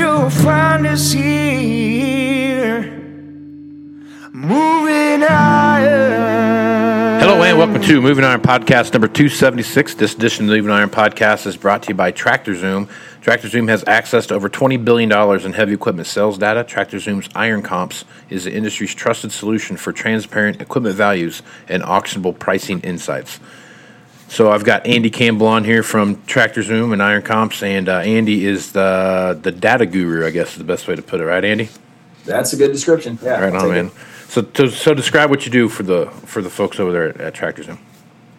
you'll 0.00 0.30
find 0.30 0.86
us 0.86 1.12
here. 1.12 2.80
Moving 4.32 5.20
higher. 5.20 6.30
Hello 7.20 7.42
and 7.42 7.58
welcome 7.58 7.82
to 7.82 8.00
Moving 8.00 8.24
Iron 8.24 8.40
Podcast 8.40 8.94
number 8.94 9.08
276. 9.08 9.96
This 9.96 10.14
edition 10.14 10.46
of 10.46 10.52
the 10.52 10.56
Moving 10.56 10.72
Iron 10.72 10.88
Podcast 10.88 11.46
is 11.46 11.58
brought 11.58 11.82
to 11.82 11.90
you 11.90 11.94
by 11.94 12.12
Tractor 12.12 12.54
Zoom. 12.54 12.88
Tractor 13.20 13.48
Zoom 13.48 13.68
has 13.68 13.84
access 13.86 14.26
to 14.28 14.34
over 14.34 14.48
$20 14.48 14.82
billion 14.82 15.12
in 15.44 15.52
heavy 15.52 15.74
equipment 15.74 16.08
sales 16.08 16.38
data. 16.38 16.64
Tractor 16.64 16.98
Zoom's 16.98 17.28
Iron 17.34 17.60
Comps 17.60 18.06
is 18.30 18.44
the 18.44 18.54
industry's 18.54 18.94
trusted 18.94 19.32
solution 19.32 19.76
for 19.76 19.92
transparent 19.92 20.62
equipment 20.62 20.96
values 20.96 21.42
and 21.68 21.82
auctionable 21.82 22.38
pricing 22.38 22.80
insights. 22.80 23.38
So 24.30 24.52
I've 24.52 24.62
got 24.62 24.86
Andy 24.86 25.10
Campbell 25.10 25.48
on 25.48 25.64
here 25.64 25.82
from 25.82 26.14
TractorZoom 26.18 26.92
and 26.92 27.02
Iron 27.02 27.22
Comps, 27.22 27.64
and 27.64 27.88
uh, 27.88 27.98
Andy 27.98 28.46
is 28.46 28.70
the 28.70 29.36
the 29.42 29.50
data 29.50 29.86
guru, 29.86 30.24
I 30.24 30.30
guess 30.30 30.52
is 30.52 30.58
the 30.58 30.64
best 30.64 30.86
way 30.86 30.94
to 30.94 31.02
put 31.02 31.20
it, 31.20 31.24
right, 31.24 31.44
Andy? 31.44 31.68
That's 32.26 32.52
a 32.52 32.56
good 32.56 32.70
description. 32.70 33.18
Yeah. 33.20 33.40
Right 33.40 33.52
I'll 33.52 33.62
on, 33.62 33.70
man. 33.70 33.86
it. 33.86 33.92
So, 34.28 34.42
to, 34.42 34.70
so 34.70 34.94
describe 34.94 35.30
what 35.30 35.44
you 35.46 35.50
do 35.50 35.68
for 35.68 35.82
the 35.82 36.06
for 36.26 36.42
the 36.42 36.48
folks 36.48 36.78
over 36.78 36.92
there 36.92 37.08
at, 37.08 37.20
at 37.20 37.34
TractorZoom. 37.34 37.76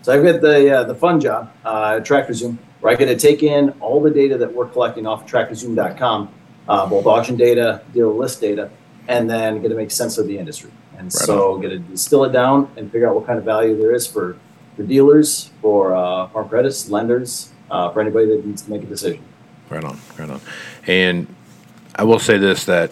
So 0.02 0.14
I've 0.14 0.24
got 0.24 0.40
the 0.40 0.74
uh, 0.74 0.84
the 0.86 0.96
fun 0.96 1.20
job, 1.20 1.52
uh, 1.66 1.98
at 1.98 2.06
TractorZoom, 2.06 2.58
where 2.80 2.94
I 2.94 2.96
get 2.96 3.08
to 3.08 3.18
take 3.18 3.44
in 3.44 3.72
all 3.82 4.02
the 4.02 4.12
data 4.12 4.38
that 4.38 4.54
we're 4.54 4.70
collecting 4.70 5.06
off 5.06 5.26
of 5.26 5.30
TractorZoom.com, 5.30 6.34
uh, 6.70 6.88
both 6.88 7.06
auction 7.06 7.36
data, 7.36 7.82
dealer 7.94 8.14
list 8.14 8.40
data, 8.40 8.70
and 9.10 9.30
then 9.30 9.62
get 9.62 9.68
to 9.68 9.76
make 9.76 9.92
sense 9.92 10.18
of 10.18 10.26
the 10.28 10.38
industry. 10.38 10.72
And 10.98 11.12
so 11.12 11.58
get 11.58 11.68
to 11.68 11.80
distill 11.80 12.24
it 12.24 12.32
down 12.32 12.72
and 12.78 12.90
figure 12.90 13.10
out 13.10 13.16
what 13.16 13.26
kind 13.28 13.38
of 13.38 13.44
value 13.44 13.78
there 13.78 13.94
is 13.94 14.08
for 14.08 14.38
for 14.76 14.84
dealers, 14.84 15.52
for 15.62 15.96
uh, 15.96 16.28
farm 16.28 16.50
credits, 16.50 16.90
lenders, 16.90 17.52
uh, 17.70 17.90
for 17.92 18.02
anybody 18.02 18.28
that 18.28 18.46
needs 18.46 18.62
to 18.64 18.70
make 18.70 18.84
a 18.84 18.86
decision. 18.86 19.24
Right 19.70 19.84
on, 19.84 20.00
right 20.18 20.30
on. 20.30 20.42
And 20.88 21.34
I 21.96 22.04
will 22.04 22.20
say 22.20 22.38
this 22.38 22.66
that 22.66 22.92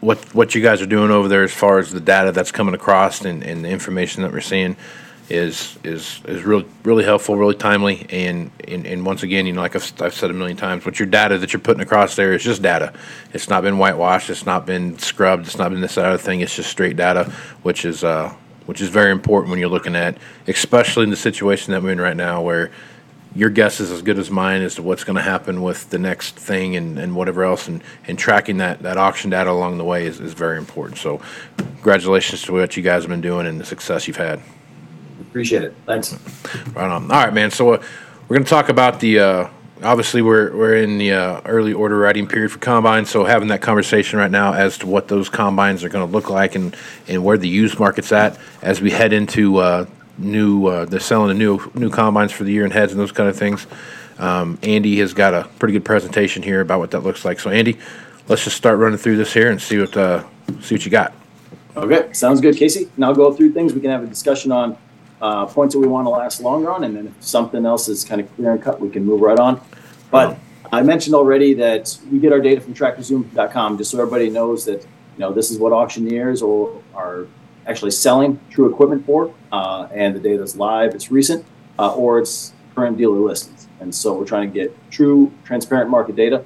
what 0.00 0.18
what 0.34 0.54
you 0.54 0.62
guys 0.62 0.80
are 0.80 0.86
doing 0.86 1.10
over 1.10 1.28
there 1.28 1.42
as 1.42 1.52
far 1.52 1.78
as 1.78 1.90
the 1.90 2.00
data 2.00 2.32
that's 2.32 2.50
coming 2.50 2.74
across 2.74 3.24
and, 3.24 3.42
and 3.42 3.64
the 3.64 3.68
information 3.68 4.22
that 4.22 4.32
we're 4.32 4.40
seeing 4.40 4.76
is 5.28 5.78
is 5.84 6.20
is 6.26 6.42
really 6.42 6.66
really 6.82 7.04
helpful, 7.04 7.36
really 7.36 7.54
timely, 7.54 8.04
and 8.10 8.50
and, 8.66 8.86
and 8.86 9.06
once 9.06 9.22
again, 9.22 9.46
you 9.46 9.52
know, 9.52 9.60
like 9.60 9.76
I've, 9.76 9.92
I've 10.02 10.14
said 10.14 10.30
a 10.30 10.34
million 10.34 10.56
times, 10.56 10.84
what 10.84 10.98
your 10.98 11.06
data 11.06 11.38
that 11.38 11.52
you're 11.52 11.60
putting 11.60 11.82
across 11.82 12.16
there 12.16 12.32
is 12.32 12.42
just 12.42 12.62
data. 12.62 12.92
It's 13.32 13.48
not 13.48 13.62
been 13.62 13.78
whitewashed, 13.78 14.28
it's 14.28 14.44
not 14.44 14.66
been 14.66 14.98
scrubbed, 14.98 15.46
it's 15.46 15.56
not 15.56 15.70
been 15.70 15.80
this 15.80 15.96
other 15.96 16.18
thing. 16.18 16.40
It's 16.40 16.54
just 16.54 16.68
straight 16.68 16.96
data, 16.96 17.32
which 17.62 17.84
is 17.84 18.02
uh, 18.02 18.34
which 18.70 18.80
is 18.80 18.88
very 18.88 19.10
important 19.10 19.50
when 19.50 19.58
you're 19.58 19.68
looking 19.68 19.96
at, 19.96 20.16
especially 20.46 21.02
in 21.02 21.10
the 21.10 21.16
situation 21.16 21.72
that 21.72 21.82
we're 21.82 21.90
in 21.90 22.00
right 22.00 22.16
now, 22.16 22.40
where 22.40 22.70
your 23.34 23.50
guess 23.50 23.80
is 23.80 23.90
as 23.90 24.00
good 24.00 24.16
as 24.16 24.30
mine 24.30 24.62
as 24.62 24.76
to 24.76 24.82
what's 24.82 25.02
going 25.02 25.16
to 25.16 25.22
happen 25.22 25.60
with 25.60 25.90
the 25.90 25.98
next 25.98 26.36
thing 26.36 26.76
and, 26.76 26.96
and 26.96 27.16
whatever 27.16 27.42
else 27.42 27.66
and, 27.66 27.82
and 28.06 28.16
tracking 28.16 28.58
that, 28.58 28.80
that 28.82 28.96
auction 28.96 29.28
data 29.28 29.50
along 29.50 29.76
the 29.76 29.82
way 29.82 30.06
is, 30.06 30.20
is 30.20 30.34
very 30.34 30.56
important 30.56 30.98
so 30.98 31.20
congratulations 31.56 32.42
to 32.42 32.52
what 32.52 32.76
you 32.76 32.82
guys 32.84 33.02
have 33.02 33.10
been 33.10 33.20
doing 33.20 33.44
and 33.44 33.58
the 33.58 33.64
success 33.64 34.06
you've 34.06 34.16
had 34.16 34.40
Appreciate 35.20 35.64
it. 35.64 35.74
Thanks. 35.84 36.16
right 36.72 36.88
on 36.88 37.10
all 37.10 37.24
right 37.24 37.34
man 37.34 37.50
so 37.50 37.74
uh, 37.74 37.82
we're 38.28 38.36
going 38.36 38.44
to 38.44 38.50
talk 38.50 38.68
about 38.68 39.00
the 39.00 39.18
uh, 39.18 39.48
obviously 39.82 40.22
we're, 40.22 40.54
we're 40.56 40.76
in 40.76 40.98
the 40.98 41.12
uh, 41.12 41.40
early 41.44 41.72
order 41.72 41.98
writing 41.98 42.26
period 42.26 42.50
for 42.50 42.58
combines 42.58 43.10
so 43.10 43.24
having 43.24 43.48
that 43.48 43.60
conversation 43.60 44.18
right 44.18 44.30
now 44.30 44.52
as 44.52 44.78
to 44.78 44.86
what 44.86 45.08
those 45.08 45.28
combines 45.28 45.82
are 45.84 45.88
going 45.88 46.06
to 46.06 46.12
look 46.12 46.30
like 46.30 46.54
and, 46.54 46.76
and 47.08 47.24
where 47.24 47.38
the 47.38 47.48
used 47.48 47.78
market's 47.78 48.12
at 48.12 48.38
as 48.62 48.80
we 48.80 48.90
head 48.90 49.12
into 49.12 49.58
uh, 49.58 49.86
new 50.18 50.66
uh, 50.66 50.84
they're 50.84 51.00
selling 51.00 51.28
the 51.28 51.34
new 51.34 51.58
new 51.74 51.90
combines 51.90 52.32
for 52.32 52.44
the 52.44 52.52
year 52.52 52.64
and 52.64 52.72
heads 52.72 52.92
and 52.92 53.00
those 53.00 53.12
kind 53.12 53.28
of 53.28 53.36
things 53.36 53.66
um, 54.18 54.58
andy 54.62 54.98
has 54.98 55.14
got 55.14 55.34
a 55.34 55.48
pretty 55.58 55.72
good 55.72 55.84
presentation 55.84 56.42
here 56.42 56.60
about 56.60 56.78
what 56.78 56.90
that 56.90 57.00
looks 57.00 57.24
like 57.24 57.40
so 57.40 57.50
andy 57.50 57.78
let's 58.28 58.44
just 58.44 58.56
start 58.56 58.78
running 58.78 58.98
through 58.98 59.16
this 59.16 59.32
here 59.32 59.50
and 59.50 59.60
see 59.60 59.78
what 59.78 59.96
uh, 59.96 60.22
see 60.60 60.74
what 60.74 60.84
you 60.84 60.90
got 60.90 61.14
Okay, 61.76 62.12
sounds 62.12 62.40
good, 62.40 62.56
Casey. 62.56 62.90
Now 62.96 63.12
go 63.12 63.32
through 63.32 63.52
things. 63.52 63.72
We 63.72 63.80
can 63.80 63.90
have 63.90 64.02
a 64.02 64.06
discussion 64.06 64.50
on 64.50 64.76
uh, 65.20 65.46
points 65.46 65.74
that 65.74 65.80
we 65.80 65.86
want 65.86 66.06
to 66.06 66.10
last 66.10 66.40
longer 66.40 66.70
on, 66.70 66.84
and 66.84 66.96
then 66.96 67.06
if 67.06 67.22
something 67.22 67.66
else 67.66 67.88
is 67.88 68.04
kind 68.04 68.20
of 68.20 68.34
clear 68.36 68.52
and 68.52 68.62
cut, 68.62 68.80
we 68.80 68.88
can 68.88 69.04
move 69.04 69.20
right 69.20 69.38
on. 69.38 69.60
But 70.10 70.38
I 70.72 70.82
mentioned 70.82 71.14
already 71.14 71.54
that 71.54 71.98
we 72.10 72.18
get 72.18 72.32
our 72.32 72.40
data 72.40 72.60
from 72.60 72.74
tractorzoom.com, 72.74 73.78
just 73.78 73.90
so 73.90 73.98
everybody 73.98 74.30
knows 74.30 74.64
that 74.66 74.82
you 74.82 75.18
know 75.18 75.32
this 75.32 75.50
is 75.50 75.58
what 75.58 75.72
auctioneers 75.72 76.42
or 76.42 76.82
are 76.94 77.26
actually 77.66 77.90
selling 77.90 78.40
true 78.50 78.70
equipment 78.70 79.04
for, 79.04 79.34
uh, 79.52 79.88
and 79.92 80.14
the 80.14 80.20
data 80.20 80.42
is 80.42 80.56
live, 80.56 80.94
it's 80.94 81.10
recent, 81.10 81.44
uh, 81.78 81.94
or 81.94 82.18
it's 82.18 82.52
current 82.74 82.96
dealer 82.96 83.18
listings. 83.18 83.68
And 83.80 83.94
so 83.94 84.14
we're 84.14 84.26
trying 84.26 84.50
to 84.50 84.54
get 84.54 84.76
true, 84.90 85.32
transparent 85.44 85.90
market 85.90 86.16
data. 86.16 86.44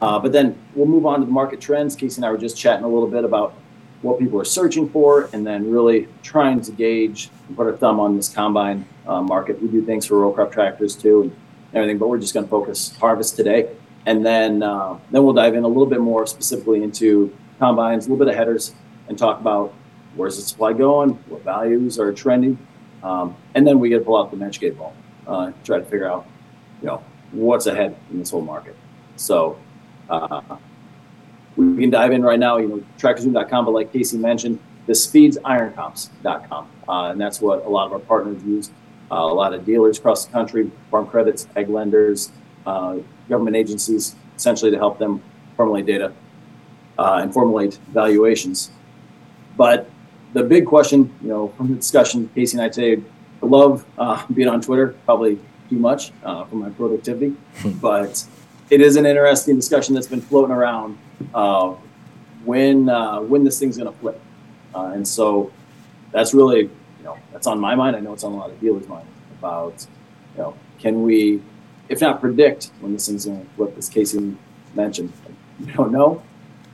Uh, 0.00 0.18
but 0.18 0.32
then 0.32 0.58
we'll 0.74 0.86
move 0.86 1.06
on 1.06 1.20
to 1.20 1.26
the 1.26 1.32
market 1.32 1.60
trends. 1.60 1.96
Casey 1.96 2.18
and 2.18 2.24
I 2.26 2.30
were 2.30 2.38
just 2.38 2.56
chatting 2.56 2.84
a 2.84 2.88
little 2.88 3.08
bit 3.08 3.24
about 3.24 3.54
what 4.02 4.18
people 4.18 4.40
are 4.40 4.44
searching 4.44 4.88
for, 4.88 5.30
and 5.32 5.46
then 5.46 5.70
really 5.70 6.08
trying 6.22 6.60
to 6.60 6.72
gauge 6.72 7.30
put 7.54 7.66
our 7.66 7.76
thumb 7.76 8.00
on 8.00 8.16
this 8.16 8.28
combine 8.28 8.86
uh, 9.06 9.22
market. 9.22 9.60
We 9.60 9.68
do 9.68 9.84
things 9.84 10.06
for 10.06 10.18
row 10.18 10.32
crop 10.32 10.52
tractors 10.52 10.96
too, 10.96 11.22
and 11.22 11.36
everything, 11.74 11.98
but 11.98 12.08
we're 12.08 12.18
just 12.18 12.34
going 12.34 12.44
to 12.44 12.50
focus 12.50 12.96
harvest 12.96 13.36
today, 13.36 13.70
and 14.06 14.24
then 14.24 14.62
uh, 14.62 14.98
then 15.10 15.24
we'll 15.24 15.34
dive 15.34 15.54
in 15.54 15.64
a 15.64 15.68
little 15.68 15.86
bit 15.86 16.00
more 16.00 16.26
specifically 16.26 16.82
into 16.82 17.36
combines, 17.58 18.06
a 18.06 18.10
little 18.10 18.24
bit 18.24 18.32
of 18.32 18.38
headers, 18.38 18.74
and 19.08 19.18
talk 19.18 19.40
about 19.40 19.72
where's 20.14 20.36
the 20.36 20.42
supply 20.42 20.72
going, 20.72 21.10
what 21.28 21.42
values 21.42 21.98
are 21.98 22.12
trending, 22.12 22.58
um, 23.02 23.36
and 23.54 23.66
then 23.66 23.78
we 23.78 23.88
get 23.88 23.98
to 23.98 24.04
pull 24.04 24.16
out 24.16 24.30
the 24.30 24.36
magic 24.36 24.62
eight 24.64 24.78
ball, 24.78 24.94
uh, 25.26 25.52
try 25.64 25.78
to 25.78 25.84
figure 25.84 26.10
out, 26.10 26.26
you 26.80 26.86
know, 26.86 27.02
what's 27.32 27.66
ahead 27.66 27.96
in 28.10 28.18
this 28.18 28.30
whole 28.30 28.42
market. 28.42 28.76
So. 29.16 29.58
Uh, 30.08 30.56
we 31.56 31.80
can 31.80 31.90
dive 31.90 32.12
in 32.12 32.22
right 32.22 32.38
now, 32.38 32.58
you 32.58 32.68
know, 32.68 32.84
tractorzoom.com, 32.98 33.64
but 33.64 33.70
like 33.70 33.92
Casey 33.92 34.18
mentioned, 34.18 34.58
this 34.86 35.06
feeds 35.06 35.36
ironcomps.com. 35.38 36.68
Uh, 36.88 37.10
and 37.10 37.20
that's 37.20 37.40
what 37.40 37.64
a 37.64 37.68
lot 37.68 37.86
of 37.86 37.92
our 37.92 37.98
partners 37.98 38.42
use. 38.44 38.70
Uh, 39.10 39.16
a 39.16 39.34
lot 39.34 39.54
of 39.54 39.64
dealers 39.64 39.98
across 39.98 40.26
the 40.26 40.32
country, 40.32 40.70
farm 40.90 41.06
credits, 41.06 41.46
ag 41.56 41.68
lenders, 41.68 42.32
uh, 42.66 42.96
government 43.28 43.56
agencies, 43.56 44.16
essentially 44.36 44.70
to 44.70 44.78
help 44.78 44.98
them 44.98 45.22
formulate 45.56 45.86
data 45.86 46.12
uh, 46.98 47.20
and 47.22 47.32
formulate 47.32 47.74
valuations. 47.92 48.70
But 49.56 49.88
the 50.32 50.42
big 50.42 50.66
question, 50.66 51.12
you 51.22 51.28
know, 51.28 51.48
from 51.56 51.68
the 51.68 51.76
discussion, 51.76 52.28
Casey 52.34 52.58
and 52.58 52.64
I 52.64 52.68
today, 52.68 53.02
I 53.42 53.46
love 53.46 53.84
uh, 53.98 54.24
being 54.34 54.48
on 54.48 54.60
Twitter, 54.60 54.88
probably 55.04 55.38
too 55.70 55.78
much 55.78 56.12
uh, 56.24 56.44
for 56.44 56.56
my 56.56 56.70
productivity, 56.70 57.36
but 57.80 58.24
it 58.70 58.80
is 58.80 58.96
an 58.96 59.06
interesting 59.06 59.56
discussion 59.56 59.94
that's 59.94 60.06
been 60.06 60.20
floating 60.20 60.54
around 60.54 60.98
uh, 61.34 61.74
when 62.44 62.88
uh, 62.88 63.20
when 63.20 63.44
this 63.44 63.58
thing's 63.58 63.76
going 63.76 63.92
to 63.92 63.98
flip, 63.98 64.20
uh, 64.76 64.92
and 64.94 65.06
so 65.06 65.50
that's 66.12 66.34
really 66.34 66.60
you 66.98 67.04
know 67.04 67.16
that's 67.32 67.46
on 67.46 67.58
my 67.58 67.74
mind. 67.74 67.96
I 67.96 68.00
know 68.00 68.12
it's 68.12 68.24
on 68.24 68.32
a 68.32 68.36
lot 68.36 68.50
of 68.50 68.60
dealers' 68.60 68.86
mind 68.88 69.08
about 69.38 69.86
you 70.34 70.42
know 70.42 70.54
can 70.78 71.02
we, 71.02 71.40
if 71.88 72.00
not 72.00 72.20
predict 72.20 72.70
when 72.80 72.92
this 72.92 73.06
thing's 73.08 73.24
going 73.24 73.42
to 73.44 73.50
flip, 73.56 73.76
as 73.78 73.88
Casey 73.88 74.36
mentioned, 74.74 75.12
you 75.60 75.72
don't 75.72 75.90
know, 75.92 76.22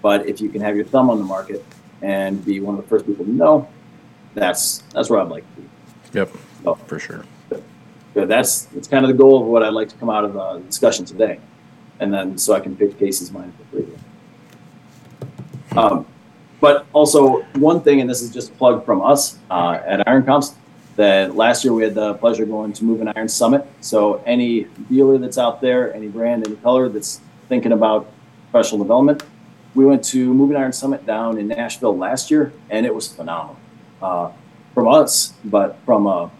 but 0.03 0.27
if 0.27 0.41
you 0.41 0.49
can 0.49 0.61
have 0.61 0.75
your 0.75 0.85
thumb 0.85 1.09
on 1.11 1.19
the 1.19 1.25
market 1.25 1.65
and 2.03 2.45
be 2.45 2.59
one 2.59 2.75
of 2.77 2.83
the 2.83 2.89
first 2.89 3.07
people 3.07 3.25
to 3.25 3.31
know, 3.31 3.69
that's 4.35 4.79
that's 4.93 5.09
where 5.09 5.21
I'd 5.21 5.29
like 5.29 5.45
to 5.55 5.61
be. 5.61 5.69
Yep, 6.15 6.31
Oh. 6.67 6.75
for 6.75 6.99
sure. 6.99 7.25
Good. 8.15 8.29
That's 8.29 8.63
that's 8.75 8.89
kind 8.89 9.05
of 9.05 9.09
the 9.09 9.17
goal 9.17 9.41
of 9.41 9.47
what 9.47 9.63
I'd 9.63 9.73
like 9.73 9.89
to 9.91 9.97
come 9.97 10.11
out 10.11 10.25
of 10.25 10.33
the 10.35 10.59
discussion 10.67 11.05
today, 11.07 11.39
and 12.01 12.13
then 12.13 12.37
so 12.37 12.53
I 12.55 12.61
can 12.61 12.77
pick 12.77 12.99
Casey's 12.99 13.31
mind 13.33 13.53
for 13.57 13.65
free. 13.77 13.87
Um, 15.77 16.05
but 16.63 16.87
also 16.93 17.43
one 17.57 17.81
thing, 17.81 18.01
and 18.01 18.09
this 18.09 18.23
is 18.23 18.33
just 18.33 18.51
a 18.51 18.55
plug 18.55 18.87
from 18.87 19.03
us 19.03 19.37
uh, 19.51 19.81
at 19.85 20.09
Iron 20.09 20.23
Comps, 20.23 20.55
that 20.95 21.35
last 21.35 21.65
year 21.65 21.73
we 21.73 21.83
had 21.83 21.97
the 21.97 22.15
pleasure 22.15 22.45
of 22.45 22.51
going 22.51 22.73
to 22.73 22.85
Moving 22.85 23.09
Iron 23.17 23.29
Summit. 23.29 23.67
So 23.81 24.23
any 24.25 24.69
dealer 24.89 25.19
that's 25.19 25.39
out 25.39 25.61
there, 25.61 25.93
any 25.93 26.07
brand, 26.07 26.47
any 26.47 26.55
color 26.57 26.89
that's 26.89 27.21
thinking 27.49 27.73
about 27.73 28.09
professional 28.53 28.79
development, 28.79 29.25
we 29.75 29.85
went 29.85 30.05
to 30.05 30.33
Moving 30.33 30.57
Iron 30.57 30.73
Summit 30.73 31.05
down 31.05 31.37
in 31.37 31.49
Nashville 31.49 31.99
last 31.99 32.31
year, 32.31 32.53
and 32.71 32.87
it 32.87 32.95
was 32.95 33.09
phenomenal 33.09 33.57
uh, 34.01 34.31
from 34.73 34.87
us, 34.87 35.35
but 35.45 35.79
from 35.85 36.07
a 36.07 36.31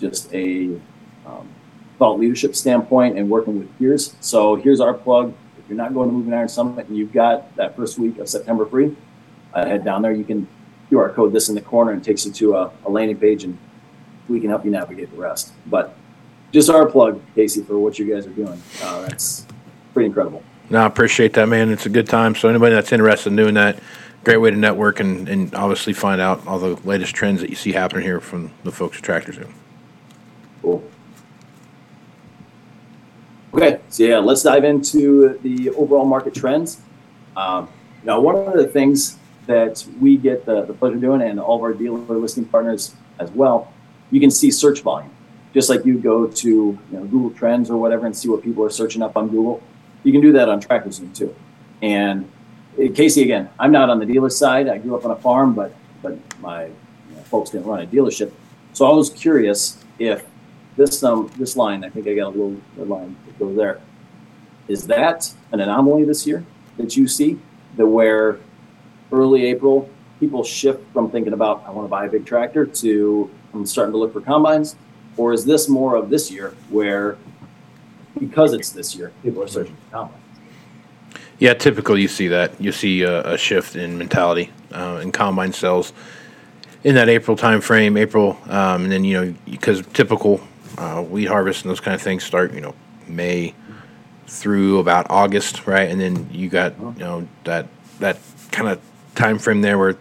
just 0.00 0.34
a 0.34 0.80
um, 1.24 1.48
thought 1.96 2.18
leadership 2.18 2.56
standpoint 2.56 3.16
and 3.16 3.30
working 3.30 3.60
with 3.60 3.78
peers. 3.78 4.16
So 4.20 4.56
here's 4.56 4.80
our 4.80 4.94
plug. 4.94 5.32
If 5.58 5.68
you're 5.68 5.78
not 5.78 5.94
going 5.94 6.08
to 6.08 6.12
Moving 6.12 6.34
Iron 6.34 6.48
Summit 6.48 6.88
and 6.88 6.96
you've 6.96 7.12
got 7.12 7.54
that 7.54 7.76
first 7.76 8.00
week 8.00 8.18
of 8.18 8.28
September 8.28 8.66
free, 8.66 8.96
uh, 9.54 9.66
head 9.66 9.84
down 9.84 10.02
there. 10.02 10.12
You 10.12 10.24
can 10.24 10.46
QR 10.90 11.14
code 11.14 11.32
this 11.32 11.48
in 11.48 11.54
the 11.54 11.60
corner 11.60 11.92
and 11.92 12.02
takes 12.02 12.26
you 12.26 12.32
to 12.32 12.56
a, 12.56 12.72
a 12.84 12.90
landing 12.90 13.18
page 13.18 13.44
and 13.44 13.56
we 14.28 14.40
can 14.40 14.50
help 14.50 14.64
you 14.64 14.70
navigate 14.70 15.10
the 15.10 15.16
rest. 15.16 15.52
But 15.66 15.96
just 16.52 16.70
our 16.70 16.86
plug, 16.86 17.20
Casey, 17.34 17.62
for 17.62 17.78
what 17.78 17.98
you 17.98 18.12
guys 18.12 18.26
are 18.26 18.30
doing. 18.30 18.60
Uh, 18.82 19.02
that's 19.02 19.46
pretty 19.92 20.06
incredible. 20.06 20.42
No, 20.68 20.82
I 20.82 20.86
appreciate 20.86 21.32
that, 21.34 21.48
man. 21.48 21.70
It's 21.70 21.86
a 21.86 21.90
good 21.90 22.08
time. 22.08 22.34
So 22.34 22.48
anybody 22.48 22.74
that's 22.74 22.92
interested 22.92 23.30
in 23.30 23.36
doing 23.36 23.54
that, 23.54 23.80
great 24.24 24.36
way 24.36 24.50
to 24.50 24.56
network 24.56 25.00
and, 25.00 25.28
and 25.28 25.54
obviously 25.54 25.92
find 25.92 26.20
out 26.20 26.46
all 26.46 26.58
the 26.58 26.76
latest 26.86 27.14
trends 27.14 27.40
that 27.40 27.50
you 27.50 27.56
see 27.56 27.72
happening 27.72 28.04
here 28.04 28.20
from 28.20 28.52
the 28.64 28.72
folks 28.72 28.98
at 28.98 29.02
Tractor 29.02 29.32
Zoom. 29.32 29.54
Cool. 30.62 30.84
Okay, 33.52 33.80
so 33.88 34.04
yeah, 34.04 34.18
let's 34.18 34.42
dive 34.42 34.62
into 34.62 35.38
the 35.42 35.70
overall 35.70 36.04
market 36.04 36.34
trends. 36.34 36.80
Um, 37.36 37.68
now, 38.04 38.20
one 38.20 38.36
of 38.36 38.54
the 38.54 38.68
things 38.68 39.18
that 39.50 39.84
we 40.00 40.16
get 40.16 40.46
the, 40.46 40.62
the 40.62 40.72
pleasure 40.72 40.94
of 40.94 41.00
doing, 41.00 41.22
and 41.22 41.40
all 41.40 41.56
of 41.56 41.62
our 41.62 41.72
dealer 41.72 41.98
listing 42.16 42.44
partners 42.44 42.94
as 43.18 43.30
well, 43.32 43.72
you 44.12 44.20
can 44.20 44.30
see 44.30 44.50
search 44.50 44.80
volume. 44.82 45.10
Just 45.52 45.68
like 45.68 45.84
you 45.84 45.98
go 45.98 46.28
to 46.28 46.48
you 46.48 46.80
know, 46.92 47.04
Google 47.04 47.30
Trends 47.30 47.68
or 47.68 47.76
whatever 47.76 48.06
and 48.06 48.16
see 48.16 48.28
what 48.28 48.42
people 48.44 48.64
are 48.64 48.70
searching 48.70 49.02
up 49.02 49.16
on 49.16 49.28
Google, 49.28 49.60
you 50.04 50.12
can 50.12 50.20
do 50.20 50.32
that 50.32 50.48
on 50.48 50.60
Tractor 50.60 50.92
Zoom 50.92 51.12
too. 51.12 51.34
And 51.82 52.30
uh, 52.78 52.92
Casey, 52.94 53.22
again, 53.22 53.50
I'm 53.58 53.72
not 53.72 53.90
on 53.90 53.98
the 53.98 54.06
dealer 54.06 54.30
side. 54.30 54.68
I 54.68 54.78
grew 54.78 54.94
up 54.94 55.04
on 55.04 55.10
a 55.10 55.16
farm, 55.16 55.52
but 55.54 55.74
but 56.00 56.16
my 56.40 56.66
you 56.66 57.16
know, 57.16 57.22
folks 57.24 57.50
didn't 57.50 57.66
run 57.66 57.82
a 57.82 57.86
dealership. 57.86 58.30
So 58.72 58.86
I 58.86 58.94
was 58.94 59.10
curious 59.10 59.84
if 59.98 60.24
this 60.76 61.02
um 61.02 61.28
this 61.36 61.56
line, 61.56 61.84
I 61.84 61.90
think 61.90 62.06
I 62.06 62.14
got 62.14 62.28
a 62.28 62.34
little 62.38 62.56
red 62.76 62.88
line 62.88 63.16
that 63.26 63.38
goes 63.40 63.56
there. 63.56 63.80
Is 64.68 64.86
that 64.86 65.34
an 65.50 65.58
anomaly 65.58 66.04
this 66.04 66.24
year 66.24 66.44
that 66.76 66.96
you 66.96 67.08
see 67.08 67.40
that 67.76 67.86
where 67.86 68.38
early 69.12 69.46
April 69.46 69.88
people 70.20 70.44
shift 70.44 70.84
from 70.92 71.10
thinking 71.10 71.32
about 71.32 71.64
I 71.66 71.70
want 71.70 71.86
to 71.86 71.90
buy 71.90 72.04
a 72.04 72.08
big 72.08 72.26
tractor 72.26 72.66
to 72.66 73.30
I'm 73.52 73.66
starting 73.66 73.92
to 73.92 73.98
look 73.98 74.12
for 74.12 74.20
combines, 74.20 74.76
or 75.16 75.32
is 75.32 75.44
this 75.44 75.68
more 75.68 75.96
of 75.96 76.10
this 76.10 76.30
year 76.30 76.54
where 76.68 77.16
because 78.18 78.52
it's 78.52 78.70
this 78.70 78.94
year 78.94 79.12
people 79.22 79.42
are 79.42 79.48
searching 79.48 79.76
for 79.76 79.90
combines? 79.90 80.22
Yeah, 81.38 81.54
typically 81.54 82.02
you 82.02 82.08
see 82.08 82.28
that. 82.28 82.60
You 82.60 82.70
see 82.70 83.02
a, 83.02 83.32
a 83.32 83.38
shift 83.38 83.74
in 83.74 83.96
mentality 83.96 84.52
uh, 84.72 85.00
in 85.02 85.10
combine 85.10 85.52
sales 85.54 85.94
in 86.84 86.94
that 86.96 87.08
April 87.08 87.36
timeframe. 87.36 87.98
April, 87.98 88.38
um, 88.44 88.84
and 88.84 88.92
then 88.92 89.04
you 89.04 89.14
know 89.14 89.34
because 89.46 89.84
typical 89.94 90.40
uh, 90.76 91.02
wheat 91.02 91.26
harvest 91.26 91.64
and 91.64 91.70
those 91.70 91.80
kind 91.80 91.94
of 91.94 92.02
things 92.02 92.22
start 92.22 92.52
you 92.52 92.60
know 92.60 92.74
May 93.08 93.54
through 94.26 94.78
about 94.78 95.06
August, 95.10 95.66
right? 95.66 95.90
And 95.90 96.00
then 96.00 96.28
you 96.30 96.50
got 96.50 96.78
you 96.78 96.98
know 96.98 97.26
that 97.44 97.66
that 98.00 98.18
kind 98.52 98.68
of 98.68 98.80
time 99.14 99.38
frame 99.38 99.60
there 99.60 99.78
where 99.78 99.96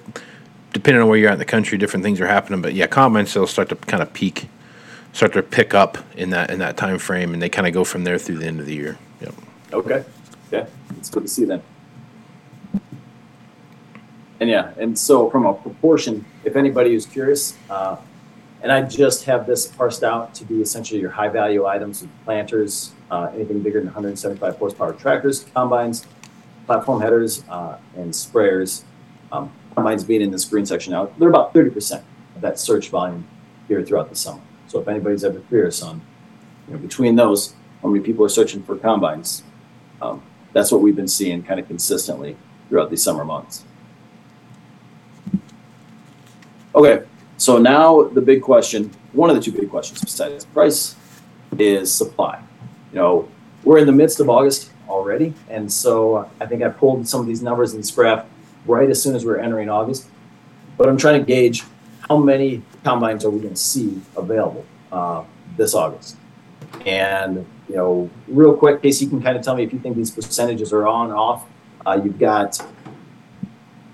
depending 0.74 1.02
on 1.02 1.08
where 1.10 1.18
you're 1.18 1.30
at 1.30 1.34
in 1.34 1.40
the 1.40 1.46
country, 1.46 1.78
different 1.78 2.04
things 2.04 2.20
are 2.22 2.28
happening. 2.28 2.62
But 2.62 2.74
yeah, 2.74 2.88
combine 2.88 3.26
sales 3.26 3.52
start 3.52 3.70
to 3.70 3.76
kind 3.76 4.04
of 4.04 4.14
peak, 4.14 4.48
start 5.14 5.34
to 5.34 5.44
pick 5.44 5.74
up 5.74 5.98
in 6.16 6.30
that 6.32 6.52
in 6.52 6.60
that 6.60 6.78
time 6.78 7.00
frame, 7.00 7.34
and 7.34 7.42
they 7.42 7.50
kind 7.50 7.68
of 7.68 7.74
go 7.74 7.84
from 7.84 8.04
there 8.04 8.18
through 8.18 8.40
the 8.40 8.46
end 8.46 8.60
of 8.60 8.66
the 8.66 8.76
year. 8.76 8.98
Yep. 9.22 9.34
Okay. 9.74 10.04
Yeah, 10.52 10.66
it's 10.98 11.10
good 11.10 11.24
to 11.24 11.30
see 11.30 11.46
then. 11.46 11.62
And 14.40 14.50
yeah, 14.50 14.72
and 14.78 14.98
so 14.98 15.30
from 15.30 15.46
a 15.46 15.54
proportion, 15.54 16.26
if 16.46 16.56
anybody 16.56 16.96
is 16.96 17.06
curious, 17.06 17.58
uh, 17.70 17.98
and 18.62 18.72
I 18.72 18.82
just 18.84 19.26
have 19.26 19.46
this 19.46 19.68
parsed 19.68 20.04
out 20.04 20.34
to 20.36 20.46
be 20.46 20.62
essentially 20.62 21.00
your 21.00 21.12
high 21.12 21.28
value 21.28 21.66
items, 21.66 22.06
planters, 22.24 22.94
uh, 23.12 23.32
anything 23.34 23.62
bigger 23.62 23.80
than 23.80 23.88
175 23.88 24.58
horsepower 24.58 24.94
tractors, 24.94 25.46
combines, 25.54 26.06
platform 26.66 27.02
headers, 27.02 27.44
uh, 27.50 27.78
and 27.96 28.12
sprayers. 28.12 28.84
Um, 29.32 29.52
combines 29.76 30.04
being 30.04 30.22
in 30.22 30.32
this 30.32 30.46
green 30.46 30.66
section 30.66 30.94
now, 30.94 31.10
they're 31.18 31.30
about 31.30 31.54
30% 31.54 32.04
of 32.36 32.42
that 32.42 32.60
search 32.60 32.90
volume 32.90 33.28
here 33.68 33.84
throughout 33.84 34.10
the 34.10 34.16
summer. 34.16 34.42
So 34.68 34.80
if 34.80 34.88
anybody's 34.88 35.24
ever 35.24 35.40
curious 35.42 35.82
on, 35.82 36.02
you 36.68 36.74
know, 36.74 36.80
between 36.80 37.16
those, 37.16 37.54
how 37.82 37.90
many 37.90 38.04
people 38.04 38.26
are 38.26 38.30
searching 38.30 38.64
for 38.64 38.76
combines, 38.76 39.44
um, 40.02 40.22
that's 40.54 40.72
what 40.72 40.82
we've 40.82 40.96
been 40.96 41.08
seeing 41.08 41.44
kind 41.44 41.60
of 41.60 41.68
consistently 41.68 42.36
throughout 42.68 42.90
these 42.90 43.04
summer 43.04 43.24
months. 43.24 43.64
Okay, 46.76 47.04
so 47.38 47.58
now 47.58 48.04
the 48.04 48.22
big 48.22 48.42
question, 48.42 48.92
one 49.14 49.30
of 49.30 49.36
the 49.36 49.42
two 49.42 49.52
big 49.52 49.70
questions 49.70 50.02
besides 50.02 50.46
price, 50.46 50.96
is 51.58 51.94
supply. 51.94 52.42
You 52.92 53.00
know, 53.00 53.30
we're 53.64 53.80
in 53.80 53.88
the 53.88 53.92
midst 53.92 54.20
of 54.20 54.30
August 54.30 54.72
already, 54.88 55.34
and 55.50 55.72
so 55.72 56.30
I 56.40 56.46
think 56.46 56.64
I 56.64 56.70
pulled 56.70 57.08
some 57.08 57.22
of 57.22 57.28
these 57.28 57.42
numbers 57.42 57.74
in 57.74 57.80
this 57.80 57.92
graph 57.92 58.26
right 58.70 58.90
as 58.90 59.02
soon 59.02 59.16
as 59.16 59.26
we 59.26 59.32
are 59.32 59.38
entering 59.38 59.70
August. 59.70 60.08
But 60.78 60.88
I'm 60.88 60.98
trying 60.98 61.20
to 61.20 61.26
gauge 61.26 61.64
how 62.08 62.18
many 62.18 62.62
combines 62.84 63.26
are 63.26 63.30
we 63.30 63.40
going 63.40 63.54
to 63.54 63.60
see 63.60 64.02
available 64.16 64.66
uh, 64.92 65.24
this 65.58 65.74
August. 65.74 66.16
And 66.86 67.46
you 67.68 67.76
know, 67.76 68.10
real 68.28 68.56
quick, 68.56 68.82
Casey, 68.82 69.06
you 69.06 69.12
can 69.12 69.22
kind 69.22 69.38
of 69.38 69.44
tell 69.44 69.56
me 69.56 69.64
if 69.64 69.74
you 69.74 69.80
think 69.80 69.96
these 69.96 70.12
percentages 70.12 70.72
are 70.72 70.88
on 70.88 71.10
and 71.10 71.20
off. 71.20 71.46
Uh, 71.86 72.00
you've 72.04 72.20
got 72.20 72.60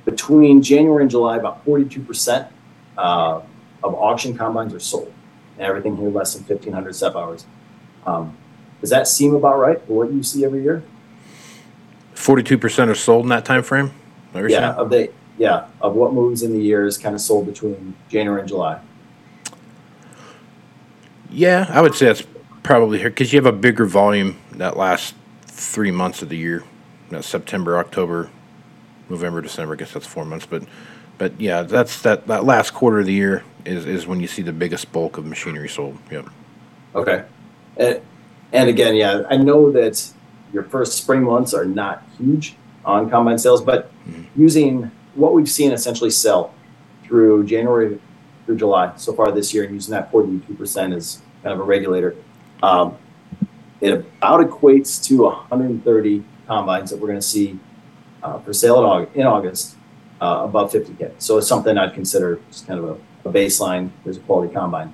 between 0.05 0.61
January 0.61 1.01
and 1.01 1.09
July, 1.11 1.37
about 1.37 1.65
42% 1.65 2.47
uh, 2.97 3.41
of 3.83 3.95
auction 3.95 4.37
combines 4.37 4.73
are 4.73 4.79
sold, 4.79 5.11
and 5.57 5.65
everything 5.65 5.97
here 5.97 6.09
less 6.09 6.35
than 6.35 6.43
1,500 6.43 6.95
step 6.95 7.15
hours. 7.15 7.45
Um, 8.05 8.37
does 8.81 8.91
that 8.91 9.07
seem 9.07 9.33
about 9.33 9.57
right 9.57 9.81
for 9.81 10.05
what 10.05 10.13
you 10.13 10.21
see 10.21 10.45
every 10.45 10.61
year? 10.61 10.83
Forty-two 12.13 12.57
percent 12.57 12.89
are 12.89 12.95
sold 12.95 13.23
in 13.23 13.29
that 13.29 13.45
time 13.45 13.61
frame. 13.61 13.91
You're 14.39 14.49
Yeah, 14.49 14.73
of 14.73 14.89
the 14.89 15.11
yeah 15.37 15.67
of 15.81 15.95
what 15.95 16.13
moves 16.13 16.43
in 16.43 16.53
the 16.53 16.61
year 16.61 16.85
is 16.85 16.97
kind 16.97 17.15
of 17.15 17.21
sold 17.21 17.45
between 17.45 17.95
January 18.09 18.41
and 18.41 18.49
July. 18.49 18.79
Yeah, 21.29 21.67
I 21.69 21.81
would 21.81 21.95
say 21.95 22.05
that's 22.05 22.23
probably 22.63 22.99
here 22.99 23.09
because 23.09 23.33
you 23.33 23.37
have 23.37 23.45
a 23.45 23.57
bigger 23.57 23.85
volume 23.85 24.37
that 24.53 24.77
last 24.77 25.15
three 25.43 25.91
months 25.91 26.21
of 26.21 26.29
the 26.29 26.37
year. 26.37 26.63
That's 27.09 27.27
September, 27.27 27.77
October, 27.77 28.29
November, 29.09 29.41
December. 29.41 29.73
I 29.73 29.77
guess 29.77 29.93
that's 29.93 30.07
four 30.07 30.25
months, 30.25 30.45
but 30.45 30.63
but 31.17 31.39
yeah, 31.39 31.63
that's 31.63 32.01
that 32.01 32.27
that 32.27 32.45
last 32.45 32.73
quarter 32.73 32.99
of 32.99 33.05
the 33.05 33.13
year 33.13 33.43
is 33.65 33.85
is 33.85 34.07
when 34.07 34.19
you 34.19 34.27
see 34.27 34.41
the 34.41 34.53
biggest 34.53 34.91
bulk 34.91 35.17
of 35.17 35.25
machinery 35.25 35.69
sold. 35.69 35.97
Yep. 36.11 36.27
Okay. 36.95 37.25
And, 37.77 38.01
and 38.53 38.69
again, 38.69 38.95
yeah, 38.95 39.23
I 39.29 39.37
know 39.37 39.71
that 39.71 40.11
your 40.53 40.63
first 40.63 40.97
spring 40.97 41.23
months 41.23 41.53
are 41.53 41.65
not 41.65 42.03
huge 42.17 42.55
on 42.85 43.09
combine 43.09 43.37
sales, 43.37 43.61
but 43.61 43.91
using 44.35 44.91
what 45.15 45.33
we've 45.33 45.49
seen 45.49 45.71
essentially 45.71 46.09
sell 46.09 46.53
through 47.03 47.45
January 47.45 47.99
through 48.45 48.57
July 48.57 48.93
so 48.95 49.11
far 49.13 49.31
this 49.31 49.53
year, 49.53 49.63
and 49.63 49.73
using 49.73 49.91
that 49.91 50.11
42% 50.11 50.95
as 50.95 51.21
kind 51.41 51.53
of 51.53 51.59
a 51.59 51.63
regulator, 51.63 52.15
um, 52.61 52.97
it 53.81 53.91
about 53.91 54.47
equates 54.47 55.03
to 55.05 55.23
130 55.23 56.23
combines 56.47 56.91
that 56.91 56.99
we're 56.99 57.07
going 57.07 57.19
to 57.19 57.25
see 57.25 57.59
uh, 58.23 58.39
for 58.39 58.53
sale 58.53 58.79
in 58.79 58.85
August, 58.85 59.15
in 59.15 59.25
August 59.25 59.75
uh, 60.21 60.41
above 60.43 60.71
50K. 60.71 61.13
So 61.17 61.37
it's 61.37 61.47
something 61.47 61.77
I'd 61.77 61.93
consider 61.93 62.39
just 62.49 62.67
kind 62.67 62.79
of 62.79 63.01
a, 63.25 63.29
a 63.29 63.31
baseline. 63.31 63.89
There's 64.03 64.17
a 64.17 64.21
quality 64.21 64.53
combine. 64.53 64.93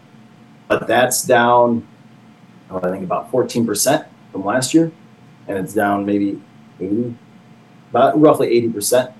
But 0.67 0.87
that's 0.87 1.23
down, 1.23 1.87
I 2.69 2.79
think, 2.79 3.03
about 3.03 3.31
14% 3.31 4.07
from 4.31 4.45
last 4.45 4.73
year. 4.73 4.91
and 5.47 5.57
it's 5.57 5.73
down 5.73 6.05
maybe 6.05 6.41
80, 6.79 7.15
about 7.91 8.19
roughly 8.19 8.47
80% 8.71 9.13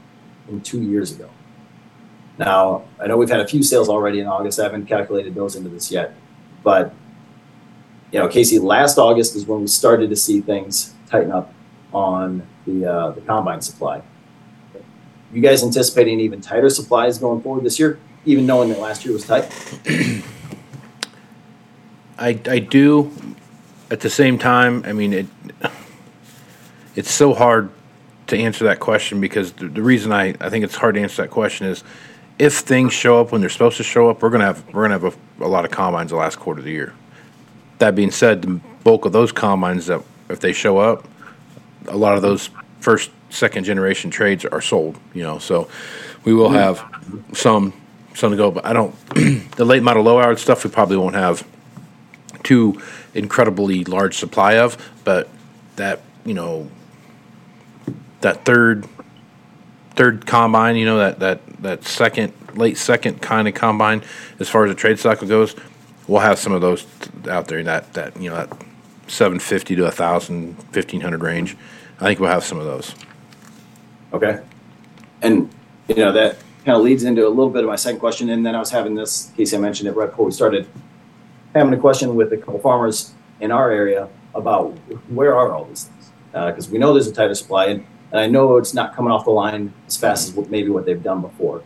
from 0.46 0.62
two 0.62 0.82
years 0.82 1.12
ago. 1.12 1.30
Now, 2.38 2.86
I 3.00 3.08
know 3.08 3.18
we've 3.18 3.30
had 3.30 3.42
a 3.42 3.48
few 3.48 3.62
sales 3.62 3.88
already 3.88 4.20
in 4.20 4.28
August. 4.28 4.60
I 4.60 4.64
haven't 4.64 4.88
calculated 4.88 5.36
those 5.36 5.56
into 5.56 5.70
this 5.70 5.92
yet, 5.92 6.16
but 6.64 6.94
you 8.12 8.20
know, 8.20 8.28
Casey, 8.28 8.58
last 8.60 8.98
August 8.98 9.36
is 9.36 9.46
when 9.46 9.62
we 9.62 9.68
started 9.68 10.10
to 10.10 10.16
see 10.16 10.42
things 10.42 10.96
tighten 11.08 11.32
up 11.32 11.54
on 11.94 12.46
the 12.66 12.86
uh, 12.86 13.12
the 13.12 13.22
combine 13.22 13.62
supply. 13.62 14.02
You 15.34 15.42
guys 15.42 15.64
anticipating 15.64 16.20
even 16.20 16.42
tighter 16.42 16.70
supplies 16.70 17.18
going 17.18 17.42
forward 17.42 17.64
this 17.64 17.80
year, 17.80 18.00
even 18.26 18.46
knowing 18.46 18.70
that 18.70 18.80
last 18.80 19.06
year 19.06 19.14
was 19.14 19.26
tight? 19.26 19.50
I, 22.18 22.40
I 22.48 22.60
do. 22.60 23.12
At 23.90 24.02
the 24.02 24.10
same 24.10 24.38
time, 24.38 24.84
I 24.86 24.94
mean 24.94 25.14
it. 25.14 25.26
It's 26.96 27.12
so 27.12 27.34
hard 27.34 27.70
to 28.32 28.38
answer 28.38 28.66
that 28.66 28.80
question 28.80 29.22
because 29.22 29.54
the, 29.54 29.68
the 29.68 29.82
reason 29.82 30.12
I, 30.12 30.36
I 30.40 30.50
think 30.50 30.66
it's 30.66 30.76
hard 30.76 30.96
to 30.96 31.02
answer 31.02 31.22
that 31.22 31.30
question 31.30 31.68
is 31.68 31.84
if 32.40 32.56
things 32.56 32.92
show 32.92 33.22
up 33.22 33.32
when 33.32 33.42
they're 33.42 33.50
supposed 33.50 33.78
to 33.78 33.84
show 33.84 34.10
up, 34.10 34.22
we're 34.22 34.32
gonna 34.32 34.46
have 34.46 34.66
we're 34.74 34.88
gonna 34.88 35.00
have 35.00 35.16
a, 35.40 35.46
a 35.46 35.48
lot 35.48 35.64
of 35.64 35.72
combines 35.72 36.10
the 36.10 36.18
last 36.18 36.38
quarter 36.38 36.60
of 36.60 36.66
the 36.66 36.72
year. 36.72 36.94
That 37.78 37.96
being 37.96 38.12
said, 38.12 38.42
the 38.42 38.60
bulk 38.84 39.06
of 39.06 39.12
those 39.12 39.32
combines 39.32 39.86
that 39.86 40.02
if 40.30 40.40
they 40.40 40.54
show 40.54 40.80
up, 40.80 41.08
a 41.88 41.96
lot 41.96 42.16
of 42.16 42.22
those 42.22 42.50
first 42.80 43.12
second 43.30 43.64
generation 43.66 44.10
trades 44.10 44.44
are 44.44 44.62
sold. 44.62 44.98
You 45.14 45.24
know, 45.24 45.38
so 45.38 45.70
we 46.26 46.34
will 46.34 46.50
have 46.50 46.84
some 47.34 47.74
some 48.16 48.32
to 48.32 48.38
go, 48.38 48.50
but 48.50 48.66
I 48.66 48.74
don't. 48.74 48.96
the 49.56 49.66
late 49.66 49.84
model 49.84 50.04
low 50.04 50.20
hour 50.20 50.36
stuff 50.36 50.64
we 50.64 50.72
probably 50.72 50.98
won't 50.98 51.16
have 51.16 51.48
too 52.44 52.82
incredibly 53.14 53.84
large 53.84 54.18
supply 54.18 54.54
of, 54.54 54.78
but 55.04 55.30
that 55.76 56.02
you 56.26 56.34
know 56.34 56.70
that 58.22 58.46
third 58.46 58.88
third 59.96 60.26
combine, 60.26 60.76
you 60.76 60.86
know 60.86 60.98
that 60.98 61.20
that 61.20 61.46
that 61.62 61.84
second 61.84 62.34
late 62.56 62.78
second 62.78 63.22
kind 63.22 63.48
of 63.48 63.54
combine 63.54 64.04
as 64.40 64.50
far 64.50 64.66
as 64.66 64.72
the 64.72 64.76
trade 64.76 65.00
cycle 65.00 65.28
goes, 65.28 65.56
we'll 66.08 66.22
have 66.22 66.40
some 66.40 66.54
of 66.54 66.62
those 66.62 66.86
out 67.30 67.48
there 67.48 67.60
in 67.60 67.66
that 67.66 67.94
that 67.94 68.20
you 68.20 68.30
know 68.30 68.36
that 68.36 68.50
750 69.08 69.76
to 69.76 69.84
1000 69.84 70.56
1500 70.56 71.22
range. 71.22 71.58
I 72.00 72.06
think 72.06 72.20
we'll 72.20 72.32
have 72.32 72.44
some 72.44 72.58
of 72.58 72.66
those. 72.66 72.96
Okay. 74.14 74.42
And, 75.22 75.54
you 75.88 75.96
know, 75.96 76.12
that 76.12 76.38
kind 76.66 76.78
of 76.78 76.84
leads 76.84 77.04
into 77.04 77.28
a 77.28 77.30
little 77.30 77.50
bit 77.50 77.64
of 77.64 77.70
my 77.70 77.76
second 77.76 78.00
question. 78.00 78.30
And 78.30 78.46
then 78.46 78.56
I 78.56 78.60
was 78.60 78.72
having 78.72 78.96
this, 78.96 79.32
Casey, 79.38 79.56
I 79.56 79.60
mentioned 79.60 79.88
it 79.88 79.96
right 79.96 80.10
before 80.10 80.26
we 80.26 80.32
started, 80.32 80.68
having 81.54 81.74
a 81.74 81.78
question 81.78 82.16
with 82.16 82.34
a 82.34 82.38
couple 82.38 82.60
farmers 82.60 83.14
in 83.40 83.52
our 83.52 83.72
area 83.72 84.10
about 84.34 84.72
where 85.10 85.36
are 85.36 85.52
all 85.52 85.66
these 85.66 85.86
things? 85.86 86.12
Because 86.32 86.68
uh, 86.68 86.72
we 86.72 86.80
know 86.80 86.94
there's 86.94 87.08
a 87.08 87.14
tighter 87.14 87.36
supply, 87.36 87.68
and, 87.68 87.86
and 88.12 88.20
I 88.20 88.28
know 88.28 88.58
it's 88.58 88.74
not 88.74 88.96
coming 88.96 89.12
off 89.12 89.26
the 89.26 89.32
line 89.32 89.74
as 89.88 89.98
fast 89.98 90.30
as 90.30 90.36
what, 90.36 90.50
maybe 90.50 90.70
what 90.70 90.86
they've 90.86 91.02
done 91.02 91.22
before. 91.22 91.64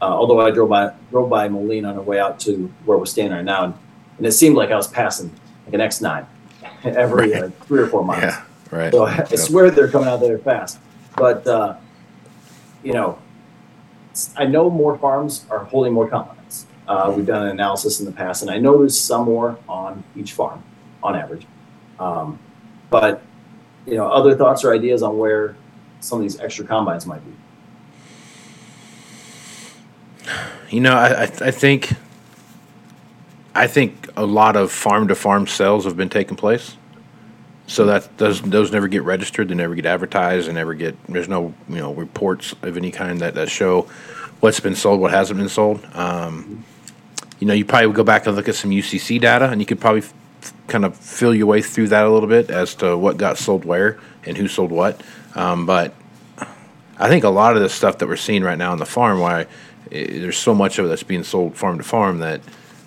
Uh, 0.00 0.04
although 0.04 0.40
I 0.40 0.50
drove 0.50 0.68
by 0.68 0.92
drove 1.10 1.30
by 1.30 1.48
Moline 1.48 1.86
on 1.86 1.96
our 1.96 2.02
way 2.02 2.20
out 2.20 2.38
to 2.40 2.66
where 2.84 2.98
we're 2.98 3.06
standing 3.06 3.34
right 3.34 3.44
now, 3.44 3.64
and, 3.64 3.74
and 4.18 4.26
it 4.26 4.32
seemed 4.32 4.56
like 4.56 4.70
I 4.70 4.76
was 4.76 4.88
passing 4.88 5.32
like 5.64 5.74
an 5.74 5.80
X9 5.80 6.26
every 6.84 7.32
right. 7.32 7.44
uh, 7.44 7.48
three 7.64 7.80
or 7.80 7.86
four 7.86 8.04
miles. 8.04 8.22
Yeah, 8.22 8.44
right. 8.70 8.92
So 8.92 9.04
I, 9.06 9.26
I 9.30 9.36
swear 9.36 9.70
they're 9.70 9.88
coming 9.88 10.08
out 10.08 10.20
there 10.20 10.38
fast. 10.38 10.78
But 11.16 11.46
uh, 11.46 11.76
you 12.82 12.92
know, 12.92 13.18
I 14.36 14.44
know 14.44 14.68
more 14.68 14.98
farms 14.98 15.46
are 15.50 15.64
holding 15.64 15.94
more 15.94 16.08
combines. 16.08 16.66
Uh, 16.86 17.12
we've 17.16 17.26
done 17.26 17.42
an 17.42 17.48
analysis 17.48 17.98
in 18.00 18.06
the 18.06 18.12
past, 18.12 18.42
and 18.42 18.50
I 18.50 18.58
know 18.58 18.78
there's 18.78 18.98
some 18.98 19.24
more 19.24 19.58
on 19.66 20.04
each 20.14 20.34
farm, 20.34 20.62
on 21.02 21.16
average. 21.16 21.46
Um, 21.98 22.38
but 22.90 23.22
you 23.86 23.94
know, 23.94 24.08
other 24.08 24.36
thoughts 24.36 24.62
or 24.62 24.74
ideas 24.74 25.02
on 25.02 25.16
where 25.16 25.56
some 26.00 26.18
of 26.18 26.22
these 26.22 26.38
extra 26.40 26.64
combines 26.64 27.06
might 27.06 27.22
be. 27.24 27.32
You 30.70 30.80
know, 30.80 30.94
I, 30.94 31.22
I 31.22 31.50
think 31.50 31.92
I 33.54 33.66
think 33.66 34.10
a 34.16 34.26
lot 34.26 34.56
of 34.56 34.70
farm 34.70 35.08
to 35.08 35.14
farm 35.14 35.46
sales 35.46 35.84
have 35.84 35.96
been 35.96 36.08
taking 36.08 36.36
place. 36.36 36.76
So 37.68 37.86
that 37.86 38.16
those 38.18 38.42
those 38.42 38.70
never 38.70 38.86
get 38.86 39.02
registered. 39.02 39.48
They 39.48 39.54
never 39.54 39.74
get 39.74 39.86
advertised. 39.86 40.48
They 40.48 40.52
never 40.52 40.74
get. 40.74 40.96
There's 41.06 41.28
no 41.28 41.54
you 41.68 41.76
know 41.76 41.94
reports 41.94 42.54
of 42.62 42.76
any 42.76 42.90
kind 42.90 43.20
that, 43.20 43.34
that 43.34 43.48
show 43.48 43.88
what's 44.40 44.60
been 44.60 44.76
sold, 44.76 45.00
what 45.00 45.10
hasn't 45.10 45.38
been 45.38 45.48
sold. 45.48 45.84
Um, 45.94 46.64
you 47.40 47.46
know, 47.46 47.54
you 47.54 47.64
probably 47.64 47.88
would 47.88 47.96
go 47.96 48.04
back 48.04 48.26
and 48.26 48.36
look 48.36 48.48
at 48.48 48.54
some 48.54 48.70
UCC 48.70 49.20
data, 49.20 49.50
and 49.50 49.60
you 49.60 49.66
could 49.66 49.80
probably 49.80 50.02
kind 50.68 50.84
of 50.84 50.96
fill 50.96 51.34
your 51.34 51.46
way 51.46 51.62
through 51.62 51.88
that 51.88 52.06
a 52.06 52.10
little 52.10 52.28
bit 52.28 52.50
as 52.50 52.74
to 52.76 52.96
what 52.96 53.16
got 53.16 53.38
sold 53.38 53.64
where 53.64 53.98
and 54.24 54.36
who 54.36 54.48
sold 54.48 54.70
what. 54.70 55.00
Um, 55.34 55.66
but 55.66 55.94
I 56.98 57.08
think 57.08 57.24
a 57.24 57.28
lot 57.28 57.56
of 57.56 57.62
the 57.62 57.68
stuff 57.68 57.98
that 57.98 58.08
we're 58.08 58.16
seeing 58.16 58.42
right 58.42 58.58
now 58.58 58.72
on 58.72 58.78
the 58.78 58.86
farm, 58.86 59.20
why 59.20 59.46
it, 59.90 60.20
there's 60.20 60.38
so 60.38 60.54
much 60.54 60.78
of 60.78 60.86
it 60.86 60.88
that's 60.88 61.02
being 61.02 61.24
sold 61.24 61.56
farm 61.56 61.78
to 61.78 61.84
farm 61.84 62.18
that 62.18 62.40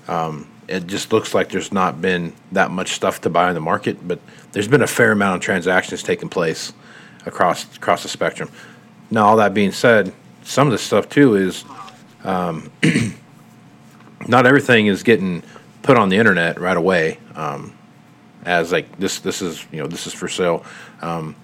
um, 0.07 0.47
it 0.67 0.87
just 0.87 1.13
looks 1.13 1.33
like 1.33 1.49
there's 1.49 1.71
not 1.71 2.01
been 2.01 2.33
that 2.51 2.71
much 2.71 2.91
stuff 2.91 3.21
to 3.21 3.29
buy 3.29 3.49
in 3.49 3.55
the 3.55 3.61
market, 3.61 4.07
but 4.07 4.19
there's 4.51 4.67
been 4.67 4.81
a 4.81 4.87
fair 4.87 5.11
amount 5.11 5.37
of 5.37 5.41
transactions 5.41 6.03
taking 6.03 6.29
place 6.29 6.73
across 7.25 7.75
across 7.75 8.03
the 8.03 8.09
spectrum. 8.09 8.49
Now, 9.11 9.25
all 9.25 9.37
that 9.37 9.53
being 9.53 9.71
said, 9.71 10.13
some 10.43 10.67
of 10.67 10.71
the 10.71 10.77
stuff 10.77 11.09
too 11.09 11.35
is 11.35 11.63
um, 12.23 12.71
not 14.27 14.45
everything 14.45 14.87
is 14.87 15.03
getting 15.03 15.43
put 15.83 15.97
on 15.97 16.09
the 16.09 16.17
internet 16.17 16.59
right 16.59 16.77
away. 16.77 17.19
Um, 17.35 17.75
as 18.45 18.71
like 18.71 18.97
this, 18.97 19.19
this 19.19 19.41
is 19.41 19.65
you 19.71 19.79
know 19.79 19.87
this 19.87 20.07
is 20.07 20.13
for 20.13 20.27
sale. 20.27 20.65
Um, 21.01 21.35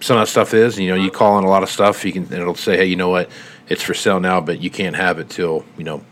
some 0.00 0.18
of 0.18 0.22
that 0.22 0.30
stuff 0.30 0.52
is 0.54 0.78
you 0.78 0.88
know 0.88 0.96
you 0.96 1.10
call 1.10 1.34
on 1.34 1.44
a 1.44 1.48
lot 1.48 1.62
of 1.62 1.70
stuff 1.70 2.04
you 2.04 2.12
can 2.12 2.24
and 2.24 2.34
it'll 2.34 2.54
say 2.54 2.76
hey 2.76 2.84
you 2.84 2.96
know 2.96 3.08
what 3.08 3.30
it's 3.68 3.82
for 3.82 3.94
sale 3.94 4.20
now 4.20 4.38
but 4.38 4.60
you 4.60 4.68
can't 4.68 4.96
have 4.96 5.18
it 5.18 5.30
till 5.30 5.64
you 5.78 5.84
know 5.84 6.04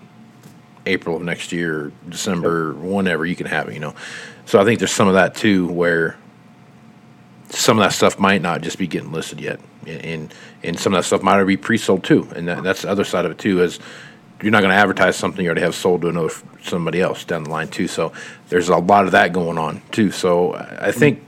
April 0.86 1.16
of 1.16 1.22
next 1.22 1.52
year, 1.52 1.92
December, 2.08 2.74
whenever 2.74 3.24
you 3.24 3.36
can 3.36 3.46
have 3.46 3.68
it, 3.68 3.74
you 3.74 3.80
know. 3.80 3.94
So 4.46 4.60
I 4.60 4.64
think 4.64 4.78
there's 4.78 4.92
some 4.92 5.08
of 5.08 5.14
that 5.14 5.34
too, 5.34 5.68
where 5.68 6.16
some 7.50 7.78
of 7.78 7.84
that 7.84 7.92
stuff 7.92 8.18
might 8.18 8.42
not 8.42 8.62
just 8.62 8.78
be 8.78 8.86
getting 8.86 9.12
listed 9.12 9.40
yet, 9.40 9.60
and 9.86 10.32
and 10.62 10.78
some 10.78 10.94
of 10.94 10.98
that 10.98 11.04
stuff 11.04 11.22
might 11.22 11.34
already 11.34 11.56
be 11.56 11.56
pre-sold 11.56 12.04
too, 12.04 12.28
and 12.34 12.48
that, 12.48 12.62
that's 12.62 12.82
the 12.82 12.90
other 12.90 13.04
side 13.04 13.24
of 13.24 13.30
it 13.30 13.38
too. 13.38 13.62
Is 13.62 13.78
you're 14.42 14.50
not 14.50 14.61
going 14.61 14.72
to 14.72 14.76
advertise 14.76 15.16
something 15.16 15.44
you 15.44 15.49
already 15.49 15.62
have 15.62 15.75
sold 15.75 16.02
to 16.02 16.08
another 16.08 16.34
somebody 16.62 17.00
else 17.00 17.25
down 17.25 17.44
the 17.44 17.50
line 17.50 17.68
too. 17.68 17.88
So 17.88 18.12
there's 18.49 18.68
a 18.68 18.76
lot 18.76 19.06
of 19.06 19.12
that 19.12 19.32
going 19.32 19.58
on 19.58 19.82
too. 19.92 20.11
So 20.11 20.54
I 20.54 20.92
think 20.92 21.25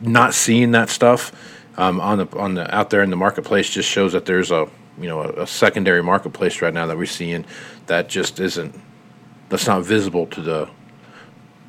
not 0.00 0.34
seeing 0.34 0.72
that 0.72 0.90
stuff 0.90 1.32
um, 1.76 2.00
on 2.00 2.18
the 2.18 2.38
on 2.38 2.54
the 2.54 2.74
out 2.74 2.90
there 2.90 3.02
in 3.02 3.10
the 3.10 3.16
marketplace 3.16 3.70
just 3.70 3.88
shows 3.88 4.12
that 4.12 4.26
there's 4.26 4.50
a 4.50 4.68
you 5.00 5.08
know 5.08 5.22
a, 5.22 5.42
a 5.42 5.46
secondary 5.46 6.02
marketplace 6.02 6.60
right 6.60 6.74
now 6.74 6.86
that 6.86 6.96
we're 6.96 7.06
seeing 7.06 7.44
that 7.86 8.08
just 8.08 8.40
isn't 8.40 8.78
that's 9.48 9.66
not 9.66 9.82
visible 9.82 10.26
to 10.26 10.42
the 10.42 10.68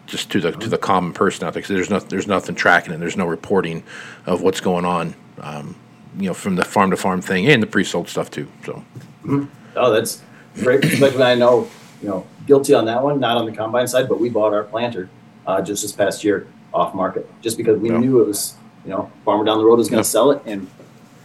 just 0.06 0.32
to 0.32 0.42
the 0.42 0.52
to 0.52 0.68
the 0.68 0.78
common 0.78 1.14
person 1.14 1.46
out 1.46 1.54
there 1.54 1.62
because 1.62 1.76
there's 1.76 1.90
no 1.90 2.00
there's 2.00 2.28
nothing 2.28 2.56
tracking 2.56 2.94
it. 2.94 3.00
There's 3.00 3.18
no 3.18 3.26
reporting 3.26 3.84
of 4.26 4.42
what's 4.42 4.60
going 4.60 4.86
on. 4.86 5.16
Um, 5.40 5.76
you 6.18 6.28
know, 6.28 6.34
from 6.34 6.56
the 6.56 6.66
farm 6.66 6.90
to 6.90 6.98
farm 6.98 7.22
thing 7.22 7.48
and 7.48 7.62
the 7.62 7.68
pre-sold 7.68 8.10
stuff 8.10 8.32
too. 8.32 8.48
So. 8.66 8.84
Mm-hmm. 9.24 9.46
Oh, 9.76 9.92
that's 9.92 10.22
great 10.56 10.82
perspective. 10.82 11.22
I 11.22 11.36
know, 11.36 11.70
you 12.02 12.10
know, 12.10 12.28
guilty 12.46 12.74
on 12.74 12.86
that 12.86 13.04
one, 13.04 13.20
not 13.20 13.38
on 13.38 13.46
the 13.46 13.52
combine 13.52 13.88
side, 13.88 14.10
but 14.10 14.20
we 14.20 14.30
bought 14.30 14.54
our 14.54 14.64
planter 14.64 15.10
uh, 15.46 15.62
just 15.62 15.82
this 15.82 15.92
past 15.92 16.24
year 16.24 16.48
off 16.74 16.94
market 16.94 17.30
just 17.42 17.58
because 17.58 17.80
we 17.80 17.90
knew 17.90 18.22
it 18.22 18.28
was, 18.28 18.56
you 18.84 18.92
know, 18.92 19.12
farmer 19.26 19.44
down 19.44 19.58
the 19.58 19.66
road 19.66 19.78
was 19.78 19.90
going 19.90 20.04
to 20.04 20.08
yep. 20.08 20.12
sell 20.12 20.32
it, 20.32 20.42
and 20.46 20.70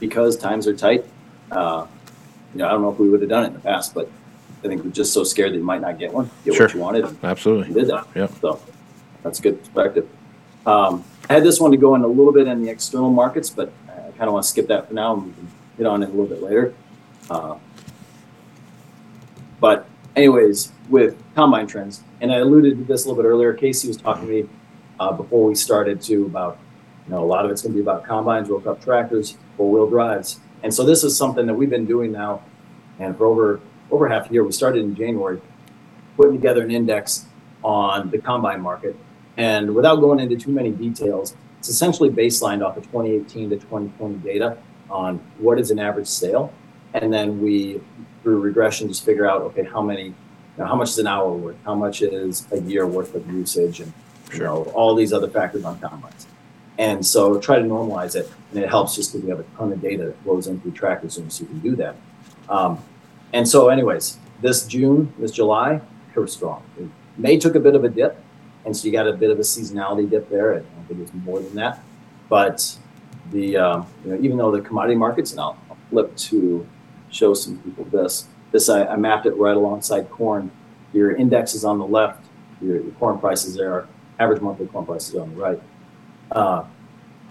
because 0.00 0.36
times 0.36 0.66
are 0.66 0.74
tight, 0.74 1.04
uh, 1.50 1.86
you 2.52 2.58
know, 2.58 2.66
I 2.66 2.70
don't 2.70 2.82
know 2.82 2.92
if 2.92 2.98
we 2.98 3.08
would 3.08 3.20
have 3.20 3.30
done 3.30 3.44
it 3.44 3.48
in 3.48 3.54
the 3.54 3.60
past, 3.60 3.94
but 3.94 4.10
I 4.62 4.68
think 4.68 4.82
we're 4.82 4.90
just 4.90 5.12
so 5.12 5.24
scared 5.24 5.52
that 5.52 5.58
you 5.58 5.64
might 5.64 5.80
not 5.80 5.98
get 5.98 6.12
one, 6.12 6.30
get 6.44 6.54
sure. 6.54 6.66
what 6.66 6.74
you 6.74 6.80
wanted. 6.80 7.16
Absolutely. 7.22 7.74
Did 7.74 7.88
that. 7.88 8.06
Yeah. 8.14 8.28
So 8.40 8.60
that's 9.22 9.38
a 9.38 9.42
good 9.42 9.58
perspective. 9.60 10.08
Um, 10.66 11.04
I 11.28 11.34
had 11.34 11.44
this 11.44 11.60
one 11.60 11.70
to 11.70 11.76
go 11.76 11.94
in 11.94 12.02
a 12.02 12.06
little 12.06 12.32
bit 12.32 12.46
in 12.46 12.62
the 12.62 12.70
external 12.70 13.10
markets, 13.10 13.50
but 13.50 13.72
I 13.88 14.10
kind 14.12 14.22
of 14.22 14.32
want 14.32 14.44
to 14.44 14.48
skip 14.48 14.68
that 14.68 14.88
for 14.88 14.94
now 14.94 15.14
and 15.14 15.26
we 15.26 15.32
can 15.32 15.50
get 15.76 15.86
on 15.86 16.02
it 16.02 16.06
a 16.06 16.12
little 16.12 16.26
bit 16.26 16.42
later. 16.42 16.74
Uh, 17.28 17.56
but 19.60 19.86
anyways, 20.16 20.72
with 20.88 21.16
combine 21.34 21.66
trends, 21.66 22.02
and 22.20 22.32
I 22.32 22.36
alluded 22.36 22.78
to 22.78 22.84
this 22.84 23.04
a 23.04 23.08
little 23.08 23.22
bit 23.22 23.28
earlier. 23.28 23.52
Casey 23.52 23.88
was 23.88 23.96
talking 23.96 24.26
to 24.26 24.32
me 24.32 24.48
uh, 25.00 25.12
before 25.12 25.46
we 25.46 25.54
started 25.54 26.00
to 26.02 26.26
about, 26.26 26.58
you 27.06 27.12
know, 27.12 27.22
a 27.22 27.26
lot 27.26 27.44
of 27.44 27.50
it's 27.50 27.62
going 27.62 27.72
to 27.72 27.76
be 27.76 27.82
about 27.82 28.04
combines, 28.04 28.48
row 28.48 28.60
crop 28.60 28.82
tractors, 28.82 29.36
four 29.56 29.70
wheel 29.70 29.88
drives, 29.88 30.40
and 30.62 30.72
so 30.72 30.84
this 30.84 31.04
is 31.04 31.16
something 31.16 31.46
that 31.46 31.54
we've 31.54 31.70
been 31.70 31.86
doing 31.86 32.12
now, 32.12 32.42
and 32.98 33.16
for 33.16 33.26
over 33.26 33.60
over 33.90 34.08
half 34.08 34.30
a 34.30 34.32
year. 34.32 34.44
We 34.44 34.52
started 34.52 34.82
in 34.82 34.94
January, 34.94 35.40
putting 36.16 36.32
together 36.32 36.62
an 36.62 36.70
index 36.70 37.26
on 37.62 38.10
the 38.10 38.18
combine 38.18 38.60
market. 38.60 38.96
And 39.36 39.74
without 39.74 39.96
going 39.96 40.20
into 40.20 40.36
too 40.36 40.52
many 40.52 40.70
details, 40.70 41.34
it's 41.58 41.68
essentially 41.68 42.10
baselined 42.10 42.64
off 42.64 42.76
of 42.76 42.84
2018 42.84 43.50
to 43.50 43.56
2020 43.56 44.16
data 44.18 44.58
on 44.90 45.18
what 45.38 45.58
is 45.58 45.70
an 45.70 45.78
average 45.78 46.06
sale. 46.06 46.52
And 46.92 47.12
then 47.12 47.40
we, 47.40 47.80
through 48.24 48.40
regression, 48.40 48.88
just 48.88 49.04
figure 49.04 49.28
out, 49.28 49.42
okay, 49.42 49.62
how 49.62 49.82
many, 49.82 50.06
you 50.06 50.14
know, 50.58 50.64
how 50.64 50.74
much 50.74 50.88
is 50.88 50.98
an 50.98 51.06
hour 51.06 51.30
worth? 51.30 51.56
How 51.64 51.74
much 51.74 52.02
is 52.02 52.46
a 52.50 52.60
year 52.60 52.86
worth 52.86 53.14
of 53.14 53.30
usage? 53.30 53.80
And, 53.80 53.92
you 54.32 54.40
know, 54.40 54.64
all 54.74 54.96
these 54.96 55.12
other 55.12 55.28
factors 55.28 55.64
on 55.64 55.78
combines. 55.78 56.26
And 56.78 57.06
so 57.06 57.38
try 57.38 57.58
to 57.58 57.64
normalize 57.64 58.16
it, 58.16 58.28
and 58.50 58.64
it 58.64 58.68
helps 58.68 58.96
just 58.96 59.12
because 59.12 59.22
we 59.22 59.30
have 59.30 59.38
a 59.38 59.44
ton 59.56 59.70
of 59.70 59.80
data 59.80 60.06
that 60.06 60.22
flows 60.24 60.48
in 60.48 60.60
through 60.60 60.72
Tractor 60.72 61.08
Zoom, 61.08 61.30
so 61.30 61.42
you 61.42 61.48
can 61.48 61.60
do 61.60 61.76
that. 61.76 61.94
Um, 62.48 62.82
and 63.32 63.46
so, 63.46 63.68
anyways, 63.68 64.18
this 64.40 64.66
June, 64.66 65.12
this 65.18 65.30
July, 65.30 65.80
it 66.16 66.18
was 66.18 66.32
strong. 66.32 66.64
May 67.16 67.38
took 67.38 67.54
a 67.54 67.60
bit 67.60 67.76
of 67.76 67.84
a 67.84 67.88
dip, 67.88 68.18
and 68.64 68.76
so 68.76 68.86
you 68.86 68.92
got 68.92 69.06
a 69.06 69.12
bit 69.12 69.30
of 69.30 69.38
a 69.38 69.42
seasonality 69.42 70.10
dip 70.10 70.28
there. 70.30 70.54
I 70.54 70.58
don't 70.58 70.88
think 70.88 71.00
it's 71.00 71.14
more 71.14 71.38
than 71.38 71.54
that, 71.54 71.78
but 72.28 72.76
the 73.30 73.56
um, 73.56 73.86
you 74.04 74.10
know 74.10 74.18
even 74.20 74.36
though 74.36 74.50
the 74.50 74.60
commodity 74.60 74.96
markets, 74.96 75.30
and 75.30 75.40
I'll, 75.40 75.56
I'll 75.70 75.76
flip 75.90 76.16
to 76.16 76.66
show 77.14 77.32
some 77.32 77.58
people 77.58 77.84
this. 77.84 78.26
This 78.50 78.68
I, 78.68 78.86
I, 78.86 78.96
mapped 78.96 79.26
it 79.26 79.32
right 79.32 79.56
alongside 79.56 80.10
corn. 80.10 80.50
Your 80.92 81.14
index 81.14 81.54
is 81.54 81.64
on 81.64 81.78
the 81.78 81.86
left. 81.86 82.24
Your, 82.60 82.80
your 82.82 82.92
corn 82.92 83.18
prices 83.18 83.56
there, 83.56 83.86
average 84.18 84.40
monthly 84.40 84.66
corn 84.66 84.86
prices 84.86 85.14
on 85.14 85.30
the 85.34 85.40
right. 85.40 85.60
Uh, 86.30 86.64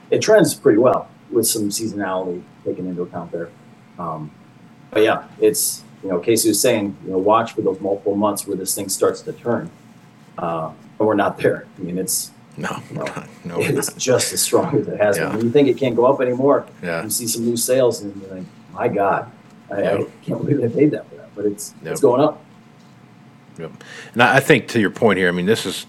it 0.09 0.21
trends 0.21 0.53
pretty 0.53 0.77
well 0.77 1.09
with 1.31 1.47
some 1.47 1.69
seasonality 1.69 2.43
taken 2.65 2.87
into 2.87 3.01
account 3.01 3.31
there. 3.31 3.49
Um, 3.99 4.31
but 4.91 5.03
yeah, 5.03 5.27
it's 5.39 5.83
you 6.03 6.09
know 6.09 6.19
Casey 6.19 6.49
was 6.49 6.59
saying 6.61 6.95
you 7.03 7.11
know 7.11 7.17
watch 7.17 7.53
for 7.53 7.61
those 7.61 7.79
multiple 7.79 8.15
months 8.15 8.47
where 8.47 8.57
this 8.57 8.75
thing 8.75 8.89
starts 8.89 9.21
to 9.21 9.33
turn, 9.33 9.69
uh, 10.37 10.71
and 10.99 11.07
we're 11.07 11.15
not 11.15 11.37
there. 11.37 11.65
I 11.77 11.81
mean 11.81 11.97
it's 11.97 12.31
no, 12.57 12.69
you 12.91 12.97
know, 12.97 13.05
no, 13.45 13.59
it 13.59 13.75
is 13.75 13.91
just 13.97 14.31
as 14.33 14.41
strong 14.41 14.77
as 14.77 14.87
it 14.87 14.99
has 14.99 15.17
Yeah. 15.17 15.29
been. 15.29 15.37
When 15.37 15.45
you 15.47 15.51
think 15.51 15.67
it 15.69 15.77
can't 15.77 15.95
go 15.95 16.05
up 16.05 16.21
anymore, 16.21 16.67
Yeah. 16.83 17.03
you 17.03 17.09
see 17.09 17.25
some 17.27 17.45
new 17.45 17.57
sales 17.57 18.01
and 18.01 18.15
you're 18.21 18.35
like, 18.35 18.43
my 18.73 18.87
God, 18.87 19.31
I, 19.73 19.93
I 19.97 20.05
can't 20.23 20.39
believe 20.39 20.61
they 20.61 20.69
paid 20.69 20.91
that 20.91 21.09
for 21.09 21.15
that. 21.15 21.35
But 21.35 21.45
it's 21.45 21.73
Yep. 21.83 21.91
it's 21.91 22.01
going 22.01 22.21
up. 22.21 22.43
Yep. 23.57 23.71
And 24.13 24.23
I 24.23 24.37
I 24.37 24.39
think 24.39 24.67
to 24.69 24.79
your 24.79 24.89
point 24.89 25.17
here, 25.19 25.27
I 25.27 25.31
mean, 25.31 25.45
this 25.45 25.65
is, 25.65 25.85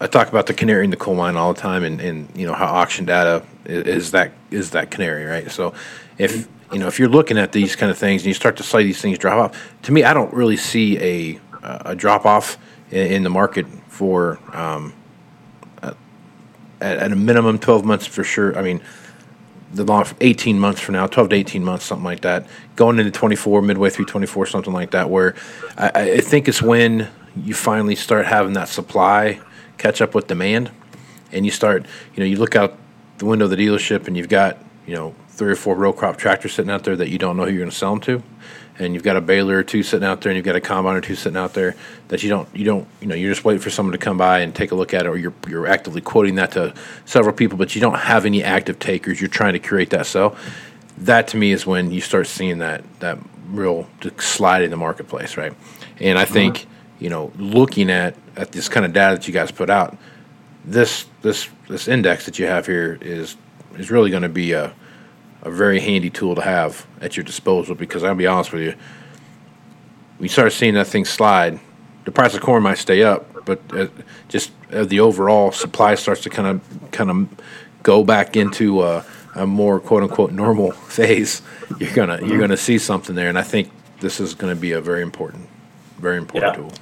I 0.00 0.06
talk 0.06 0.28
about 0.28 0.46
the 0.46 0.54
canary 0.54 0.84
in 0.84 0.90
the 0.90 0.96
coal 0.96 1.14
mine 1.14 1.36
all 1.36 1.52
the 1.52 1.60
time, 1.60 1.84
and, 1.84 2.00
and 2.00 2.28
you 2.36 2.46
know 2.46 2.54
how 2.54 2.66
auction 2.66 3.04
data 3.04 3.44
is, 3.64 3.86
is 3.86 4.10
that 4.12 4.32
is 4.50 4.70
that 4.70 4.90
canary, 4.90 5.24
right? 5.24 5.50
So, 5.50 5.74
if 6.18 6.48
you 6.72 6.78
know 6.78 6.86
if 6.88 6.98
you're 6.98 7.08
looking 7.08 7.38
at 7.38 7.52
these 7.52 7.76
kind 7.76 7.90
of 7.90 7.98
things 7.98 8.22
and 8.22 8.26
you 8.28 8.34
start 8.34 8.56
to 8.58 8.62
see 8.62 8.82
these 8.84 9.00
things 9.00 9.18
drop 9.18 9.38
off, 9.52 9.72
to 9.82 9.92
me, 9.92 10.04
I 10.04 10.12
don't 10.14 10.32
really 10.32 10.56
see 10.56 10.98
a 10.98 11.40
a 11.62 11.94
drop 11.94 12.26
off 12.26 12.58
in, 12.90 13.06
in 13.12 13.22
the 13.22 13.30
market 13.30 13.66
for 13.88 14.38
um, 14.52 14.92
at, 16.80 16.98
at 16.98 17.12
a 17.12 17.16
minimum 17.16 17.58
12 17.58 17.84
months 17.84 18.06
for 18.06 18.24
sure. 18.24 18.56
I 18.58 18.62
mean, 18.62 18.80
the 19.74 19.84
long 19.84 20.06
18 20.20 20.58
months 20.58 20.80
from 20.80 20.94
now, 20.94 21.06
12 21.06 21.30
to 21.30 21.36
18 21.36 21.64
months, 21.64 21.84
something 21.84 22.04
like 22.04 22.20
that, 22.20 22.46
going 22.76 22.98
into 22.98 23.10
24, 23.10 23.62
midway 23.62 23.90
through 23.90 24.04
24, 24.06 24.46
something 24.46 24.72
like 24.72 24.92
that, 24.92 25.10
where 25.10 25.34
I, 25.76 25.90
I 25.94 26.20
think 26.20 26.48
it's 26.48 26.62
when 26.62 27.08
you 27.36 27.54
finally 27.54 27.96
start 27.96 28.26
having 28.26 28.52
that 28.54 28.68
supply 28.68 29.40
catch 29.76 30.00
up 30.00 30.14
with 30.14 30.28
demand, 30.28 30.70
and 31.32 31.44
you 31.44 31.50
start, 31.50 31.84
you 32.14 32.20
know, 32.20 32.26
you 32.26 32.36
look 32.36 32.54
out 32.54 32.78
the 33.18 33.26
window 33.26 33.46
of 33.46 33.50
the 33.50 33.56
dealership 33.56 34.06
and 34.06 34.16
you've 34.16 34.28
got, 34.28 34.58
you 34.86 34.94
know, 34.94 35.14
three 35.28 35.50
or 35.50 35.56
four 35.56 35.74
row 35.74 35.92
crop 35.92 36.16
tractors 36.16 36.52
sitting 36.54 36.70
out 36.70 36.84
there 36.84 36.94
that 36.94 37.08
you 37.08 37.18
don't 37.18 37.36
know 37.36 37.44
who 37.44 37.50
you're 37.50 37.58
going 37.58 37.70
to 37.70 37.76
sell 37.76 37.90
them 37.90 38.00
to, 38.02 38.22
and 38.78 38.94
you've 38.94 39.02
got 39.02 39.16
a 39.16 39.20
baler 39.20 39.58
or 39.58 39.62
two 39.62 39.82
sitting 39.82 40.06
out 40.06 40.20
there, 40.20 40.30
and 40.30 40.36
you've 40.36 40.44
got 40.44 40.56
a 40.56 40.60
combine 40.60 40.96
or 40.96 41.00
two 41.00 41.14
sitting 41.14 41.36
out 41.36 41.54
there 41.54 41.76
that 42.08 42.22
you 42.22 42.28
don't, 42.28 42.48
you 42.54 42.64
don't, 42.64 42.88
you 43.00 43.06
know, 43.06 43.14
you're 43.14 43.32
just 43.32 43.44
waiting 43.44 43.60
for 43.60 43.70
someone 43.70 43.92
to 43.92 43.98
come 43.98 44.18
by 44.18 44.40
and 44.40 44.54
take 44.54 44.72
a 44.72 44.74
look 44.74 44.92
at 44.92 45.06
it, 45.06 45.08
or 45.08 45.16
you're 45.16 45.34
you're 45.48 45.66
actively 45.66 46.00
quoting 46.00 46.34
that 46.36 46.52
to 46.52 46.74
several 47.04 47.34
people, 47.34 47.56
but 47.56 47.74
you 47.74 47.80
don't 47.80 47.98
have 47.98 48.26
any 48.26 48.42
active 48.42 48.78
takers. 48.78 49.20
You're 49.20 49.28
trying 49.28 49.52
to 49.52 49.58
curate 49.58 49.90
that 49.90 50.06
sell. 50.06 50.36
That 50.98 51.28
to 51.28 51.36
me 51.36 51.52
is 51.52 51.66
when 51.66 51.90
you 51.90 52.00
start 52.00 52.26
seeing 52.26 52.58
that 52.58 52.82
that 53.00 53.18
real 53.48 53.88
slide 54.18 54.62
in 54.62 54.70
the 54.70 54.76
marketplace, 54.76 55.36
right? 55.36 55.52
And 56.00 56.18
I 56.18 56.24
think 56.24 56.56
uh-huh. 56.56 56.66
you 57.00 57.10
know, 57.10 57.32
looking 57.38 57.90
at 57.90 58.16
at 58.36 58.52
this 58.52 58.68
kind 58.68 58.84
of 58.84 58.92
data 58.92 59.16
that 59.16 59.28
you 59.28 59.34
guys 59.34 59.50
put 59.50 59.70
out, 59.70 59.96
this 60.64 61.06
this 61.22 61.48
this 61.68 61.88
index 61.88 62.26
that 62.26 62.38
you 62.38 62.46
have 62.46 62.66
here 62.66 62.98
is 63.00 63.36
is 63.76 63.90
really 63.90 64.10
going 64.10 64.22
to 64.22 64.28
be 64.28 64.52
a 64.52 64.72
a 65.44 65.50
very 65.50 65.78
handy 65.80 66.10
tool 66.10 66.34
to 66.34 66.40
have 66.40 66.86
at 67.00 67.16
your 67.16 67.24
disposal 67.24 67.74
because 67.74 68.02
I'll 68.02 68.14
be 68.14 68.26
honest 68.26 68.52
with 68.52 68.62
you, 68.62 68.70
when 70.16 70.24
you 70.24 70.28
start 70.28 70.52
seeing 70.52 70.74
that 70.74 70.86
thing 70.86 71.04
slide, 71.04 71.60
the 72.04 72.10
price 72.10 72.34
of 72.34 72.40
corn 72.40 72.62
might 72.62 72.78
stay 72.78 73.02
up, 73.02 73.44
but 73.44 73.60
uh, 73.72 73.88
just 74.28 74.52
uh, 74.72 74.84
the 74.84 75.00
overall 75.00 75.52
supply 75.52 75.94
starts 75.94 76.22
to 76.22 76.30
kind 76.30 76.48
of 76.48 76.90
kind 76.92 77.10
of 77.10 77.28
go 77.82 78.04
back 78.04 78.36
into 78.36 78.82
a, 78.82 79.04
a 79.34 79.46
more 79.46 79.80
quote 79.80 80.02
unquote 80.02 80.32
normal 80.32 80.70
phase. 80.88 81.42
You're 81.78 81.92
gonna 81.94 82.24
you're 82.24 82.38
gonna 82.38 82.56
see 82.56 82.78
something 82.78 83.14
there, 83.14 83.28
and 83.28 83.38
I 83.38 83.42
think 83.42 83.70
this 84.00 84.20
is 84.20 84.34
going 84.34 84.54
to 84.54 84.60
be 84.60 84.72
a 84.72 84.80
very 84.80 85.02
important, 85.02 85.48
very 85.98 86.18
important 86.18 86.52
Yeah. 86.52 86.60
tool. 86.60 86.72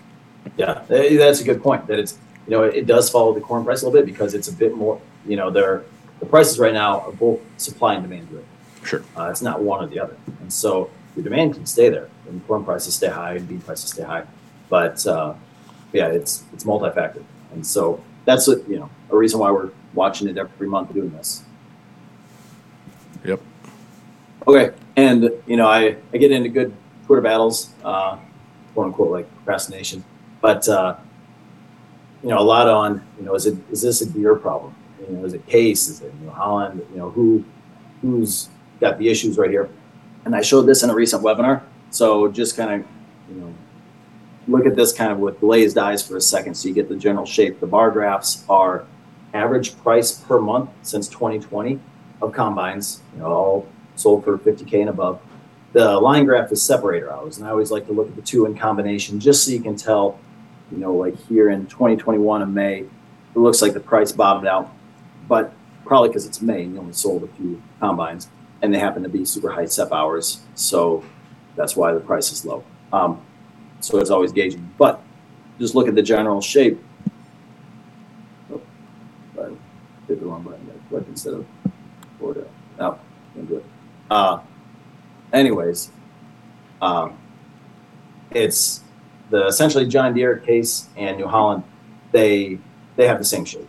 Yeah, 0.57 0.83
eh, 0.91 1.17
that's 1.17 1.41
a 1.41 1.45
good 1.45 1.63
point. 1.63 1.87
That 1.87 1.99
it's 1.99 2.19
you 2.47 2.51
know 2.51 2.65
it 2.65 2.87
does 2.87 3.09
follow 3.11 3.33
the 3.33 3.41
corn 3.41 3.65
price 3.65 3.83
a 3.83 3.87
little 3.87 4.01
bit 4.01 4.07
because 4.07 4.35
it's 4.35 4.49
a 4.49 4.53
bit 4.53 4.75
more 4.77 5.01
you 5.27 5.37
know 5.37 5.51
they're 5.51 5.83
the 6.21 6.27
prices 6.27 6.59
right 6.59 6.73
now 6.75 7.01
are 7.01 7.13
both 7.13 7.41
supply 7.57 7.95
and 7.95 8.03
demand 8.03 8.29
driven. 8.29 8.47
Sure. 8.85 9.03
Uh, 9.17 9.29
it's 9.31 9.43
not 9.43 9.63
one 9.63 9.85
or 9.85 9.87
the 9.87 10.01
other, 10.01 10.17
and 10.41 10.53
so 10.53 10.91
your 11.17 11.25
demand 11.25 11.55
can 11.55 11.67
stay 11.67 11.89
there, 11.89 12.09
and 12.29 12.47
corn 12.47 12.65
prices 12.65 12.95
stay 12.95 13.09
high, 13.09 13.35
and 13.35 13.49
bean 13.49 13.61
prices 13.61 13.91
stay 13.91 14.03
high. 14.03 14.25
But 14.69 15.07
uh, 15.07 15.35
yeah, 15.93 16.09
it's 16.09 16.45
it's 16.53 16.65
multifactored, 16.65 17.25
and 17.53 17.67
so 17.67 18.03
that's 18.25 18.49
a, 18.49 18.61
you 18.69 18.79
know 18.79 18.91
a 19.11 19.17
reason 19.17 19.39
why 19.39 19.51
we're 19.51 19.71
watching 19.95 20.29
it 20.29 20.39
every 20.39 20.69
month 20.69 20.93
doing 20.93 21.11
this. 21.11 21.45
Yep. 23.25 23.41
Okay, 24.49 24.71
and 24.97 25.31
you 25.47 25.57
know 25.57 25.69
I 25.69 25.97
I 26.13 26.17
get 26.17 26.33
into 26.33 26.49
good 26.49 26.75
Twitter 27.07 27.23
battles, 27.23 27.71
uh, 27.85 28.19
quote 28.75 28.87
unquote 28.87 29.11
like 29.11 29.35
procrastination, 29.37 30.03
but 30.41 30.69
uh, 30.69 30.97
you 32.23 32.31
know 32.31 32.39
a 32.39 32.43
lot 32.43 32.69
on 32.69 33.03
you 33.19 33.25
know 33.25 33.35
is 33.35 33.47
it 33.47 33.57
is 33.71 33.83
this 33.83 34.01
a 34.01 34.11
Deere 34.11 34.35
problem? 34.35 34.75
You 35.09 35.17
know 35.17 35.25
is 35.25 35.35
it 35.35 35.47
Case? 35.47 35.89
Is 35.89 36.01
it 36.01 36.13
New 36.21 36.31
Holland? 36.31 36.85
You 36.91 36.99
know 36.99 37.11
who 37.11 37.45
who's 38.01 38.49
got 38.83 38.99
the 38.99 39.09
issues 39.09 39.39
right 39.39 39.51
here? 39.51 39.71
And 40.25 40.37
I 40.37 40.43
showed 40.43 40.63
this 40.63 40.83
in 40.83 40.91
a 40.91 40.95
recent 40.95 41.23
webinar, 41.23 41.63
so 41.91 42.29
just 42.29 42.57
kind 42.57 42.83
of 42.83 42.89
you 43.31 43.41
know 43.41 43.55
look 44.49 44.67
at 44.67 44.77
this 44.77 44.93
kind 44.93 45.13
of 45.13 45.19
with 45.19 45.41
glazed 45.41 45.79
eyes 45.79 46.07
for 46.07 46.17
a 46.17 46.21
second, 46.21 46.55
so 46.55 46.69
you 46.69 46.75
get 46.75 46.89
the 46.89 46.97
general 46.97 47.25
shape. 47.25 47.61
The 47.61 47.67
bar 47.67 47.91
graphs 47.91 48.45
are 48.49 48.85
average 49.35 49.77
price 49.79 50.13
per 50.13 50.41
month 50.41 50.71
since 50.83 51.09
2020 51.09 51.79
of 52.21 52.33
combines, 52.33 53.03
you 53.15 53.21
know, 53.21 53.27
all 53.27 53.69
sold 53.97 54.25
for 54.25 54.39
50k 54.39 54.81
and 54.81 54.91
above. 54.91 55.21
The 55.73 55.99
line 55.99 56.27
graph 56.27 56.53
is 56.53 56.63
separator 56.63 57.11
hours, 57.11 57.39
and 57.39 57.47
I 57.47 57.51
always 57.51 57.71
like 57.71 57.87
to 57.87 57.93
look 57.93 58.09
at 58.09 58.17
the 58.17 58.23
two 58.23 58.47
in 58.47 58.57
combination 58.57 59.21
just 59.21 59.45
so 59.45 59.53
you 59.53 59.61
can 59.61 59.77
tell, 59.77 60.19
you 60.71 60.79
know, 60.79 60.95
like 60.95 61.17
here 61.29 61.51
in 61.51 61.67
2021 61.67 62.43
in 62.43 62.53
May, 62.53 62.81
it 62.81 63.39
looks 63.39 63.63
like 63.63 63.73
the 63.73 63.81
price 63.81 64.13
bottomed 64.13 64.47
out, 64.47 64.71
but 65.29 65.53
probably 65.87 66.11
because 66.11 66.27
it's 66.27 66.43
May 66.43 66.65
and 66.65 66.75
you 66.75 66.81
only 66.81 66.93
sold 66.93 67.23
a 67.23 67.29
few 67.29 67.63
combines, 67.81 68.29
and 68.63 68.73
they 68.73 68.79
happen 68.79 69.03
to 69.03 69.09
be 69.09 69.25
super 69.25 69.51
high 69.51 69.67
sep 69.67 69.93
hours, 69.93 70.41
so 70.55 71.05
that's 71.57 71.77
why 71.77 71.93
the 71.93 72.01
price 72.01 72.33
is 72.33 72.45
low. 72.47 72.65
Um, 72.93 73.21
so 73.81 73.99
it's 73.99 74.11
always 74.11 74.33
gauging, 74.33 74.73
but 74.79 75.03
just 75.59 75.75
look 75.75 75.89
at 75.89 75.95
the 75.95 76.03
general 76.03 76.41
shape. 76.41 76.83
Oh, 78.53 78.61
I 79.39 79.49
hit 80.09 80.21
the 80.21 80.27
wrong 80.27 80.43
button. 80.43 80.59
Instead 81.09 81.35
of 81.35 81.47
forward. 82.19 82.47
No, 82.79 82.99
it. 83.37 83.65
Uh, 84.11 84.41
anyways, 85.33 85.91
um, 86.81 87.19
it's 88.31 88.83
the 89.31 89.47
essentially 89.47 89.87
John 89.87 90.15
Deere 90.15 90.37
Case 90.37 90.89
and 90.97 91.17
New 91.17 91.27
Holland. 91.27 91.65
They 92.13 92.59
they 92.97 93.07
have 93.07 93.19
the 93.19 93.25
same 93.25 93.45
shape, 93.45 93.69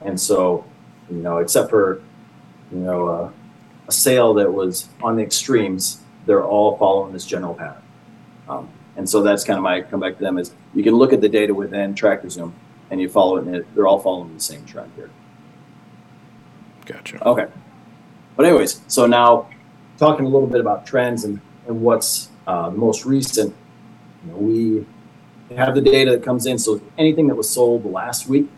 and 0.00 0.20
so 0.20 0.64
you 1.10 1.16
know, 1.16 1.38
except 1.38 1.70
for 1.70 2.02
you 2.72 2.78
know 2.78 3.08
uh, 3.08 3.30
a 3.90 3.92
sale 3.92 4.34
that 4.34 4.52
was 4.52 4.88
on 5.02 5.16
the 5.16 5.22
extremes, 5.22 6.00
they're 6.26 6.44
all 6.44 6.78
following 6.78 7.12
this 7.12 7.26
general 7.26 7.54
pattern. 7.54 7.82
Um, 8.48 8.68
and 8.96 9.08
so 9.08 9.22
that's 9.22 9.42
kind 9.44 9.56
of 9.56 9.64
my 9.64 9.80
comeback 9.80 10.16
to 10.18 10.22
them 10.22 10.38
is 10.38 10.54
you 10.74 10.84
can 10.84 10.94
look 10.94 11.12
at 11.12 11.20
the 11.20 11.28
data 11.28 11.52
within 11.52 11.94
Tractor 11.94 12.30
Zoom 12.30 12.54
and 12.90 13.00
you 13.00 13.08
follow 13.08 13.36
it, 13.36 13.46
and 13.46 13.56
it, 13.56 13.74
they're 13.74 13.86
all 13.86 13.98
following 13.98 14.32
the 14.34 14.40
same 14.40 14.64
trend 14.64 14.92
here. 14.96 15.10
Gotcha. 16.86 17.16
Okay. 17.26 17.46
But 18.36 18.46
anyways, 18.46 18.80
so 18.86 19.06
now 19.06 19.48
talking 19.98 20.24
a 20.24 20.28
little 20.28 20.48
bit 20.48 20.60
about 20.60 20.86
trends 20.86 21.24
and, 21.24 21.40
and 21.66 21.82
what's 21.82 22.30
uh, 22.46 22.70
most 22.70 23.04
recent, 23.04 23.54
you 24.24 24.32
know, 24.32 24.38
we 24.38 24.86
have 25.56 25.74
the 25.74 25.80
data 25.80 26.12
that 26.12 26.22
comes 26.22 26.46
in. 26.46 26.58
So 26.58 26.80
anything 26.96 27.26
that 27.28 27.36
was 27.36 27.50
sold 27.50 27.84
last 27.84 28.28
week, 28.28 28.48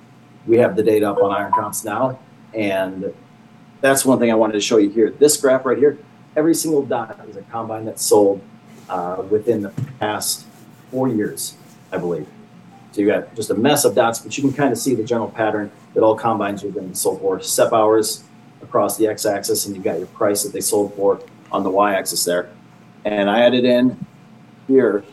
we 0.46 0.58
have 0.58 0.76
the 0.76 0.82
data 0.82 1.10
up 1.10 1.18
on 1.22 1.30
Iron 1.30 1.52
Comps 1.52 1.84
now. 1.84 2.18
And 2.54 3.14
that's 3.82 4.06
one 4.06 4.18
thing 4.18 4.30
I 4.30 4.34
wanted 4.34 4.54
to 4.54 4.60
show 4.60 4.78
you 4.78 4.88
here. 4.88 5.10
This 5.10 5.36
graph 5.36 5.66
right 5.66 5.76
here, 5.76 5.98
every 6.36 6.54
single 6.54 6.86
dot 6.86 7.20
is 7.28 7.36
a 7.36 7.42
combine 7.42 7.84
that's 7.84 8.02
sold 8.02 8.40
uh, 8.88 9.22
within 9.28 9.60
the 9.60 9.70
past 10.00 10.46
four 10.90 11.08
years, 11.08 11.56
I 11.90 11.98
believe. 11.98 12.26
So 12.92 13.00
you 13.00 13.06
got 13.08 13.34
just 13.34 13.50
a 13.50 13.54
mess 13.54 13.84
of 13.84 13.94
dots, 13.94 14.20
but 14.20 14.36
you 14.38 14.42
can 14.42 14.52
kind 14.52 14.72
of 14.72 14.78
see 14.78 14.94
the 14.94 15.02
general 15.02 15.30
pattern 15.30 15.70
that 15.94 16.02
all 16.02 16.14
combines 16.14 16.62
are 16.62 16.70
going 16.70 16.86
to 16.86 16.90
be 16.90 16.94
sold 16.94 17.20
for. 17.20 17.40
Step 17.40 17.72
hours 17.72 18.24
across 18.62 18.96
the 18.96 19.06
x-axis, 19.08 19.66
and 19.66 19.74
you've 19.74 19.84
got 19.84 19.98
your 19.98 20.06
price 20.08 20.42
that 20.44 20.52
they 20.52 20.60
sold 20.60 20.94
for 20.94 21.20
on 21.50 21.62
the 21.62 21.70
y-axis 21.70 22.24
there. 22.24 22.50
And 23.04 23.28
I 23.28 23.40
added 23.40 23.64
in 23.64 24.06
here 24.68 25.04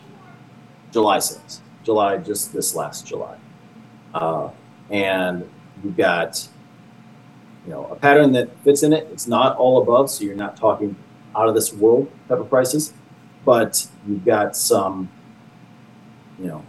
July 0.92 1.18
sales, 1.18 1.60
July 1.82 2.18
just 2.18 2.52
this 2.52 2.74
last 2.74 3.06
July, 3.06 3.36
uh, 4.14 4.50
and 4.90 5.48
you've 5.82 5.96
got 5.96 6.48
you 7.66 7.72
know, 7.72 7.86
a 7.86 7.96
pattern 7.96 8.32
that 8.32 8.48
fits 8.64 8.82
in 8.82 8.92
it. 8.92 9.08
It's 9.12 9.26
not 9.26 9.56
all 9.56 9.82
above, 9.82 10.10
so 10.10 10.24
you're 10.24 10.34
not 10.34 10.56
talking 10.56 10.96
out 11.36 11.48
of 11.48 11.54
this 11.54 11.72
world 11.72 12.10
type 12.28 12.38
of 12.38 12.48
prices, 12.48 12.92
but 13.44 13.86
you've 14.06 14.24
got 14.24 14.56
some, 14.56 15.08
you 16.38 16.46
know, 16.46 16.64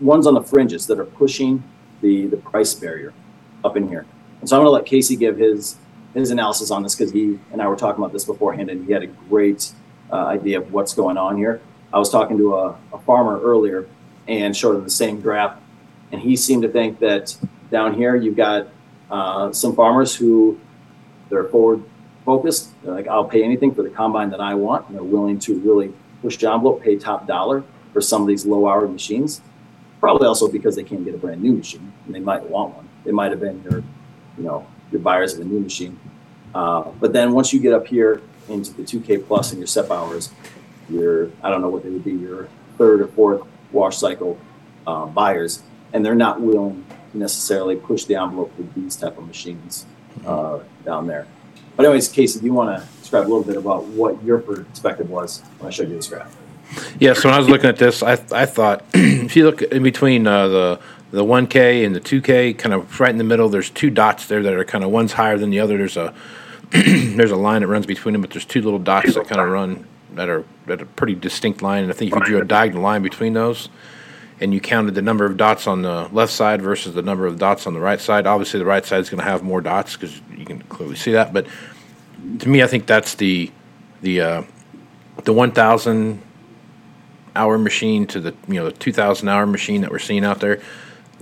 ones 0.00 0.26
on 0.26 0.34
the 0.34 0.42
fringes 0.42 0.86
that 0.86 0.98
are 0.98 1.04
pushing 1.04 1.62
the 2.00 2.26
the 2.26 2.36
price 2.36 2.74
barrier 2.74 3.12
up 3.64 3.76
in 3.76 3.88
here. 3.88 4.06
And 4.40 4.48
so 4.48 4.56
I'm 4.56 4.60
going 4.60 4.68
to 4.68 4.70
let 4.70 4.86
Casey 4.86 5.16
give 5.16 5.36
his 5.36 5.76
his 6.14 6.30
analysis 6.30 6.70
on 6.70 6.82
this 6.82 6.96
because 6.96 7.12
he 7.12 7.38
and 7.52 7.62
I 7.62 7.68
were 7.68 7.76
talking 7.76 8.02
about 8.02 8.12
this 8.12 8.24
beforehand, 8.24 8.70
and 8.70 8.86
he 8.86 8.92
had 8.92 9.02
a 9.02 9.06
great 9.06 9.72
uh, 10.12 10.16
idea 10.16 10.58
of 10.58 10.72
what's 10.72 10.94
going 10.94 11.16
on 11.16 11.36
here. 11.36 11.60
I 11.92 11.98
was 11.98 12.10
talking 12.10 12.38
to 12.38 12.54
a, 12.54 12.76
a 12.92 12.98
farmer 13.00 13.40
earlier 13.40 13.88
and 14.28 14.56
showed 14.56 14.76
him 14.76 14.84
the 14.84 14.90
same 14.90 15.20
graph, 15.20 15.56
and 16.10 16.20
he 16.20 16.36
seemed 16.36 16.62
to 16.62 16.68
think 16.68 16.98
that 17.00 17.36
down 17.70 17.94
here 17.94 18.16
you've 18.16 18.36
got 18.36 18.68
uh, 19.10 19.52
some 19.52 19.74
farmers 19.74 20.14
who 20.14 20.58
they're 21.28 21.44
forward 21.44 21.82
focused. 22.24 22.70
They're 22.82 22.94
like, 22.94 23.08
I'll 23.08 23.24
pay 23.24 23.42
anything 23.42 23.74
for 23.74 23.82
the 23.82 23.90
combine 23.90 24.30
that 24.30 24.40
I 24.40 24.54
want. 24.54 24.86
And 24.86 24.96
they're 24.96 25.02
willing 25.02 25.38
to 25.40 25.58
really 25.60 25.92
push 26.22 26.36
the 26.36 26.52
envelope, 26.52 26.82
pay 26.82 26.96
top 26.96 27.26
dollar 27.26 27.64
for 27.92 28.00
some 28.00 28.22
of 28.22 28.28
these 28.28 28.46
low 28.46 28.68
hour 28.68 28.86
machines. 28.86 29.40
Probably 30.00 30.26
also 30.26 30.48
because 30.48 30.76
they 30.76 30.84
can't 30.84 31.04
get 31.04 31.14
a 31.14 31.18
brand 31.18 31.42
new 31.42 31.52
machine 31.52 31.92
and 32.06 32.14
they 32.14 32.20
might 32.20 32.42
want 32.44 32.74
one. 32.74 32.88
They 33.04 33.12
might 33.12 33.30
have 33.30 33.40
been 33.40 33.62
your, 33.62 33.82
you 34.38 34.44
know, 34.44 34.66
your 34.90 35.00
buyers 35.00 35.34
of 35.34 35.40
a 35.40 35.44
new 35.44 35.60
machine. 35.60 35.98
Uh, 36.54 36.82
but 37.00 37.12
then 37.12 37.32
once 37.32 37.52
you 37.52 37.60
get 37.60 37.72
up 37.72 37.86
here 37.86 38.22
into 38.48 38.72
the 38.72 38.82
2K 38.82 39.26
plus 39.26 39.52
and 39.52 39.58
your 39.58 39.66
SEP 39.66 39.90
hours, 39.90 40.30
your 40.88 41.30
I 41.42 41.50
don't 41.50 41.60
know 41.60 41.68
what 41.68 41.82
they 41.84 41.90
would 41.90 42.04
be, 42.04 42.12
your 42.12 42.48
third 42.76 43.00
or 43.00 43.08
fourth 43.08 43.42
wash 43.72 43.98
cycle 43.98 44.38
uh, 44.86 45.06
buyers, 45.06 45.62
and 45.92 46.04
they're 46.04 46.14
not 46.14 46.40
willing 46.40 46.84
necessarily 47.14 47.76
push 47.76 48.04
the 48.04 48.16
envelope 48.16 48.52
with 48.56 48.72
these 48.74 48.96
type 48.96 49.18
of 49.18 49.26
machines 49.26 49.86
uh, 50.26 50.60
down 50.84 51.06
there. 51.06 51.26
But 51.76 51.86
anyways, 51.86 52.08
Casey, 52.08 52.40
do 52.40 52.46
you 52.46 52.52
want 52.52 52.78
to 52.78 52.86
describe 52.98 53.22
a 53.22 53.28
little 53.28 53.42
bit 53.42 53.56
about 53.56 53.84
what 53.86 54.22
your 54.22 54.38
perspective 54.38 55.08
was 55.08 55.42
when 55.58 55.68
I 55.68 55.70
showed 55.70 55.88
you 55.88 55.96
this 55.96 56.08
graph? 56.08 56.36
Yeah, 56.98 57.14
so 57.14 57.28
when 57.28 57.34
I 57.34 57.38
was 57.38 57.48
looking 57.48 57.68
at 57.68 57.78
this, 57.78 58.02
I 58.02 58.12
I 58.32 58.46
thought 58.46 58.84
if 58.94 59.34
you 59.34 59.44
look 59.44 59.62
in 59.62 59.82
between 59.82 60.26
uh, 60.26 60.48
the 60.48 60.80
the 61.10 61.24
1K 61.24 61.84
and 61.84 61.94
the 61.94 62.00
2K, 62.00 62.56
kind 62.56 62.72
of 62.72 63.00
right 63.00 63.10
in 63.10 63.18
the 63.18 63.24
middle, 63.24 63.48
there's 63.48 63.68
two 63.68 63.90
dots 63.90 64.26
there 64.26 64.42
that 64.44 64.52
are 64.52 64.64
kind 64.64 64.84
of 64.84 64.90
one's 64.90 65.14
higher 65.14 65.36
than 65.36 65.50
the 65.50 65.58
other. 65.58 65.76
There's 65.76 65.96
a 65.96 66.14
there's 66.70 67.32
a 67.32 67.36
line 67.36 67.62
that 67.62 67.66
runs 67.66 67.86
between 67.86 68.12
them, 68.12 68.20
but 68.20 68.30
there's 68.30 68.44
two 68.44 68.62
little 68.62 68.78
dots 68.78 69.14
that 69.14 69.26
kind 69.26 69.40
of 69.40 69.48
run 69.48 69.86
that 70.14 70.28
are 70.28 70.44
at 70.68 70.80
a 70.80 70.86
pretty 70.86 71.14
distinct 71.14 71.62
line. 71.62 71.82
And 71.82 71.92
I 71.92 71.94
think 71.94 72.12
if 72.12 72.18
you 72.18 72.24
drew 72.24 72.40
a 72.40 72.44
diagonal 72.44 72.82
line 72.82 73.02
between 73.02 73.32
those, 73.32 73.68
and 74.40 74.54
you 74.54 74.60
counted 74.60 74.94
the 74.94 75.02
number 75.02 75.26
of 75.26 75.36
dots 75.36 75.66
on 75.66 75.82
the 75.82 76.08
left 76.12 76.32
side 76.32 76.62
versus 76.62 76.94
the 76.94 77.02
number 77.02 77.26
of 77.26 77.38
dots 77.38 77.66
on 77.66 77.74
the 77.74 77.80
right 77.80 78.00
side, 78.00 78.26
obviously 78.26 78.58
the 78.58 78.66
right 78.66 78.84
side 78.84 79.00
is 79.00 79.10
going 79.10 79.22
to 79.22 79.30
have 79.30 79.42
more 79.42 79.60
dots 79.60 79.96
because 79.96 80.20
you 80.36 80.46
can 80.46 80.62
clearly 80.62 80.96
see 80.96 81.12
that. 81.12 81.32
But 81.32 81.46
to 82.40 82.48
me, 82.48 82.62
I 82.62 82.66
think 82.66 82.86
that's 82.86 83.14
the 83.14 83.50
the 84.00 84.20
uh, 84.20 84.42
the 85.24 85.32
1,000 85.34 86.22
hour 87.36 87.58
machine 87.58 88.06
to 88.06 88.20
the 88.20 88.34
you 88.48 88.54
know 88.54 88.64
the 88.64 88.72
2,000 88.72 89.28
hour 89.28 89.46
machine 89.46 89.82
that 89.82 89.90
we're 89.90 89.98
seeing 89.98 90.24
out 90.24 90.40
there. 90.40 90.60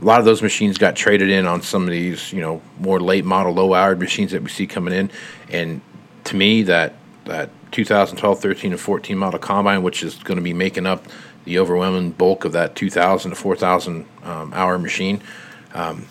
A 0.00 0.04
lot 0.04 0.20
of 0.20 0.24
those 0.24 0.42
machines 0.42 0.78
got 0.78 0.94
traded 0.94 1.28
in 1.28 1.44
on 1.44 1.60
some 1.60 1.82
of 1.82 1.90
these 1.90 2.32
you 2.32 2.40
know 2.40 2.62
more 2.78 3.00
late 3.00 3.24
model 3.24 3.52
low 3.52 3.74
hour 3.74 3.96
machines 3.96 4.30
that 4.30 4.42
we 4.42 4.48
see 4.48 4.66
coming 4.66 4.94
in, 4.94 5.10
and 5.50 5.80
to 6.24 6.36
me 6.36 6.62
that 6.62 6.94
that 7.24 7.50
2012, 7.72 8.40
13, 8.40 8.72
and 8.72 8.80
14 8.80 9.18
model 9.18 9.38
combine, 9.38 9.82
which 9.82 10.02
is 10.02 10.14
going 10.16 10.36
to 10.36 10.42
be 10.42 10.54
making 10.54 10.86
up 10.86 11.04
the 11.48 11.58
overwhelming 11.58 12.10
bulk 12.10 12.44
of 12.44 12.52
that 12.52 12.74
2,000 12.74 13.30
to 13.30 13.34
4,000 13.34 14.04
um, 14.22 14.52
hour 14.52 14.78
machine. 14.78 15.22
Um, 15.72 16.06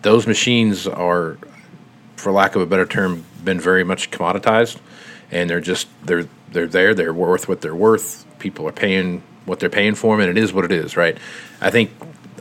those 0.00 0.26
machines 0.26 0.86
are, 0.86 1.36
for 2.16 2.32
lack 2.32 2.56
of 2.56 2.62
a 2.62 2.66
better 2.66 2.86
term, 2.86 3.24
been 3.44 3.60
very 3.60 3.84
much 3.84 4.10
commoditized, 4.10 4.78
and 5.30 5.48
they're 5.50 5.60
just 5.60 5.88
they're 6.04 6.26
they're 6.50 6.66
there. 6.66 6.94
They're 6.94 7.12
worth 7.12 7.48
what 7.48 7.60
they're 7.60 7.74
worth. 7.74 8.24
People 8.38 8.66
are 8.66 8.72
paying 8.72 9.22
what 9.44 9.60
they're 9.60 9.68
paying 9.68 9.94
for 9.94 10.16
them, 10.16 10.26
and 10.26 10.38
it 10.38 10.42
is 10.42 10.54
what 10.54 10.64
it 10.64 10.72
is, 10.72 10.96
right? 10.96 11.18
I 11.60 11.70
think 11.70 11.90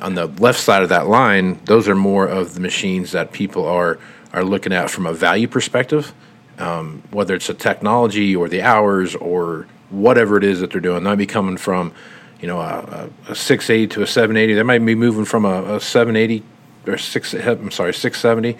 on 0.02 0.16
the 0.16 0.28
left 0.28 0.60
side 0.60 0.84
of 0.84 0.90
that 0.90 1.08
line, 1.08 1.60
those 1.66 1.88
are 1.90 1.96
more 1.96 2.28
of 2.28 2.54
the 2.54 2.62
machines 2.62 3.12
that 3.12 3.34
people 3.34 3.66
are 3.68 4.00
are 4.32 4.44
looking 4.44 4.72
at 4.72 4.90
from 4.90 5.06
a 5.06 5.14
value 5.14 5.50
perspective, 5.50 6.14
um, 6.60 7.04
whether 7.12 7.36
it's 7.36 7.48
the 7.48 7.54
technology 7.54 8.34
or 8.34 8.48
the 8.48 8.62
hours 8.62 9.16
or 9.16 9.68
whatever 9.90 10.38
it 10.38 10.46
is 10.46 10.62
that 10.62 10.72
they're 10.72 10.80
doing. 10.80 11.04
Might 11.04 11.16
be 11.16 11.26
coming 11.26 11.58
from 11.58 11.92
you 12.40 12.48
know, 12.48 12.60
a, 12.60 13.10
a, 13.28 13.36
680 13.36 13.88
to 13.96 14.04
a 14.04 14.08
780. 14.08 14.54
They 14.54 14.64
might 14.64 14.80
be 14.80 14.96
moving 14.96 15.26
from 15.26 15.46
a, 15.46 15.76
a 15.76 15.80
780 15.80 16.44
or 16.88 16.98
six. 16.98 17.34
I'm 17.34 17.72
sorry, 17.72 17.94
670 17.94 18.58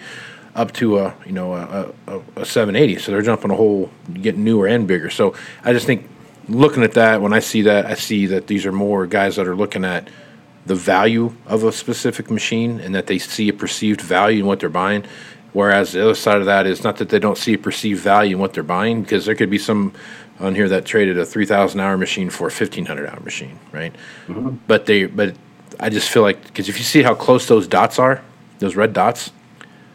up 0.54 0.72
to 0.72 0.98
a 0.98 1.14
you 1.24 1.32
know 1.32 1.54
a, 1.54 1.92
a, 2.06 2.20
a 2.36 2.44
780. 2.44 2.98
So 2.98 3.12
they're 3.12 3.22
jumping 3.22 3.50
a 3.50 3.54
whole, 3.54 3.90
getting 4.12 4.44
newer 4.44 4.66
and 4.66 4.86
bigger. 4.86 5.10
So 5.10 5.34
I 5.64 5.72
just 5.72 5.86
think 5.86 6.08
looking 6.48 6.82
at 6.82 6.92
that, 6.92 7.20
when 7.20 7.32
I 7.32 7.38
see 7.38 7.62
that, 7.62 7.86
I 7.86 7.94
see 7.94 8.26
that 8.26 8.46
these 8.46 8.66
are 8.66 8.72
more 8.72 9.06
guys 9.06 9.36
that 9.36 9.46
are 9.46 9.56
looking 9.56 9.84
at 9.84 10.08
the 10.66 10.74
value 10.74 11.34
of 11.46 11.64
a 11.64 11.72
specific 11.72 12.30
machine 12.30 12.80
and 12.80 12.94
that 12.94 13.06
they 13.06 13.18
see 13.18 13.48
a 13.48 13.52
perceived 13.52 14.00
value 14.00 14.40
in 14.40 14.46
what 14.46 14.60
they're 14.60 14.68
buying. 14.68 15.04
Whereas 15.52 15.92
the 15.92 16.02
other 16.02 16.14
side 16.14 16.38
of 16.38 16.46
that 16.46 16.66
is 16.66 16.84
not 16.84 16.98
that 16.98 17.08
they 17.08 17.18
don't 17.18 17.38
see 17.38 17.54
a 17.54 17.58
perceived 17.58 18.02
value 18.02 18.36
in 18.36 18.40
what 18.40 18.52
they're 18.52 18.62
buying, 18.62 19.02
because 19.02 19.24
there 19.24 19.34
could 19.34 19.50
be 19.50 19.58
some 19.58 19.94
on 20.40 20.54
here 20.54 20.68
that 20.68 20.84
traded 20.84 21.18
a 21.18 21.26
3,000 21.26 21.80
hour 21.80 21.96
machine 21.96 22.30
for 22.30 22.44
a 22.44 22.52
1,500 22.52 23.06
hour 23.08 23.20
machine, 23.20 23.58
right? 23.72 23.94
Mm-hmm. 24.26 24.56
But 24.66 24.86
they, 24.86 25.06
but 25.06 25.34
I 25.80 25.90
just 25.90 26.10
feel 26.10 26.22
like 26.22 26.42
because 26.44 26.68
if 26.68 26.78
you 26.78 26.84
see 26.84 27.02
how 27.02 27.14
close 27.14 27.46
those 27.46 27.66
dots 27.66 27.98
are, 27.98 28.22
those 28.58 28.76
red 28.76 28.92
dots 28.92 29.30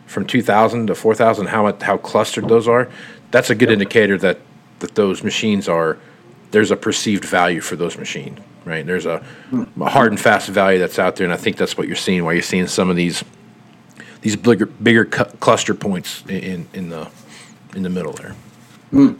from 0.05 0.25
2,000 0.25 0.87
to 0.87 0.95
4,000, 0.95 1.47
how 1.47 1.73
how 1.81 1.97
clustered 1.97 2.47
those 2.47 2.67
are, 2.67 2.89
that's 3.31 3.49
a 3.49 3.55
good 3.55 3.71
indicator 3.71 4.17
that 4.19 4.39
that 4.79 4.95
those 4.95 5.23
machines 5.23 5.67
are 5.67 5.97
there's 6.51 6.71
a 6.71 6.75
perceived 6.75 7.25
value 7.25 7.61
for 7.61 7.75
those 7.75 7.97
machines, 7.97 8.39
right? 8.63 8.85
There's 8.85 9.07
a, 9.07 9.25
a 9.81 9.89
hard 9.89 10.11
and 10.11 10.19
fast 10.19 10.49
value 10.49 10.77
that's 10.77 10.99
out 10.99 11.15
there, 11.15 11.25
and 11.25 11.33
I 11.33 11.37
think 11.37 11.57
that's 11.57 11.77
what 11.77 11.87
you're 11.87 11.95
seeing. 11.95 12.23
Why 12.23 12.33
you're 12.33 12.43
seeing 12.43 12.67
some 12.67 12.89
of 12.89 12.95
these 12.95 13.23
these 14.21 14.35
bigger 14.35 14.67
bigger 14.67 15.05
cu- 15.05 15.37
cluster 15.39 15.73
points 15.73 16.23
in 16.27 16.67
in 16.73 16.89
the 16.89 17.09
in 17.75 17.83
the 17.83 17.89
middle 17.89 18.13
there. 18.13 18.35
Mm. 18.91 19.17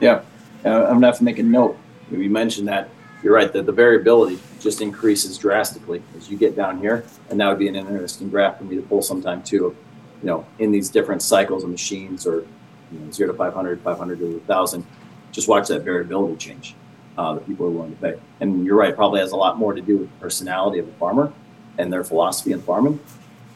Yeah. 0.00 0.22
I'm 0.68 0.94
gonna 0.94 1.06
have 1.06 1.18
to 1.18 1.24
make 1.24 1.38
a 1.38 1.42
note. 1.42 1.78
You 2.10 2.30
mentioned 2.30 2.68
that 2.68 2.88
you're 3.22 3.34
right 3.34 3.52
that 3.52 3.66
the 3.66 3.72
variability 3.72 4.38
just 4.60 4.80
increases 4.80 5.38
drastically 5.38 6.02
as 6.16 6.30
you 6.30 6.36
get 6.36 6.56
down 6.56 6.78
here, 6.78 7.04
and 7.30 7.40
that 7.40 7.48
would 7.48 7.58
be 7.58 7.68
an 7.68 7.76
interesting 7.76 8.28
graph 8.28 8.58
for 8.58 8.64
me 8.64 8.76
to 8.76 8.82
pull 8.82 9.02
sometime 9.02 9.42
too. 9.42 9.76
You 10.22 10.26
know, 10.26 10.46
in 10.58 10.72
these 10.72 10.88
different 10.88 11.22
cycles 11.22 11.64
of 11.64 11.70
machines, 11.70 12.26
or 12.26 12.44
you 12.92 12.98
know, 12.98 13.10
zero 13.10 13.32
to 13.32 13.38
500, 13.38 13.80
500 13.80 14.18
to 14.18 14.24
1,000, 14.24 14.86
just 15.32 15.48
watch 15.48 15.68
that 15.68 15.82
variability 15.82 16.36
change 16.36 16.74
uh, 17.16 17.34
that 17.34 17.46
people 17.46 17.66
are 17.66 17.70
willing 17.70 17.94
to 17.94 18.00
pay. 18.00 18.20
And 18.40 18.64
you're 18.64 18.76
right, 18.76 18.94
probably 18.94 19.20
has 19.20 19.32
a 19.32 19.36
lot 19.36 19.58
more 19.58 19.74
to 19.74 19.80
do 19.80 19.98
with 19.98 20.10
the 20.10 20.20
personality 20.20 20.78
of 20.78 20.88
a 20.88 20.92
farmer 20.92 21.32
and 21.76 21.92
their 21.92 22.04
philosophy 22.04 22.52
in 22.52 22.62
farming, 22.62 22.98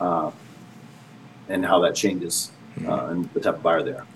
uh, 0.00 0.30
and 1.48 1.64
how 1.64 1.80
that 1.80 1.94
changes 1.94 2.52
uh, 2.86 3.06
and 3.06 3.28
the 3.32 3.40
type 3.40 3.56
of 3.56 3.62
buyer 3.62 3.82
they 3.82 3.92
are. 3.92 4.06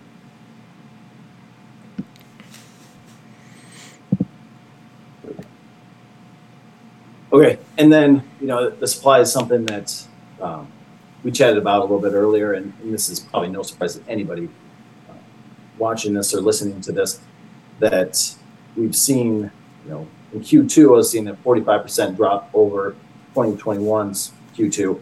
Okay, 7.32 7.58
and 7.76 7.92
then 7.92 8.22
you 8.40 8.46
know 8.46 8.70
the 8.70 8.86
supply 8.86 9.20
is 9.20 9.32
something 9.32 9.66
that 9.66 10.06
um, 10.40 10.70
we 11.24 11.32
chatted 11.32 11.58
about 11.58 11.80
a 11.80 11.82
little 11.82 12.00
bit 12.00 12.12
earlier, 12.12 12.52
and, 12.52 12.72
and 12.82 12.94
this 12.94 13.08
is 13.08 13.20
probably 13.20 13.48
no 13.48 13.62
surprise 13.62 13.96
to 13.96 14.08
anybody 14.08 14.48
uh, 15.08 15.14
watching 15.78 16.14
this 16.14 16.32
or 16.32 16.40
listening 16.40 16.80
to 16.82 16.92
this 16.92 17.20
that 17.80 18.34
we've 18.76 18.94
seen. 18.94 19.50
You 19.84 19.90
know, 19.90 20.06
in 20.32 20.40
Q2, 20.40 20.88
I 20.88 20.90
was 20.90 21.10
seeing 21.10 21.28
a 21.28 21.34
45% 21.34 22.16
drop 22.16 22.50
over 22.54 22.96
2021's 23.34 24.32
Q2. 24.56 25.00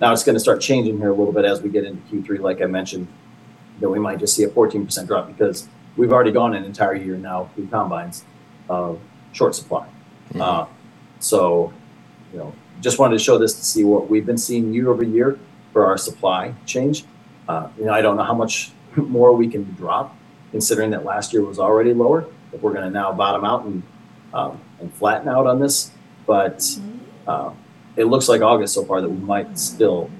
Now 0.00 0.12
it's 0.12 0.24
going 0.24 0.34
to 0.34 0.40
start 0.40 0.60
changing 0.60 0.98
here 0.98 1.10
a 1.10 1.14
little 1.14 1.32
bit 1.32 1.44
as 1.44 1.62
we 1.62 1.70
get 1.70 1.84
into 1.84 2.02
Q3, 2.12 2.40
like 2.40 2.60
I 2.60 2.66
mentioned, 2.66 3.06
that 3.80 3.88
we 3.88 3.98
might 3.98 4.18
just 4.18 4.34
see 4.34 4.42
a 4.44 4.48
14% 4.48 5.06
drop 5.06 5.28
because 5.28 5.68
we've 5.96 6.12
already 6.12 6.32
gone 6.32 6.54
an 6.54 6.64
entire 6.64 6.96
year 6.96 7.16
now 7.16 7.50
through 7.54 7.68
combines 7.68 8.24
of 8.68 9.00
short 9.32 9.54
supply. 9.54 9.86
Mm-hmm. 10.30 10.40
Uh, 10.40 10.66
so, 11.24 11.72
you 12.32 12.38
know, 12.38 12.54
just 12.82 12.98
wanted 12.98 13.16
to 13.16 13.24
show 13.24 13.38
this 13.38 13.54
to 13.54 13.64
see 13.64 13.82
what 13.82 14.10
we've 14.10 14.26
been 14.26 14.36
seeing 14.36 14.74
year 14.74 14.90
over 14.90 15.02
year 15.02 15.38
for 15.72 15.86
our 15.86 15.96
supply 15.96 16.54
change. 16.66 17.04
Uh, 17.48 17.68
you 17.78 17.86
know, 17.86 17.94
I 17.94 18.02
don't 18.02 18.18
know 18.18 18.24
how 18.24 18.34
much 18.34 18.72
more 18.96 19.32
we 19.32 19.48
can 19.48 19.64
drop, 19.74 20.14
considering 20.50 20.90
that 20.90 21.06
last 21.06 21.32
year 21.32 21.42
was 21.42 21.58
already 21.58 21.94
lower. 21.94 22.26
If 22.52 22.60
we're 22.60 22.74
going 22.74 22.84
to 22.84 22.90
now 22.90 23.10
bottom 23.10 23.42
out 23.42 23.64
and 23.64 23.82
um, 24.34 24.60
and 24.80 24.92
flatten 24.92 25.28
out 25.28 25.46
on 25.46 25.60
this, 25.60 25.92
but 26.26 26.62
uh, 27.26 27.52
it 27.96 28.04
looks 28.04 28.28
like 28.28 28.42
August 28.42 28.74
so 28.74 28.84
far 28.84 29.00
that 29.00 29.08
we 29.08 29.16
might 29.16 29.58
still, 29.58 30.10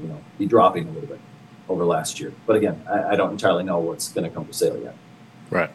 you 0.00 0.06
know, 0.06 0.22
be 0.38 0.46
dropping 0.46 0.86
a 0.86 0.90
little 0.92 1.08
bit 1.08 1.20
over 1.68 1.84
last 1.84 2.20
year. 2.20 2.32
But 2.46 2.56
again, 2.56 2.80
I, 2.88 3.14
I 3.14 3.16
don't 3.16 3.32
entirely 3.32 3.64
know 3.64 3.78
what's 3.78 4.12
going 4.12 4.28
to 4.28 4.30
come 4.30 4.44
for 4.44 4.52
sale 4.52 4.78
yet. 4.80 4.94
Right. 5.50 5.70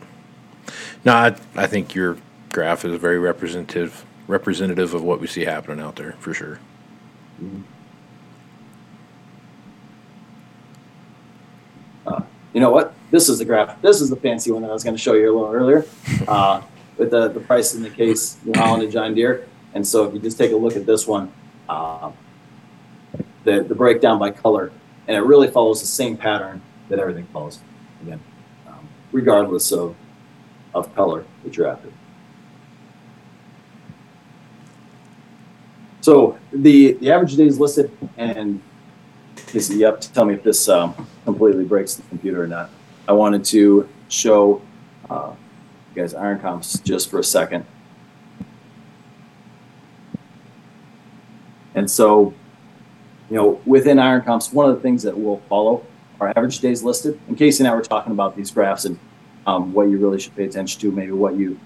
No, 1.04 1.14
I, 1.14 1.36
I 1.56 1.68
think 1.68 1.96
your 1.96 2.18
graph 2.52 2.86
is 2.86 2.98
very 3.00 3.18
representative 3.18 4.06
representative 4.28 4.94
of 4.94 5.04
what 5.04 5.20
we 5.20 5.28
see 5.28 5.46
happening 5.46 5.84
out 5.84 5.96
there 5.96 6.14
for 6.20 6.34
sure. 6.34 6.60
you 12.54 12.60
know 12.60 12.70
what? 12.70 12.94
This 13.12 13.30
is 13.30 13.40
the 13.40 13.46
graph. 13.46 13.82
This 13.82 14.00
is 14.00 14.10
the 14.10 14.16
fancy 14.16 14.52
one 14.52 14.62
that 14.62 14.70
I 14.70 14.74
was 14.74 14.84
going 14.84 14.96
to 14.96 15.02
show 15.02 15.14
you 15.14 15.32
a 15.32 15.34
little 15.36 15.54
earlier, 15.54 15.86
uh, 16.28 16.62
with 16.98 17.12
the 17.12 17.28
the 17.30 17.40
price 17.40 17.74
in 17.74 17.84
the 17.84 17.90
Case, 17.90 18.38
New 18.46 18.54
Holland 18.56 18.84
and 18.84 18.92
John 18.92 19.14
Deere. 19.14 19.48
And 19.74 19.86
so 19.86 20.06
if 20.06 20.14
you 20.14 20.20
just 20.20 20.38
take 20.38 20.52
a 20.52 20.56
look 20.56 20.76
at 20.76 20.86
this 20.86 21.08
one, 21.08 21.32
uh, 21.68 22.12
the 23.44 23.64
the 23.64 23.76
breakdown 23.76 24.20
by 24.20 24.32
color, 24.32 24.72
and 25.08 25.18
it 25.18 25.22
really 25.22 25.50
follows 25.50 25.82
the 25.82 25.88
same 25.88 26.16
pattern 26.16 26.62
that 26.90 27.00
everything 27.00 27.26
follows. 27.34 27.60
Again, 28.04 28.20
um, 28.68 28.88
regardless 29.12 29.72
of 29.72 29.96
of 30.74 30.94
color 30.96 31.26
that 31.44 31.58
you're 31.58 31.68
after. 31.68 31.90
So 36.04 36.38
the 36.52 36.94
the 37.00 37.12
average 37.12 37.38
days 37.38 37.62
listed, 37.62 37.90
and 38.18 38.62
is 39.54 39.70
you 39.70 39.90
to 39.90 40.14
tell 40.14 40.26
me 40.26 40.34
if 40.34 40.44
this 40.44 40.68
um, 40.68 40.94
completely 41.24 41.64
breaks 41.64 41.96
the 41.96 42.02
computer 42.10 42.44
or 42.44 42.48
not. 42.48 42.70
I 43.08 43.14
wanted 43.14 43.46
to 43.46 43.88
show 44.10 44.62
uh, 45.10 45.32
you 45.96 46.02
guys 46.02 46.14
iron 46.14 46.42
comps 46.42 46.78
just 46.80 47.10
for 47.10 47.20
a 47.20 47.24
second. 47.24 47.66
And 51.74 51.90
so, 51.90 52.34
you 53.30 53.38
know, 53.38 53.62
within 53.66 53.98
iron 53.98 54.24
comps, 54.24 54.52
one 54.52 54.70
of 54.70 54.76
the 54.76 54.82
things 54.82 55.04
that 55.04 55.18
will 55.18 55.42
follow 55.48 55.86
are 56.20 56.34
average 56.36 56.60
days 56.60 56.84
listed. 56.84 57.18
And 57.30 57.38
Casey 57.38 57.64
and 57.64 57.72
I 57.72 57.76
were 57.76 57.82
talking 57.82 58.12
about 58.12 58.36
these 58.36 58.52
graphs 58.52 58.84
and 58.84 59.00
um, 59.48 59.72
what 59.72 59.84
you 59.84 59.98
really 60.00 60.20
should 60.20 60.36
pay 60.36 60.44
attention 60.44 60.82
to, 60.82 60.92
maybe 60.92 61.14
what 61.14 61.36
you 61.36 61.58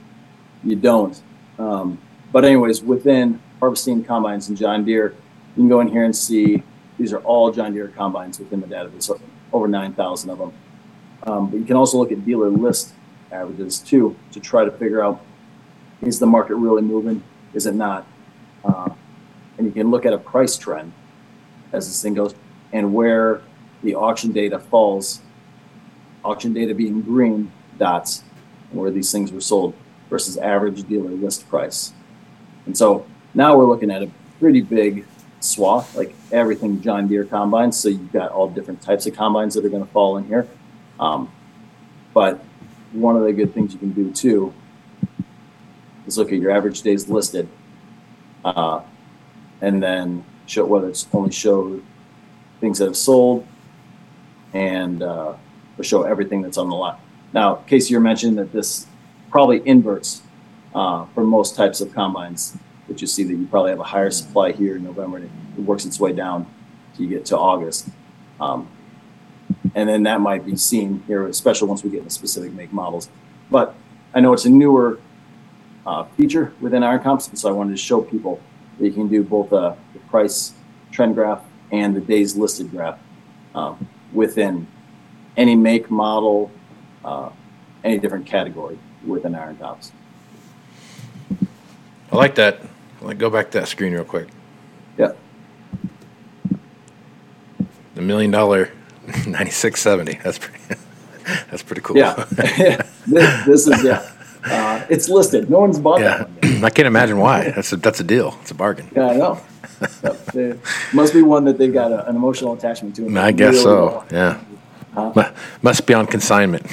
you 0.63 0.75
don't. 0.75 1.19
Um, 1.57 1.97
but 2.31 2.45
anyways, 2.45 2.83
within 2.83 3.41
harvesting 3.59 4.03
combines 4.03 4.49
and 4.49 4.57
John 4.57 4.85
Deere, 4.85 5.13
you 5.55 5.63
can 5.63 5.69
go 5.69 5.79
in 5.79 5.87
here 5.87 6.03
and 6.03 6.15
see 6.15 6.63
these 6.97 7.13
are 7.13 7.19
all 7.19 7.51
John 7.51 7.73
Deere 7.73 7.89
combines 7.89 8.39
within 8.39 8.61
the 8.61 8.67
database, 8.67 9.09
over 9.53 9.67
9,000 9.67 10.29
of 10.29 10.37
them. 10.37 10.53
Um, 11.23 11.49
but 11.49 11.57
you 11.59 11.65
can 11.65 11.75
also 11.75 11.97
look 11.97 12.11
at 12.11 12.25
dealer 12.25 12.49
list 12.49 12.93
averages 13.31 13.79
too 13.79 14.15
to 14.31 14.39
try 14.39 14.63
to 14.63 14.71
figure 14.71 15.03
out 15.03 15.21
is 16.01 16.19
the 16.19 16.27
market 16.27 16.55
really 16.55 16.81
moving? 16.81 17.23
Is 17.53 17.65
it 17.65 17.73
not? 17.73 18.05
Uh, 18.63 18.89
and 19.57 19.65
you 19.65 19.73
can 19.73 19.89
look 19.89 20.05
at 20.05 20.13
a 20.13 20.17
price 20.17 20.57
trend 20.57 20.93
as 21.73 21.87
this 21.87 22.01
thing 22.01 22.13
goes 22.13 22.35
and 22.71 22.93
where 22.93 23.41
the 23.83 23.95
auction 23.95 24.31
data 24.31 24.59
falls. 24.59 25.21
Auction 26.23 26.53
data 26.53 26.75
being 26.75 27.01
green 27.01 27.51
dots, 27.77 28.23
where 28.71 28.91
these 28.91 29.11
things 29.11 29.31
were 29.31 29.41
sold 29.41 29.73
versus 30.09 30.37
average 30.37 30.87
dealer 30.87 31.11
list 31.11 31.47
price. 31.49 31.93
And 32.65 32.77
so 32.77 33.05
now 33.33 33.57
we're 33.57 33.67
looking 33.67 33.91
at 33.91 34.03
a 34.03 34.09
pretty 34.39 34.61
big 34.61 35.05
swath, 35.39 35.95
like 35.95 36.13
everything 36.31 36.81
John 36.81 37.07
Deere 37.07 37.25
combines. 37.25 37.77
So 37.77 37.89
you've 37.89 38.11
got 38.11 38.31
all 38.31 38.49
different 38.49 38.81
types 38.81 39.05
of 39.05 39.15
combines 39.15 39.53
that 39.55 39.65
are 39.65 39.69
going 39.69 39.85
to 39.85 39.91
fall 39.91 40.17
in 40.17 40.25
here. 40.25 40.47
Um, 40.99 41.31
but 42.13 42.43
one 42.91 43.15
of 43.15 43.23
the 43.23 43.33
good 43.33 43.53
things 43.53 43.73
you 43.73 43.79
can 43.79 43.91
do 43.91 44.11
too 44.11 44.53
is 46.05 46.17
look 46.17 46.31
at 46.31 46.39
your 46.39 46.51
average 46.51 46.81
days 46.81 47.07
listed, 47.09 47.47
uh, 48.45 48.81
and 49.61 49.83
then 49.83 50.23
show 50.45 50.65
whether 50.65 50.87
it's 50.89 51.05
only 51.13 51.31
show 51.31 51.81
things 52.61 52.79
that 52.79 52.85
have 52.85 52.97
sold, 52.97 53.45
and 54.53 55.03
uh, 55.03 55.35
or 55.77 55.83
show 55.83 56.03
everything 56.03 56.41
that's 56.41 56.57
on 56.57 56.69
the 56.69 56.75
lot. 56.75 56.99
Now, 57.33 57.55
Casey, 57.55 57.93
you 57.93 57.99
mentioned 57.99 58.37
that 58.37 58.53
this 58.53 58.87
probably 59.29 59.61
inverts 59.67 60.21
uh, 60.73 61.05
for 61.13 61.23
most 61.23 61.55
types 61.55 61.81
of 61.81 61.93
combines 61.93 62.57
but 62.87 63.01
you 63.01 63.07
see 63.07 63.23
that 63.23 63.33
you 63.33 63.45
probably 63.47 63.71
have 63.71 63.79
a 63.79 63.83
higher 63.83 64.11
supply 64.11 64.51
here 64.51 64.77
in 64.77 64.83
November, 64.83 65.17
and 65.17 65.29
it, 65.57 65.61
works 65.61 65.85
its 65.85 65.99
way 65.99 66.13
down 66.13 66.45
till 66.95 67.05
you 67.05 67.09
get 67.09 67.25
to 67.25 67.37
August. 67.37 67.89
Um, 68.39 68.69
and 69.75 69.89
then 69.89 70.03
that 70.03 70.21
might 70.21 70.45
be 70.45 70.55
seen 70.55 71.03
here, 71.07 71.27
especially 71.27 71.67
once 71.67 71.83
we 71.83 71.89
get 71.89 71.99
into 71.99 72.09
specific 72.09 72.53
make 72.53 72.71
models. 72.71 73.09
But 73.49 73.75
I 74.13 74.19
know 74.19 74.33
it's 74.33 74.45
a 74.45 74.49
newer 74.49 74.99
uh, 75.85 76.03
feature 76.15 76.53
within 76.61 76.83
Iron 76.83 77.01
Comps, 77.01 77.29
so 77.39 77.49
I 77.49 77.51
wanted 77.51 77.71
to 77.71 77.77
show 77.77 78.01
people 78.01 78.39
that 78.77 78.85
you 78.85 78.91
can 78.91 79.07
do 79.07 79.23
both 79.23 79.51
uh, 79.51 79.75
the 79.93 79.99
price 80.11 80.53
trend 80.91 81.15
graph 81.15 81.43
and 81.71 81.95
the 81.95 82.01
days 82.01 82.35
listed 82.35 82.71
graph 82.71 82.99
um, 83.55 83.87
within 84.13 84.67
any 85.35 85.55
make 85.55 85.89
model, 85.89 86.51
uh, 87.03 87.29
any 87.83 87.97
different 87.97 88.25
category 88.25 88.77
within 89.05 89.35
Iron 89.35 89.57
Comps. 89.57 89.91
I 92.11 92.15
like 92.15 92.35
that. 92.35 92.61
Like, 93.01 93.17
go 93.17 93.29
back 93.29 93.51
to 93.51 93.59
that 93.59 93.67
screen 93.67 93.93
real 93.93 94.03
quick. 94.03 94.27
Yeah. 94.97 95.13
The 97.95 98.01
million 98.01 98.31
dollar 98.31 98.71
9670. 99.07 100.19
That's 100.23 100.37
pretty. 100.39 100.81
That's 101.51 101.63
pretty 101.63 101.81
cool. 101.81 101.97
Yeah. 101.97 102.13
this, 103.07 103.45
this, 103.45 103.67
is 103.67 103.83
yeah. 103.83 104.09
Uh, 104.45 104.85
it's 104.89 105.09
listed. 105.09 105.49
No 105.49 105.59
one's 105.59 105.77
bought 105.77 105.99
yeah. 105.99 106.25
I 106.63 106.69
can't 106.69 106.87
imagine 106.87 107.17
why. 107.17 107.51
That's 107.51 107.73
a 107.73 107.77
that's 107.77 107.99
a 107.99 108.03
deal. 108.03 108.37
It's 108.41 108.51
a 108.51 108.55
bargain. 108.55 108.89
Yeah, 108.95 109.07
I 109.07 109.17
know. 109.17 109.41
yep. 110.33 110.59
must 110.93 111.13
be 111.13 111.21
one 111.21 111.43
that 111.45 111.57
they've 111.57 111.73
got 111.73 111.91
a, 111.91 112.07
an 112.07 112.15
emotional 112.15 112.53
attachment 112.53 112.95
to. 112.95 113.19
I 113.19 113.31
guess 113.31 113.53
really 113.53 113.63
so. 113.63 114.05
Well. 114.11 114.39
Yeah. 114.95 115.31
Must 115.61 115.85
be 115.85 115.93
on 115.93 116.07
consignment. 116.07 116.63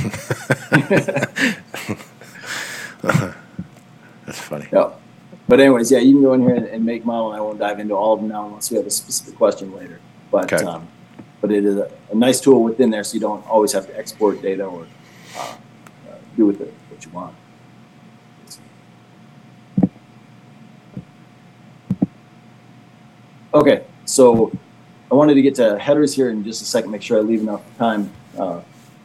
That's 3.02 4.40
funny. 4.40 4.68
Yep. 4.72 5.00
But 5.46 5.60
anyways, 5.60 5.90
yeah, 5.90 5.98
you 5.98 6.12
can 6.12 6.22
go 6.22 6.32
in 6.32 6.42
here 6.42 6.54
and, 6.54 6.66
and, 6.66 6.84
make 6.84 7.04
model. 7.04 7.32
And 7.32 7.38
I 7.38 7.40
won't 7.42 7.58
dive 7.58 7.78
into 7.78 7.94
all 7.94 8.14
of 8.14 8.20
them 8.20 8.30
now 8.30 8.46
unless 8.46 8.70
we 8.70 8.78
have 8.78 8.86
a 8.86 8.90
specific 8.90 9.36
question 9.36 9.74
later. 9.74 10.00
But 10.30 10.52
okay. 10.52 10.64
um, 10.64 10.88
but 11.40 11.52
it 11.52 11.66
is 11.66 11.76
a, 11.76 11.90
a, 12.10 12.14
nice 12.14 12.40
tool 12.40 12.62
within 12.62 12.88
there, 12.88 13.04
so 13.04 13.14
you 13.14 13.20
don't 13.20 13.46
always 13.46 13.70
have 13.72 13.86
to 13.86 13.98
export 13.98 14.40
data 14.40 14.64
or 14.64 14.86
uh, 15.36 15.40
uh, 15.40 16.16
do 16.36 16.46
with 16.46 16.62
it 16.62 16.72
what 16.88 17.04
you 17.04 17.10
want. 17.12 17.34
Okay, 23.52 23.84
so 24.06 24.50
I 25.12 25.14
wanted 25.14 25.34
to 25.34 25.42
get 25.42 25.54
to 25.56 25.78
headers 25.78 26.14
here 26.14 26.30
in 26.30 26.42
just 26.42 26.62
a 26.62 26.64
second, 26.64 26.90
make 26.90 27.02
sure 27.02 27.18
I 27.18 27.20
leave 27.20 27.42
enough 27.42 27.62
time. 27.76 28.10
Uh, 28.38 28.62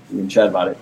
we 0.10 0.20
can 0.20 0.30
chat 0.30 0.48
about 0.48 0.70
it. 0.70 0.78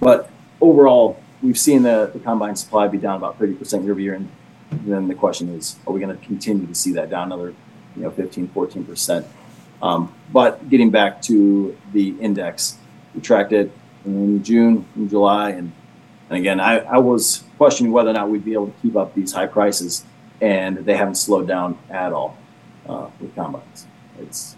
But 0.00 0.28
overall, 0.60 1.22
we've 1.40 1.58
seen 1.58 1.84
the, 1.84 2.10
the 2.12 2.18
combine 2.18 2.56
supply 2.56 2.88
be 2.88 2.98
down 2.98 3.16
about 3.16 3.38
30% 3.38 3.84
year 3.84 3.92
over 3.92 4.00
year, 4.00 4.14
and 4.14 4.28
then 4.70 5.08
the 5.08 5.14
question 5.14 5.48
is, 5.50 5.76
are 5.86 5.92
we 5.92 6.00
going 6.00 6.16
to 6.16 6.24
continue 6.24 6.66
to 6.66 6.74
see 6.74 6.92
that 6.92 7.10
down 7.10 7.32
another, 7.32 7.54
you 7.96 8.02
know, 8.02 8.10
15, 8.10 8.48
14 8.48 8.84
percent? 8.84 9.26
Um, 9.82 10.14
but 10.32 10.68
getting 10.68 10.90
back 10.90 11.22
to 11.22 11.76
the 11.92 12.10
index, 12.20 12.76
we 13.14 13.20
tracked 13.20 13.52
it 13.52 13.72
in 14.04 14.42
June, 14.42 14.86
in 14.96 15.08
July, 15.08 15.50
and 15.50 15.72
and 16.28 16.38
again, 16.38 16.60
I, 16.60 16.78
I 16.78 16.98
was 16.98 17.42
questioning 17.56 17.90
whether 17.90 18.10
or 18.10 18.12
not 18.12 18.30
we'd 18.30 18.44
be 18.44 18.52
able 18.52 18.68
to 18.68 18.74
keep 18.82 18.94
up 18.94 19.14
these 19.14 19.32
high 19.32 19.46
prices, 19.46 20.04
and 20.40 20.78
they 20.78 20.96
haven't 20.96 21.16
slowed 21.16 21.48
down 21.48 21.76
at 21.90 22.12
all 22.12 22.38
uh, 22.88 23.08
with 23.20 23.34
combines. 23.34 23.86
It's 24.20 24.56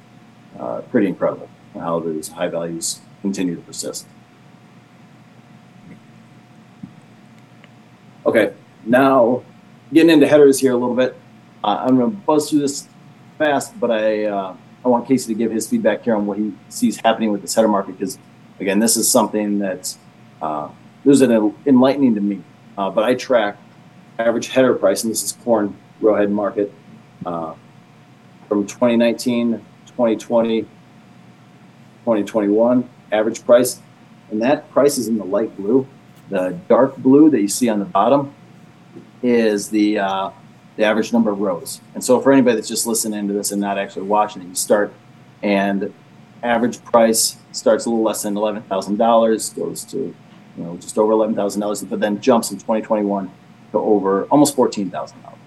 uh, 0.58 0.82
pretty 0.90 1.06
incredible 1.06 1.48
how 1.72 2.00
those 2.00 2.28
high 2.28 2.48
values 2.48 3.00
continue 3.22 3.56
to 3.56 3.62
persist. 3.62 4.06
Okay, 8.26 8.52
now 8.84 9.42
getting 9.92 10.10
into 10.10 10.26
headers 10.26 10.58
here 10.58 10.72
a 10.72 10.76
little 10.76 10.96
bit. 10.96 11.16
Uh, 11.62 11.84
I'm 11.86 11.96
going 11.96 12.10
to 12.10 12.16
buzz 12.16 12.50
through 12.50 12.60
this 12.60 12.88
fast, 13.38 13.78
but 13.78 13.90
I 13.90 14.24
uh, 14.24 14.56
I 14.84 14.88
want 14.88 15.06
Casey 15.06 15.32
to 15.32 15.38
give 15.38 15.52
his 15.52 15.68
feedback 15.68 16.02
here 16.02 16.16
on 16.16 16.26
what 16.26 16.38
he 16.38 16.52
sees 16.68 16.96
happening 16.96 17.30
with 17.30 17.42
this 17.42 17.54
header 17.54 17.68
market 17.68 17.98
because 17.98 18.18
again, 18.58 18.78
this 18.78 18.96
is 18.96 19.08
something 19.08 19.58
that's 19.58 19.98
uh, 20.40 20.68
an 21.04 21.54
enlightening 21.66 22.14
to 22.14 22.20
me. 22.20 22.42
Uh, 22.76 22.90
but 22.90 23.04
I 23.04 23.14
track 23.14 23.56
average 24.18 24.48
header 24.48 24.74
price, 24.74 25.04
and 25.04 25.10
this 25.10 25.22
is 25.22 25.32
corn 25.32 25.76
row 26.00 26.16
head 26.16 26.30
market 26.30 26.72
uh, 27.26 27.54
from 28.48 28.66
2019, 28.66 29.62
2020, 29.86 30.62
2021 30.62 32.88
average 33.12 33.44
price, 33.44 33.80
and 34.30 34.42
that 34.42 34.70
price 34.70 34.98
is 34.98 35.08
in 35.08 35.18
the 35.18 35.24
light 35.24 35.54
blue. 35.56 35.86
The 36.30 36.58
dark 36.68 36.96
blue 36.96 37.30
that 37.30 37.40
you 37.40 37.48
see 37.48 37.68
on 37.68 37.78
the 37.78 37.84
bottom 37.84 38.34
is 39.22 39.68
the 39.70 39.98
uh, 39.98 40.30
the 40.76 40.84
average 40.84 41.12
number 41.12 41.30
of 41.30 41.40
rows. 41.40 41.80
And 41.94 42.02
so 42.02 42.20
for 42.20 42.32
anybody 42.32 42.56
that's 42.56 42.68
just 42.68 42.86
listening 42.86 43.28
to 43.28 43.34
this 43.34 43.52
and 43.52 43.60
not 43.60 43.78
actually 43.78 44.06
watching 44.06 44.42
it, 44.42 44.48
you 44.48 44.54
start 44.54 44.92
and 45.42 45.92
average 46.42 46.82
price 46.84 47.36
starts 47.52 47.86
a 47.86 47.90
little 47.90 48.04
less 48.04 48.22
than 48.22 48.36
eleven 48.36 48.62
thousand 48.62 48.96
dollars, 48.96 49.50
goes 49.50 49.84
to 49.84 49.98
you 49.98 50.64
know 50.64 50.76
just 50.76 50.98
over 50.98 51.12
eleven 51.12 51.34
thousand 51.34 51.60
dollars, 51.60 51.82
but 51.82 52.00
then 52.00 52.20
jumps 52.20 52.50
in 52.50 52.58
2021 52.58 53.30
to 53.72 53.78
over 53.78 54.24
almost 54.24 54.54
fourteen 54.54 54.90
thousand 54.90 55.22
dollars. 55.22 55.38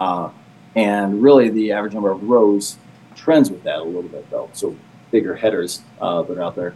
Uh, 0.00 0.30
and 0.76 1.22
really, 1.22 1.48
the 1.48 1.72
average 1.72 1.94
number 1.94 2.10
of 2.10 2.22
rows 2.24 2.76
trends 3.14 3.50
with 3.50 3.62
that 3.62 3.78
a 3.78 3.84
little 3.84 4.02
bit 4.02 4.28
though. 4.30 4.50
So 4.52 4.76
bigger 5.10 5.36
headers 5.36 5.82
uh, 6.00 6.22
that 6.22 6.38
are 6.38 6.42
out 6.42 6.56
there. 6.56 6.74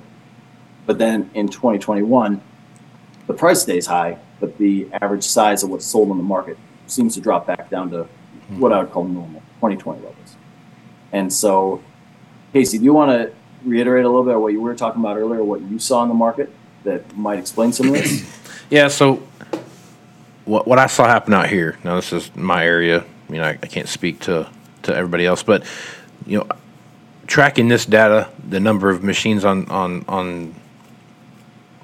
But 0.86 0.98
then 0.98 1.30
in 1.34 1.48
2021, 1.48 2.40
the 3.26 3.34
price 3.34 3.60
stays 3.60 3.86
high, 3.86 4.18
but 4.40 4.56
the 4.58 4.88
average 4.92 5.24
size 5.24 5.62
of 5.62 5.70
what's 5.70 5.86
sold 5.86 6.10
on 6.10 6.16
the 6.16 6.22
market 6.22 6.58
seems 6.86 7.14
to 7.14 7.20
drop 7.20 7.46
back 7.46 7.70
down 7.70 7.90
to 7.90 8.06
what 8.56 8.72
I 8.72 8.80
would 8.80 8.90
call 8.90 9.04
normal 9.04 9.40
2020 9.56 10.00
levels. 10.00 10.36
And 11.12 11.32
so, 11.32 11.82
Casey, 12.52 12.78
do 12.78 12.84
you 12.84 12.92
want 12.92 13.10
to 13.10 13.32
reiterate 13.64 14.04
a 14.04 14.08
little 14.08 14.24
bit 14.24 14.34
of 14.34 14.40
what 14.40 14.52
you 14.52 14.60
were 14.60 14.74
talking 14.74 15.00
about 15.00 15.16
earlier, 15.16 15.42
what 15.42 15.60
you 15.62 15.78
saw 15.78 16.02
in 16.02 16.08
the 16.08 16.14
market 16.14 16.50
that 16.84 17.16
might 17.16 17.38
explain 17.38 17.72
some 17.72 17.88
of 17.88 17.94
this? 17.94 18.36
Yeah, 18.70 18.88
so 18.88 19.22
what 20.44 20.66
what 20.66 20.78
I 20.78 20.88
saw 20.88 21.06
happen 21.06 21.32
out 21.32 21.48
here. 21.48 21.78
Now 21.84 21.96
this 21.96 22.12
is 22.12 22.34
my 22.36 22.66
area. 22.66 23.02
I 23.02 23.32
mean, 23.32 23.40
I, 23.40 23.50
I 23.50 23.66
can't 23.66 23.88
speak 23.88 24.20
to 24.20 24.46
to 24.82 24.94
everybody 24.94 25.24
else, 25.24 25.42
but 25.42 25.64
you 26.26 26.36
know, 26.36 26.46
tracking 27.26 27.68
this 27.68 27.86
data, 27.86 28.28
the 28.46 28.60
number 28.60 28.90
of 28.90 29.02
machines 29.02 29.44
on 29.44 29.66
on 29.70 30.04
on 30.06 30.54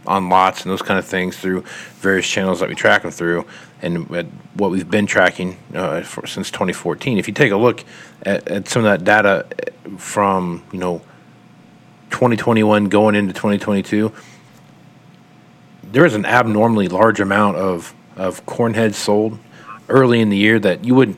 on 0.07 0.29
lots 0.29 0.62
and 0.62 0.71
those 0.71 0.83
kind 0.83 0.99
of 0.99 1.05
things 1.05 1.37
through 1.37 1.62
various 1.97 2.29
channels 2.29 2.61
that 2.61 2.69
we 2.69 2.75
track 2.75 3.03
them 3.03 3.11
through, 3.11 3.47
and 3.83 4.09
what 4.55 4.71
we've 4.71 4.90
been 4.90 5.07
tracking 5.07 5.57
uh, 5.75 6.03
for, 6.03 6.27
since 6.27 6.51
2014. 6.51 7.19
If 7.19 7.29
you 7.29 7.35
take 7.35 7.53
a 7.53 7.57
look 7.57 7.85
at, 8.23 8.49
at 8.49 8.69
some 8.69 8.85
of 8.85 8.90
that 8.90 9.05
data 9.05 9.47
from 9.99 10.64
you 10.73 10.79
know 10.79 10.99
2021 12.11 12.88
going 12.88 13.14
into 13.14 13.33
2022, 13.33 14.12
there 15.83 16.05
is 16.05 16.14
an 16.14 16.25
abnormally 16.25 16.88
large 16.88 17.21
amount 17.21 17.57
of 17.57 17.95
of 18.17 18.47
corn 18.47 18.75
heads 18.75 18.97
sold 18.97 19.38
early 19.88 20.21
in 20.21 20.29
the 20.29 20.37
year 20.37 20.59
that 20.59 20.85
you 20.85 20.95
would 20.95 21.17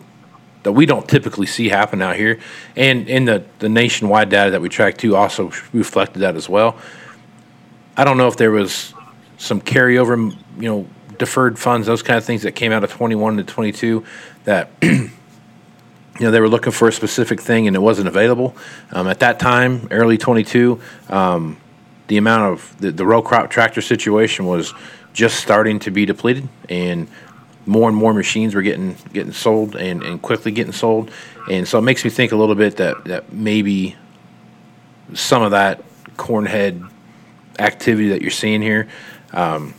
that 0.62 0.72
we 0.72 0.84
don't 0.84 1.08
typically 1.08 1.46
see 1.46 1.68
happen 1.68 2.02
out 2.02 2.16
here, 2.16 2.40
and 2.74 3.08
in 3.08 3.24
the 3.24 3.44
the 3.60 3.68
nationwide 3.68 4.28
data 4.28 4.50
that 4.50 4.60
we 4.60 4.68
track 4.68 4.96
too 4.96 5.14
also 5.14 5.52
reflected 5.72 6.20
that 6.20 6.34
as 6.34 6.48
well. 6.48 6.76
I 7.96 8.04
don't 8.04 8.18
know 8.18 8.28
if 8.28 8.36
there 8.36 8.50
was 8.50 8.92
some 9.38 9.60
carryover, 9.60 10.36
you 10.58 10.68
know, 10.68 10.86
deferred 11.18 11.58
funds, 11.58 11.86
those 11.86 12.02
kind 12.02 12.18
of 12.18 12.24
things 12.24 12.42
that 12.42 12.52
came 12.52 12.72
out 12.72 12.84
of 12.84 12.90
21 12.90 13.38
to 13.38 13.44
22 13.44 14.04
that 14.44 14.70
you 14.82 15.10
know 16.20 16.30
they 16.30 16.40
were 16.40 16.48
looking 16.48 16.72
for 16.72 16.88
a 16.88 16.92
specific 16.92 17.40
thing 17.40 17.66
and 17.66 17.74
it 17.74 17.80
wasn't 17.80 18.06
available. 18.06 18.54
Um, 18.92 19.06
at 19.06 19.20
that 19.20 19.38
time 19.38 19.88
early 19.90 20.18
22 20.18 20.80
um, 21.08 21.56
the 22.08 22.18
amount 22.18 22.52
of 22.52 22.80
the, 22.80 22.92
the 22.92 23.06
row 23.06 23.22
crop 23.22 23.50
tractor 23.50 23.80
situation 23.80 24.44
was 24.44 24.74
just 25.12 25.40
starting 25.40 25.78
to 25.80 25.90
be 25.90 26.04
depleted 26.04 26.48
and 26.68 27.08
more 27.64 27.88
and 27.88 27.96
more 27.96 28.14
machines 28.14 28.54
were 28.54 28.62
getting 28.62 28.96
getting 29.12 29.32
sold 29.32 29.74
and, 29.74 30.02
and 30.02 30.22
quickly 30.22 30.52
getting 30.52 30.72
sold. 30.72 31.10
And 31.50 31.66
so 31.66 31.78
it 31.78 31.82
makes 31.82 32.04
me 32.04 32.10
think 32.10 32.32
a 32.32 32.36
little 32.36 32.54
bit 32.54 32.76
that, 32.76 33.04
that 33.04 33.32
maybe 33.32 33.96
some 35.14 35.42
of 35.42 35.50
that 35.50 35.82
cornhead 36.16 36.88
activity 37.58 38.08
that 38.08 38.22
you're 38.22 38.30
seeing 38.30 38.62
here 38.62 38.88
um, 39.32 39.74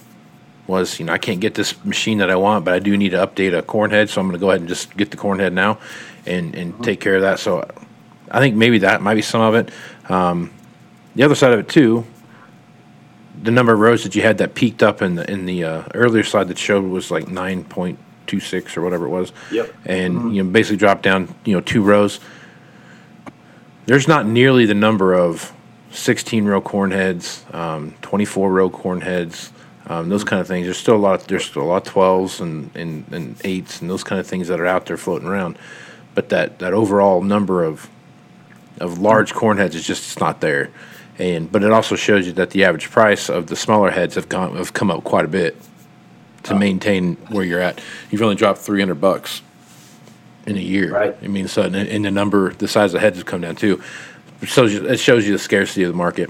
was 0.68 1.00
you 1.00 1.06
know 1.06 1.14
I 1.14 1.18
can't 1.18 1.40
get 1.40 1.56
this 1.56 1.84
machine 1.86 2.20
that 2.20 2.30
I 2.30 2.36
want, 2.36 2.66
but 2.66 2.74
I 2.74 2.80
do 2.80 2.96
need 2.98 3.10
to 3.10 3.26
update 3.26 3.58
a 3.58 3.62
corn 3.62 3.92
head, 3.92 4.10
so 4.10 4.22
I'm 4.22 4.28
going 4.28 4.40
to 4.40 4.40
go 4.40 4.50
ahead 4.50 4.62
and 4.62 4.70
just 4.70 4.96
get 4.98 5.12
the 5.12 5.18
corn 5.18 5.40
head 5.40 5.54
now, 5.54 5.80
and 6.26 6.54
and 6.56 6.74
mm-hmm. 6.74 6.84
take 6.84 7.00
care 7.00 7.16
of 7.16 7.22
that. 7.22 7.40
So 7.40 7.70
I 8.30 8.40
think 8.40 8.56
maybe 8.56 8.80
that 8.80 9.02
might 9.02 9.16
be 9.16 9.22
some 9.22 9.42
of 9.42 9.56
it. 9.56 9.72
Um, 10.10 10.52
the 11.16 11.24
other 11.24 11.36
side 11.36 11.54
of 11.54 11.60
it 11.60 11.70
too, 11.70 12.06
the 13.42 13.52
number 13.52 13.74
of 13.74 13.80
rows 13.80 14.04
that 14.04 14.16
you 14.16 14.22
had 14.22 14.38
that 14.40 14.56
peaked 14.56 14.84
up 14.84 15.02
in 15.02 15.16
the 15.16 15.30
in 15.32 15.46
the 15.46 15.64
uh, 15.64 15.84
earlier 15.94 16.24
slide 16.24 16.48
that 16.50 16.58
showed 16.58 16.84
was 16.84 17.12
like 17.12 17.28
nine 17.28 17.64
point 17.64 18.00
two 18.28 18.40
six 18.40 18.76
or 18.78 18.82
whatever 18.82 19.06
it 19.06 19.10
was. 19.10 19.32
Yep. 19.52 19.74
And 19.86 20.16
mm-hmm. 20.16 20.32
you 20.32 20.44
know 20.44 20.50
basically 20.50 20.78
dropped 20.78 21.04
down 21.04 21.34
you 21.46 21.54
know 21.54 21.62
two 21.62 21.82
rows. 21.82 22.20
There's 23.86 24.08
not 24.08 24.26
nearly 24.26 24.66
the 24.66 24.74
number 24.74 25.14
of 25.14 25.54
16 25.92 26.46
row 26.46 26.62
corn 26.62 26.92
heads, 26.92 27.46
um, 27.52 27.94
24 28.02 28.52
row 28.52 28.70
corn 28.70 29.02
heads, 29.02 29.52
um, 29.88 30.10
those 30.10 30.24
kind 30.24 30.42
of 30.42 30.48
things. 30.48 30.66
There's 30.66 30.78
still 30.78 30.96
a 30.96 30.98
lot. 30.98 31.22
There's 31.28 31.46
still 31.46 31.64
a 31.64 31.64
lot 31.64 31.88
of 31.88 31.94
12s 31.94 32.42
and, 32.42 32.76
and, 32.76 33.06
and 33.12 33.42
eights 33.44 33.82
and 33.82 33.90
those 33.90 34.04
kind 34.04 34.20
of 34.20 34.28
things 34.28 34.48
that 34.50 34.60
are 34.60 34.66
out 34.66 34.86
there 34.86 34.98
floating 34.98 35.28
around. 35.28 35.58
But 36.14 36.30
that, 36.30 36.60
that 36.60 36.74
overall 36.74 37.22
number 37.22 37.64
of 37.64 37.90
of 38.80 39.00
large 39.00 39.34
corn 39.34 39.58
heads 39.58 39.76
is 39.76 39.86
just 39.86 40.04
it's 40.04 40.20
not 40.20 40.42
there. 40.42 40.70
And 41.20 41.52
but 41.52 41.64
it 41.64 41.72
also 41.72 41.96
shows 41.96 42.28
you 42.28 42.34
that 42.34 42.52
the 42.52 42.64
average 42.64 42.92
price 42.92 43.30
of 43.30 43.48
the 43.48 43.56
smaller 43.56 43.90
heads 43.90 44.16
have 44.16 44.30
gone 44.30 44.56
have 44.56 44.74
come 44.74 44.92
up 44.92 45.04
quite 45.04 45.26
a 45.26 45.30
bit 45.30 45.60
to 46.44 46.54
oh. 46.54 46.58
maintain 46.58 47.16
where 47.30 47.44
you're 47.44 47.60
at. 47.60 47.82
You've 48.12 48.22
only 48.22 48.36
dropped 48.36 48.60
300 48.60 48.96
bucks 48.96 49.42
in 50.46 50.58
a 50.58 50.62
year. 50.62 50.92
Right. 50.92 51.16
I 51.22 51.28
mean, 51.28 51.48
so 51.48 51.64
and 51.64 52.06
the 52.06 52.12
number, 52.12 52.54
the 52.54 52.68
size 52.68 52.94
of 52.94 53.02
heads 53.02 53.18
have 53.18 53.26
come 53.26 53.42
down 53.42 53.56
too. 53.56 53.82
It 54.42 54.50
shows 54.50 54.74
you, 54.74 54.86
it 54.88 55.00
shows 55.00 55.26
you 55.26 55.34
the 55.34 55.40
scarcity 55.40 55.84
of 55.84 55.92
the 55.92 55.98
market. 55.98 56.30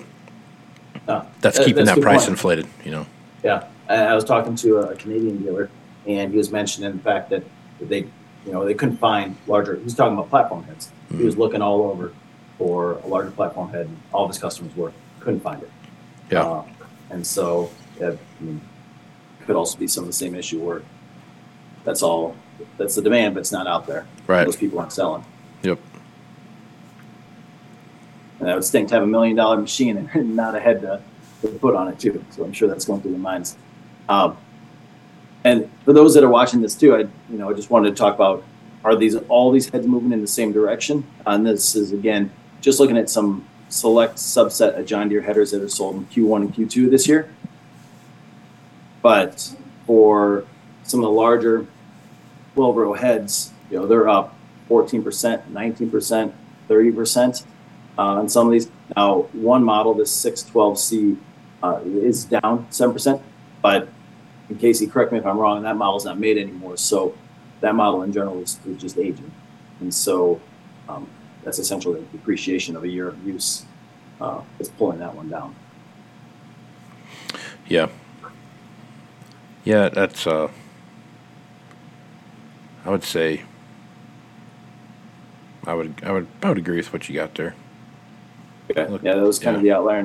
Uh, 1.07 1.25
that's 1.41 1.59
keeping 1.59 1.85
that's 1.85 1.95
that 1.95 2.01
price 2.01 2.21
point. 2.21 2.31
inflated. 2.31 2.67
You 2.83 2.91
know. 2.91 3.05
Yeah, 3.43 3.67
I 3.89 4.13
was 4.15 4.23
talking 4.23 4.55
to 4.57 4.77
a 4.77 4.95
Canadian 4.95 5.37
dealer, 5.43 5.69
and 6.05 6.31
he 6.31 6.37
was 6.37 6.51
mentioning 6.51 6.91
the 6.97 7.03
fact 7.03 7.29
that 7.29 7.43
they, 7.79 7.99
you 8.45 8.51
know, 8.51 8.65
they 8.65 8.73
couldn't 8.73 8.97
find 8.97 9.37
larger. 9.45 9.75
He 9.75 9.83
was 9.83 9.93
talking 9.93 10.13
about 10.13 10.29
platform 10.29 10.63
heads. 10.63 10.91
Mm-hmm. 11.07 11.19
He 11.19 11.25
was 11.25 11.37
looking 11.37 11.61
all 11.61 11.83
over 11.83 12.13
for 12.57 12.93
a 12.93 13.07
larger 13.07 13.31
platform 13.31 13.69
head. 13.69 13.85
And 13.85 13.97
all 14.11 14.25
of 14.25 14.29
his 14.29 14.39
customers 14.39 14.75
were 14.75 14.91
couldn't 15.19 15.41
find 15.41 15.61
it. 15.61 15.71
Yeah. 16.31 16.43
Uh, 16.43 16.65
and 17.09 17.25
so, 17.25 17.69
yeah, 17.99 18.11
I 18.39 18.43
mean, 18.43 18.61
could 19.45 19.55
also 19.55 19.77
be 19.77 19.87
some 19.87 20.03
of 20.03 20.07
the 20.07 20.13
same 20.13 20.35
issue 20.35 20.59
where 20.59 20.81
that's 21.83 22.01
all 22.01 22.35
that's 22.77 22.95
the 22.95 23.01
demand, 23.01 23.35
but 23.35 23.41
it's 23.41 23.51
not 23.51 23.67
out 23.67 23.87
there. 23.87 24.05
Right. 24.25 24.43
Those 24.43 24.57
people 24.57 24.79
aren't 24.79 24.91
selling. 24.91 25.23
Yep. 25.63 25.79
And 28.39 28.49
I 28.49 28.55
would 28.55 28.63
stink 28.63 28.89
to 28.89 28.95
have 28.95 29.03
a 29.03 29.07
million 29.07 29.35
dollar 29.35 29.57
machine 29.57 30.09
and 30.13 30.35
not 30.35 30.55
a 30.55 30.59
head 30.59 30.81
to, 30.81 31.01
to, 31.41 31.47
put 31.59 31.75
on 31.75 31.87
it 31.87 31.99
too. 31.99 32.23
So 32.31 32.43
I'm 32.43 32.53
sure 32.53 32.67
that's 32.67 32.85
going 32.85 33.01
through 33.01 33.11
their 33.11 33.19
minds. 33.19 33.57
Um, 34.09 34.37
and 35.43 35.69
for 35.85 35.93
those 35.93 36.13
that 36.15 36.23
are 36.23 36.29
watching 36.29 36.61
this 36.61 36.75
too, 36.75 36.95
I 36.95 36.99
you 36.99 37.37
know 37.37 37.49
I 37.49 37.53
just 37.53 37.69
wanted 37.69 37.89
to 37.91 37.95
talk 37.95 38.15
about 38.15 38.43
are 38.83 38.95
these 38.95 39.15
all 39.27 39.51
these 39.51 39.69
heads 39.69 39.87
moving 39.87 40.11
in 40.11 40.21
the 40.21 40.27
same 40.27 40.51
direction? 40.51 41.05
And 41.25 41.45
this 41.45 41.75
is 41.75 41.91
again 41.91 42.31
just 42.61 42.79
looking 42.79 42.97
at 42.97 43.09
some 43.09 43.47
select 43.69 44.15
subset 44.15 44.77
of 44.77 44.85
John 44.85 45.09
Deere 45.09 45.21
headers 45.21 45.51
that 45.51 45.61
are 45.61 45.69
sold 45.69 45.95
in 45.95 46.05
Q1 46.07 46.37
and 46.37 46.53
Q2 46.53 46.89
this 46.89 47.07
year. 47.07 47.29
But 49.01 49.55
for 49.85 50.45
some 50.83 50.99
of 51.01 51.05
the 51.05 51.11
larger 51.11 51.65
12 52.55 52.75
row 52.75 52.93
heads, 52.93 53.51
you 53.69 53.77
know, 53.77 53.87
they're 53.87 54.07
up 54.07 54.35
14%, 54.69 55.03
19%, 55.51 56.33
30% 56.69 57.43
uh, 57.97 58.01
on 58.01 58.29
some 58.29 58.47
of 58.47 58.53
these. 58.53 58.69
Now, 58.95 59.23
one 59.33 59.63
model, 59.63 59.93
this 59.93 60.11
612C, 60.23 61.17
uh, 61.63 61.81
is 61.85 62.25
down 62.25 62.67
7%, 62.69 63.21
but 63.61 63.89
in 64.49 64.57
Casey, 64.57 64.87
correct 64.87 65.11
me 65.11 65.19
if 65.19 65.25
I'm 65.25 65.37
wrong, 65.37 65.63
that 65.63 65.75
model's 65.75 66.05
not 66.05 66.19
made 66.19 66.37
anymore. 66.37 66.77
So 66.77 67.17
that 67.61 67.75
model 67.75 68.03
in 68.03 68.13
general 68.13 68.41
is, 68.41 68.59
is 68.65 68.79
just 68.79 68.97
aging. 68.97 69.31
And 69.79 69.93
so 69.93 70.39
um, 70.87 71.07
that's 71.43 71.59
essentially 71.59 72.01
the 72.01 72.17
depreciation 72.17 72.75
of 72.75 72.83
a 72.83 72.87
year 72.87 73.07
of 73.07 73.25
use 73.25 73.65
uh, 74.21 74.41
is 74.59 74.69
pulling 74.69 74.99
that 74.99 75.15
one 75.15 75.29
down. 75.29 75.55
Yeah. 77.67 77.87
Yeah, 79.65 79.89
that's, 79.89 80.25
uh, 80.25 80.49
I 82.85 82.89
would 82.89 83.03
say, 83.03 83.43
I 85.65 85.73
would, 85.73 86.01
I 86.03 86.11
would, 86.11 86.27
I 86.41 86.49
would 86.49 86.57
agree 86.57 86.77
with 86.77 86.93
what 86.93 87.09
you 87.09 87.15
got 87.15 87.35
there. 87.35 87.53
Okay. 88.69 88.87
Look, 88.87 89.03
yeah, 89.03 89.15
that 89.15 89.23
was 89.23 89.39
kind 89.39 89.55
yeah. 89.55 89.57
of 89.57 89.63
the 89.63 89.71
outlier. 89.71 89.99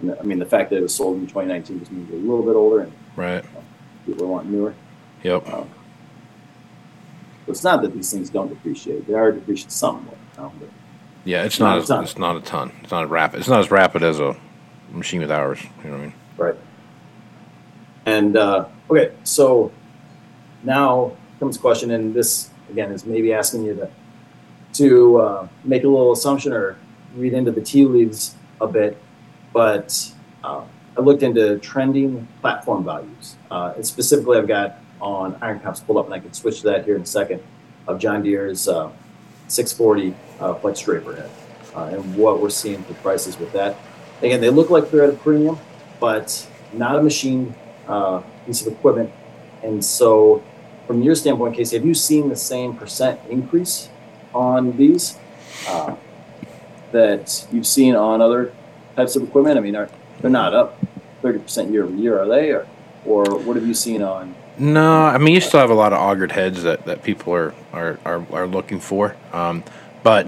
And, 0.00 0.16
I 0.18 0.22
mean, 0.22 0.38
the 0.38 0.46
fact 0.46 0.70
that 0.70 0.76
it 0.76 0.82
was 0.82 0.94
sold 0.94 1.16
in 1.16 1.26
2019 1.26 1.80
just 1.80 1.92
means 1.92 2.10
a 2.10 2.14
little 2.14 2.42
bit 2.42 2.54
older 2.54 2.80
and 2.80 2.92
right. 3.16 3.44
Uh, 3.44 3.60
people 4.04 4.28
want 4.28 4.46
newer. 4.46 4.74
Yep. 5.22 5.48
Uh, 5.48 5.64
it's 7.48 7.64
not 7.64 7.82
that 7.82 7.94
these 7.94 8.10
things 8.12 8.28
don't 8.28 8.48
depreciate; 8.48 9.06
they 9.06 9.14
are 9.14 9.32
depreciating 9.32 9.70
somewhat. 9.70 10.16
You 10.36 10.42
know, 10.42 10.52
yeah, 11.24 11.44
it's 11.44 11.58
not. 11.58 11.88
not 11.88 12.02
as, 12.02 12.10
it's 12.10 12.18
not 12.18 12.36
a 12.36 12.40
ton. 12.40 12.72
It's 12.82 12.90
not 12.90 13.08
rapid. 13.08 13.40
It's 13.40 13.48
not 13.48 13.60
as 13.60 13.70
rapid 13.70 14.02
as 14.02 14.20
a 14.20 14.36
machine 14.90 15.20
with 15.20 15.30
hours. 15.30 15.62
You 15.62 15.90
know 15.90 15.96
what 15.96 16.00
I 16.00 16.04
mean? 16.04 16.14
Right. 16.36 16.54
And 18.04 18.36
uh, 18.36 18.66
okay, 18.90 19.12
so 19.24 19.72
now 20.62 21.16
comes 21.38 21.56
a 21.56 21.60
question, 21.60 21.90
and 21.90 22.14
this 22.14 22.50
again 22.70 22.92
is 22.92 23.04
maybe 23.04 23.32
asking 23.32 23.64
you 23.64 23.74
to 23.74 23.90
to 24.74 25.16
uh, 25.18 25.48
make 25.64 25.84
a 25.84 25.88
little 25.88 26.12
assumption 26.12 26.52
or 26.52 26.76
read 27.16 27.32
into 27.32 27.50
the 27.50 27.60
tea 27.60 27.84
leaves 27.84 28.34
a 28.60 28.66
bit, 28.66 28.96
but 29.52 30.12
uh, 30.44 30.64
I 30.96 31.00
looked 31.00 31.22
into 31.22 31.58
trending 31.58 32.26
platform 32.40 32.84
values. 32.84 33.36
Uh, 33.50 33.72
and 33.76 33.86
specifically, 33.86 34.38
I've 34.38 34.48
got 34.48 34.78
on 35.00 35.36
Iron 35.42 35.60
Comps 35.60 35.80
pulled 35.80 35.98
up, 35.98 36.06
and 36.06 36.14
I 36.14 36.20
can 36.20 36.32
switch 36.32 36.60
to 36.60 36.66
that 36.68 36.84
here 36.84 36.96
in 36.96 37.02
a 37.02 37.06
second, 37.06 37.42
of 37.86 37.98
John 37.98 38.22
Deere's 38.22 38.68
uh, 38.68 38.90
640 39.48 40.14
uh, 40.40 40.54
flex 40.54 40.80
draper 40.80 41.14
head 41.14 41.30
uh, 41.74 41.84
and 41.84 42.16
what 42.16 42.40
we're 42.40 42.50
seeing 42.50 42.82
for 42.84 42.94
prices 42.94 43.38
with 43.38 43.52
that. 43.52 43.76
Again, 44.22 44.40
they 44.40 44.50
look 44.50 44.70
like 44.70 44.90
they're 44.90 45.04
at 45.04 45.10
a 45.10 45.16
premium, 45.16 45.58
but 46.00 46.46
not 46.72 46.96
a 46.96 47.02
machine 47.02 47.54
piece 48.46 48.66
of 48.66 48.72
equipment. 48.72 49.12
And 49.62 49.84
so, 49.84 50.42
from 50.86 51.02
your 51.02 51.14
standpoint, 51.14 51.56
Casey, 51.56 51.76
have 51.76 51.84
you 51.84 51.94
seen 51.94 52.28
the 52.28 52.36
same 52.36 52.76
percent 52.76 53.20
increase 53.28 53.88
on 54.34 54.76
these? 54.76 55.18
Uh, 55.68 55.96
that 56.96 57.46
you've 57.52 57.66
seen 57.66 57.94
on 57.94 58.20
other 58.20 58.52
types 58.96 59.16
of 59.16 59.22
equipment? 59.22 59.58
I 59.58 59.60
mean, 59.60 59.76
are 59.76 59.90
they're 60.20 60.30
not 60.30 60.54
up 60.54 60.80
30% 61.22 61.70
year 61.70 61.84
over 61.84 61.94
year, 61.94 62.20
are 62.20 62.26
they? 62.26 62.50
Or, 62.50 62.66
or 63.04 63.38
what 63.38 63.56
have 63.56 63.66
you 63.66 63.74
seen 63.74 64.02
on? 64.02 64.34
No, 64.58 65.04
I 65.04 65.18
mean, 65.18 65.34
you 65.34 65.40
still 65.40 65.60
have 65.60 65.70
a 65.70 65.74
lot 65.74 65.92
of 65.92 65.98
augered 65.98 66.32
heads 66.32 66.62
that, 66.62 66.86
that 66.86 67.02
people 67.02 67.34
are, 67.34 67.54
are, 67.74 67.98
are, 68.06 68.26
are 68.32 68.46
looking 68.46 68.80
for. 68.80 69.14
Um, 69.32 69.62
but 70.02 70.26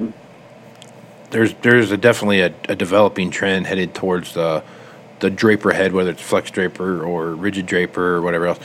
there's 1.31 1.55
there's 1.55 1.91
a 1.91 1.97
definitely 1.97 2.41
a, 2.41 2.55
a 2.69 2.77
developing 2.77 3.31
trend 3.31 3.67
headed 3.67 3.95
towards 3.95 4.35
the 4.35 4.63
the 5.21 5.31
draper 5.31 5.73
head, 5.73 5.93
whether 5.93 6.11
it's 6.11 6.23
flex 6.23 6.51
draper 6.51 7.03
or 7.03 7.35
rigid 7.35 7.67
draper 7.67 8.17
or 8.17 8.23
whatever 8.23 8.47
else. 8.47 8.61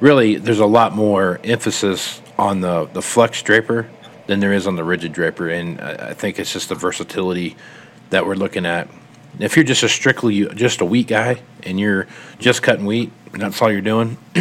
Really, 0.00 0.36
there's 0.36 0.58
a 0.58 0.66
lot 0.66 0.94
more 0.94 1.40
emphasis 1.44 2.22
on 2.38 2.60
the 2.60 2.86
the 2.92 3.02
flex 3.02 3.42
draper 3.42 3.90
than 4.26 4.40
there 4.40 4.52
is 4.52 4.66
on 4.66 4.76
the 4.76 4.84
rigid 4.84 5.12
draper, 5.12 5.48
and 5.48 5.80
I, 5.80 6.14
think 6.14 6.38
it's 6.38 6.52
just 6.52 6.68
the 6.68 6.74
versatility 6.74 7.56
that 8.10 8.26
we're 8.26 8.34
looking 8.34 8.66
at. 8.66 8.88
If 9.38 9.56
you're 9.56 9.64
just 9.64 9.82
a 9.82 9.88
strictly 9.88 10.46
just 10.54 10.80
a 10.80 10.84
wheat 10.84 11.08
guy 11.08 11.40
and 11.62 11.80
you're 11.80 12.06
just 12.38 12.62
cutting 12.62 12.84
wheat, 12.84 13.10
and 13.32 13.42
that's 13.42 13.60
all 13.62 13.72
you're 13.72 13.80
doing, 13.80 14.18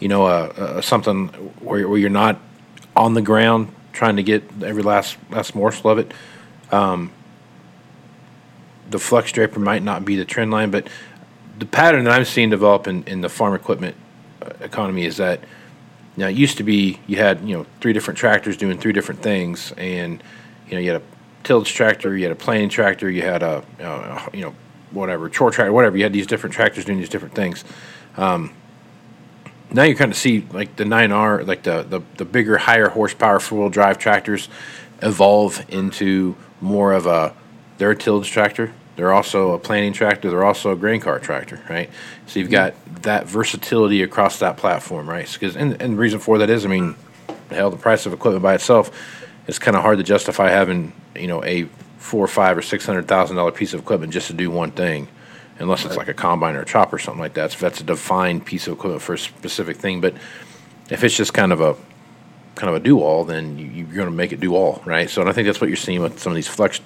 you 0.00 0.08
know, 0.08 0.24
uh, 0.24 0.52
uh, 0.56 0.80
something 0.80 1.28
where, 1.60 1.86
where 1.88 1.98
you're 1.98 2.10
not 2.10 2.40
on 2.96 3.14
the 3.14 3.22
ground 3.22 3.72
trying 3.92 4.16
to 4.16 4.22
get 4.22 4.42
every 4.62 4.82
last 4.82 5.16
last 5.30 5.54
morsel 5.54 5.90
of 5.90 5.98
it. 5.98 6.12
Um, 6.72 7.12
the 8.88 8.98
flex 8.98 9.30
draper 9.32 9.60
might 9.60 9.82
not 9.82 10.04
be 10.04 10.16
the 10.16 10.24
trend 10.24 10.50
line, 10.50 10.70
but 10.70 10.88
the 11.58 11.66
pattern 11.66 12.04
that 12.04 12.12
I'm 12.12 12.24
seeing 12.24 12.50
develop 12.50 12.86
in, 12.86 13.04
in 13.04 13.20
the 13.20 13.28
farm 13.28 13.54
equipment 13.54 13.94
uh, 14.42 14.50
economy 14.60 15.04
is 15.04 15.18
that 15.18 15.40
now 16.16 16.28
it 16.28 16.36
used 16.36 16.56
to 16.58 16.62
be 16.62 17.00
you 17.06 17.16
had 17.16 17.46
you 17.46 17.56
know 17.56 17.66
three 17.80 17.92
different 17.92 18.18
tractors 18.18 18.56
doing 18.56 18.78
three 18.78 18.92
different 18.92 19.22
things, 19.22 19.72
and 19.76 20.22
you 20.68 20.74
know 20.74 20.80
you 20.80 20.92
had 20.92 21.02
a 21.02 21.04
tillage 21.44 21.72
tractor, 21.72 22.16
you 22.16 22.24
had 22.24 22.32
a 22.32 22.36
planing 22.36 22.68
tractor, 22.68 23.10
you 23.10 23.22
had 23.22 23.42
a 23.42 23.64
you 24.32 24.42
know 24.42 24.54
whatever 24.90 25.28
chore 25.28 25.50
tractor, 25.50 25.72
whatever. 25.72 25.96
You 25.96 26.02
had 26.02 26.12
these 26.12 26.26
different 26.26 26.54
tractors 26.54 26.84
doing 26.84 26.98
these 26.98 27.08
different 27.08 27.34
things. 27.34 27.64
Um, 28.16 28.52
now 29.72 29.84
you 29.84 29.94
kind 29.94 30.10
of 30.10 30.16
see 30.16 30.46
like 30.52 30.76
the 30.76 30.84
9R, 30.84 31.46
like 31.46 31.62
the, 31.62 31.82
the, 31.82 32.00
the 32.16 32.24
bigger, 32.24 32.58
higher 32.58 32.88
horsepower 32.88 33.38
four 33.38 33.60
wheel 33.60 33.70
drive 33.70 33.98
tractors 33.98 34.48
evolve 35.00 35.64
into 35.68 36.36
more 36.60 36.92
of 36.92 37.06
a, 37.06 37.34
they're 37.78 37.94
tillage 37.94 38.30
tractor. 38.30 38.72
They're 39.00 39.14
also 39.14 39.52
a 39.52 39.58
planting 39.58 39.94
tractor. 39.94 40.28
They're 40.28 40.44
also 40.44 40.72
a 40.72 40.76
grain 40.76 41.00
cart 41.00 41.22
tractor, 41.22 41.58
right? 41.70 41.88
So 42.26 42.38
you've 42.38 42.50
got 42.50 42.74
that 43.02 43.26
versatility 43.26 44.02
across 44.02 44.40
that 44.40 44.58
platform, 44.58 45.08
right? 45.08 45.26
Because 45.32 45.56
and, 45.56 45.80
and 45.80 45.94
the 45.94 45.98
reason 45.98 46.18
for 46.18 46.36
that 46.36 46.50
is, 46.50 46.66
I 46.66 46.68
mean, 46.68 46.96
hell, 47.48 47.70
the 47.70 47.78
price 47.78 48.04
of 48.04 48.12
equipment 48.12 48.42
by 48.42 48.54
itself, 48.54 48.90
it's 49.48 49.58
kind 49.58 49.74
of 49.74 49.82
hard 49.82 49.96
to 49.96 50.04
justify 50.04 50.50
having 50.50 50.92
you 51.16 51.28
know 51.28 51.42
a 51.44 51.62
four 51.96 52.22
or 52.22 52.28
five 52.28 52.58
or 52.58 52.62
six 52.62 52.84
hundred 52.84 53.08
thousand 53.08 53.36
dollar 53.36 53.52
piece 53.52 53.72
of 53.72 53.80
equipment 53.80 54.12
just 54.12 54.26
to 54.26 54.34
do 54.34 54.50
one 54.50 54.70
thing 54.70 55.08
unless 55.60 55.86
it's 55.86 55.96
like 55.96 56.08
a 56.08 56.14
combine 56.14 56.54
or 56.54 56.60
a 56.60 56.66
chopper 56.66 56.96
or 56.96 56.98
something 56.98 57.22
like 57.22 57.32
that. 57.34 57.52
So 57.52 57.58
that's 57.60 57.80
a 57.80 57.84
defined 57.84 58.44
piece 58.44 58.66
of 58.66 58.74
equipment 58.74 59.00
for 59.00 59.14
a 59.14 59.18
specific 59.18 59.78
thing. 59.78 60.02
But 60.02 60.12
if 60.90 61.02
it's 61.02 61.16
just 61.16 61.32
kind 61.32 61.52
of 61.52 61.62
a 61.62 61.74
kind 62.54 62.68
of 62.68 62.74
a 62.74 62.80
do 62.80 63.00
all, 63.00 63.24
then 63.24 63.56
you, 63.58 63.84
are 63.84 63.94
going 63.94 64.08
to 64.08 64.14
make 64.14 64.32
it 64.32 64.40
do 64.40 64.54
all, 64.54 64.82
right? 64.84 65.08
So, 65.08 65.22
and 65.22 65.30
I 65.30 65.32
think 65.32 65.46
that's 65.46 65.62
what 65.62 65.68
you're 65.68 65.76
seeing 65.78 66.02
with 66.02 66.18
some 66.18 66.32
of 66.32 66.36
these 66.36 66.48
flex 66.48 66.82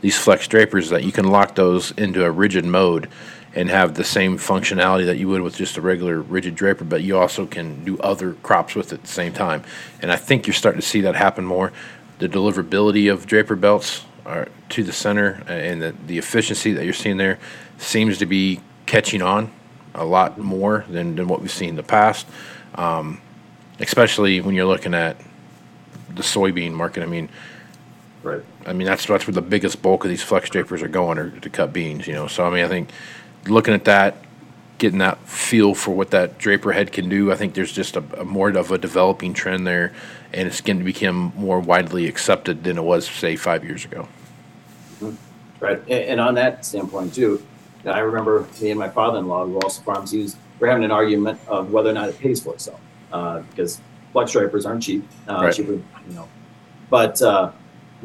these 0.00 0.18
flex 0.18 0.46
drapers 0.48 0.90
that 0.90 1.04
you 1.04 1.12
can 1.12 1.30
lock 1.30 1.54
those 1.54 1.90
into 1.92 2.24
a 2.24 2.30
rigid 2.30 2.64
mode 2.64 3.08
and 3.54 3.70
have 3.70 3.94
the 3.94 4.04
same 4.04 4.36
functionality 4.36 5.06
that 5.06 5.16
you 5.16 5.28
would 5.28 5.40
with 5.40 5.56
just 5.56 5.78
a 5.78 5.80
regular 5.80 6.20
rigid 6.20 6.54
draper, 6.54 6.84
but 6.84 7.02
you 7.02 7.16
also 7.16 7.46
can 7.46 7.82
do 7.84 7.98
other 8.00 8.34
crops 8.42 8.74
with 8.74 8.92
it 8.92 8.96
at 8.96 9.02
the 9.02 9.08
same 9.08 9.32
time. 9.32 9.64
And 10.02 10.12
I 10.12 10.16
think 10.16 10.46
you're 10.46 10.54
starting 10.54 10.80
to 10.80 10.86
see 10.86 11.00
that 11.02 11.16
happen 11.16 11.44
more. 11.44 11.72
The 12.18 12.28
deliverability 12.28 13.10
of 13.10 13.26
draper 13.26 13.56
belts 13.56 14.04
are 14.26 14.48
to 14.70 14.82
the 14.82 14.92
center 14.92 15.42
and 15.46 15.80
the, 15.80 15.94
the 16.06 16.18
efficiency 16.18 16.72
that 16.72 16.84
you're 16.84 16.92
seeing 16.92 17.16
there 17.16 17.38
seems 17.78 18.18
to 18.18 18.26
be 18.26 18.60
catching 18.84 19.22
on 19.22 19.50
a 19.94 20.04
lot 20.04 20.38
more 20.38 20.84
than, 20.90 21.16
than 21.16 21.26
what 21.26 21.40
we've 21.40 21.50
seen 21.50 21.70
in 21.70 21.76
the 21.76 21.82
past, 21.82 22.26
um, 22.74 23.20
especially 23.80 24.40
when 24.42 24.54
you're 24.54 24.66
looking 24.66 24.92
at 24.92 25.16
the 26.14 26.22
soybean 26.22 26.72
market. 26.72 27.02
I 27.02 27.06
mean, 27.06 27.30
right. 28.26 28.42
I 28.66 28.72
mean 28.72 28.86
that's 28.86 29.06
that's 29.06 29.26
where 29.26 29.34
the 29.34 29.42
biggest 29.42 29.82
bulk 29.82 30.04
of 30.04 30.10
these 30.10 30.22
flex 30.22 30.50
drapers 30.50 30.82
are 30.82 30.88
going 30.88 31.18
are 31.18 31.30
to 31.30 31.50
cut 31.50 31.72
beans. 31.72 32.06
You 32.06 32.14
know, 32.14 32.26
so 32.26 32.46
I 32.46 32.50
mean 32.50 32.64
I 32.64 32.68
think 32.68 32.90
looking 33.46 33.74
at 33.74 33.84
that, 33.84 34.16
getting 34.78 34.98
that 34.98 35.18
feel 35.26 35.74
for 35.74 35.92
what 35.92 36.10
that 36.10 36.38
draper 36.38 36.72
head 36.72 36.92
can 36.92 37.08
do, 37.08 37.32
I 37.32 37.36
think 37.36 37.54
there's 37.54 37.72
just 37.72 37.96
a, 37.96 38.04
a 38.20 38.24
more 38.24 38.50
of 38.50 38.70
a 38.70 38.78
developing 38.78 39.32
trend 39.32 39.66
there, 39.66 39.92
and 40.32 40.46
it's 40.48 40.60
going 40.60 40.78
to 40.78 40.84
become 40.84 41.32
more 41.36 41.60
widely 41.60 42.06
accepted 42.06 42.64
than 42.64 42.76
it 42.78 42.82
was 42.82 43.08
say 43.08 43.36
five 43.36 43.64
years 43.64 43.84
ago. 43.84 44.08
Mm-hmm. 45.00 45.16
Right, 45.58 45.88
and 45.88 46.20
on 46.20 46.34
that 46.34 46.66
standpoint 46.66 47.14
too, 47.14 47.42
I 47.86 48.00
remember 48.00 48.46
me 48.60 48.70
and 48.70 48.78
my 48.78 48.88
father-in-law, 48.88 49.46
who 49.46 49.58
also 49.60 49.80
farms, 49.82 50.12
was, 50.12 50.36
we're 50.58 50.68
having 50.68 50.84
an 50.84 50.90
argument 50.90 51.40
of 51.46 51.70
whether 51.72 51.90
or 51.90 51.94
not 51.94 52.08
it 52.08 52.18
pays 52.18 52.42
for 52.42 52.52
itself 52.54 52.80
uh, 53.12 53.40
because 53.40 53.80
flex 54.12 54.32
drapers 54.32 54.66
aren't 54.66 54.82
cheap, 54.82 55.06
uh, 55.28 55.40
right. 55.42 55.54
cheaper, 55.54 55.72
you 55.72 56.14
know. 56.14 56.28
But 56.90 57.20
uh, 57.22 57.52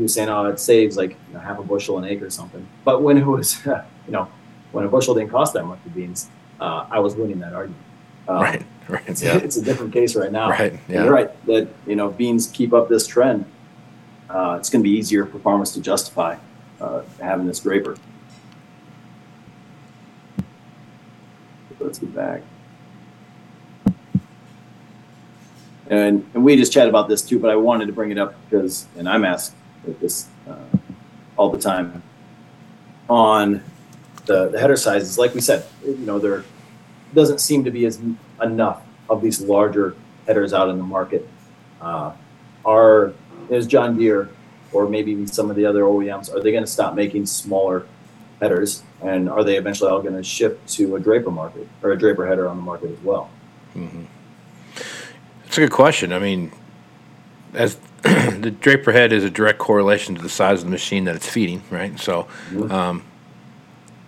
he 0.01 0.03
was 0.03 0.15
saying, 0.15 0.29
oh, 0.29 0.45
it 0.45 0.59
saves 0.59 0.97
like 0.97 1.11
you 1.11 1.35
know, 1.35 1.39
half 1.39 1.59
a 1.59 1.61
bushel 1.61 1.99
an 1.99 2.05
acre 2.05 2.25
or 2.25 2.31
something. 2.31 2.67
But 2.83 3.03
when 3.03 3.19
it 3.19 3.25
was, 3.25 3.63
you 3.67 3.83
know, 4.07 4.27
when 4.71 4.83
a 4.83 4.87
bushel 4.87 5.13
didn't 5.13 5.29
cost 5.29 5.53
that 5.53 5.63
much 5.63 5.77
for 5.83 5.89
beans, 5.89 6.27
uh, 6.59 6.87
I 6.89 6.97
was 6.97 7.13
winning 7.13 7.37
that 7.41 7.53
argument. 7.53 7.83
Um, 8.27 8.41
right, 8.41 8.65
right. 8.89 9.03
It's, 9.07 9.21
yeah. 9.21 9.37
it's 9.37 9.57
a 9.57 9.61
different 9.61 9.93
case 9.93 10.15
right 10.15 10.31
now. 10.31 10.49
Right, 10.49 10.73
yeah. 10.89 11.03
you're 11.03 11.13
right 11.13 11.45
that 11.45 11.67
you 11.85 11.95
know 11.95 12.09
beans 12.09 12.47
keep 12.47 12.73
up 12.73 12.89
this 12.89 13.05
trend. 13.05 13.45
Uh, 14.27 14.55
it's 14.57 14.71
going 14.71 14.81
to 14.81 14.89
be 14.89 14.97
easier 14.97 15.27
for 15.27 15.37
farmers 15.37 15.71
to 15.73 15.81
justify 15.81 16.35
uh, 16.79 17.03
having 17.19 17.45
this 17.45 17.59
draper. 17.59 17.95
let's 21.79 21.99
get 21.99 22.15
back. 22.15 22.41
And, 25.91 26.27
and 26.33 26.43
we 26.43 26.55
just 26.55 26.73
chat 26.73 26.87
about 26.87 27.07
this 27.07 27.21
too, 27.21 27.37
but 27.37 27.51
I 27.51 27.55
wanted 27.55 27.85
to 27.85 27.93
bring 27.93 28.09
it 28.09 28.17
up 28.17 28.33
because, 28.49 28.87
and 28.97 29.07
I'm 29.07 29.25
asked 29.25 29.53
this 29.85 30.27
uh, 30.47 30.57
all 31.37 31.49
the 31.49 31.59
time 31.59 32.03
on 33.09 33.63
the, 34.25 34.49
the 34.49 34.59
header 34.59 34.77
sizes. 34.77 35.17
Like 35.17 35.33
we 35.33 35.41
said, 35.41 35.65
you 35.85 35.97
know, 35.97 36.19
there 36.19 36.43
doesn't 37.13 37.39
seem 37.39 37.63
to 37.63 37.71
be 37.71 37.85
as 37.85 37.99
enough 38.41 38.83
of 39.09 39.21
these 39.21 39.41
larger 39.41 39.95
headers 40.27 40.53
out 40.53 40.69
in 40.69 40.77
the 40.77 40.83
market. 40.83 41.27
Uh, 41.81 42.13
are 42.63 43.13
is 43.49 43.67
John 43.67 43.97
Deere 43.97 44.29
or 44.71 44.87
maybe 44.87 45.25
some 45.27 45.49
of 45.49 45.55
the 45.55 45.65
other 45.65 45.81
OEMs 45.81 46.33
are 46.33 46.41
they 46.41 46.51
going 46.51 46.63
to 46.63 46.69
stop 46.69 46.95
making 46.95 47.25
smaller 47.25 47.85
headers, 48.41 48.83
and 49.01 49.29
are 49.29 49.43
they 49.43 49.57
eventually 49.57 49.89
all 49.89 50.01
going 50.01 50.15
to 50.15 50.23
shift 50.23 50.67
to 50.67 50.95
a 50.95 50.99
draper 50.99 51.31
market 51.31 51.67
or 51.83 51.91
a 51.91 51.97
draper 51.97 52.25
header 52.25 52.47
on 52.47 52.57
the 52.57 52.63
market 52.63 52.91
as 52.91 52.99
well? 53.03 53.29
Mm-hmm. 53.75 54.03
That's 55.43 55.57
a 55.57 55.61
good 55.61 55.71
question. 55.71 56.13
I 56.13 56.19
mean, 56.19 56.51
as 57.53 57.77
the 58.41 58.51
draper 58.51 58.91
head 58.91 59.13
is 59.13 59.23
a 59.23 59.29
direct 59.29 59.59
correlation 59.59 60.15
to 60.15 60.21
the 60.21 60.29
size 60.29 60.59
of 60.59 60.65
the 60.65 60.71
machine 60.71 61.05
that 61.05 61.15
it's 61.15 61.27
feeding, 61.27 61.63
right? 61.69 61.99
So, 61.99 62.23
mm-hmm. 62.49 62.71
um, 62.71 63.03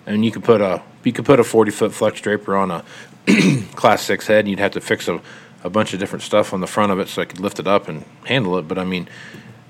and 0.06 0.24
you 0.26 0.32
could 0.32 0.44
put 0.44 0.62
a 0.62 0.82
you 1.04 1.12
could 1.12 1.26
put 1.26 1.40
a 1.40 1.44
forty 1.44 1.72
foot 1.72 1.94
flex 1.94 2.22
draper 2.22 2.56
on 2.56 2.72
a 2.72 2.84
class 3.76 4.04
six 4.04 4.28
head, 4.28 4.40
and 4.40 4.50
you'd 4.50 4.60
have 4.60 4.72
to 4.72 4.82
fix 4.82 5.08
a, 5.08 5.22
a 5.64 5.70
bunch 5.70 5.94
of 5.94 6.00
different 6.00 6.24
stuff 6.24 6.54
on 6.54 6.62
the 6.62 6.68
front 6.68 6.92
of 6.92 7.00
it 7.00 7.08
so 7.08 7.22
I 7.22 7.26
could 7.26 7.40
lift 7.40 7.60
it 7.60 7.68
up 7.68 7.88
and 7.88 8.04
handle 8.26 8.58
it. 8.58 8.68
But 8.68 8.78
I 8.78 8.84
mean, 8.84 9.08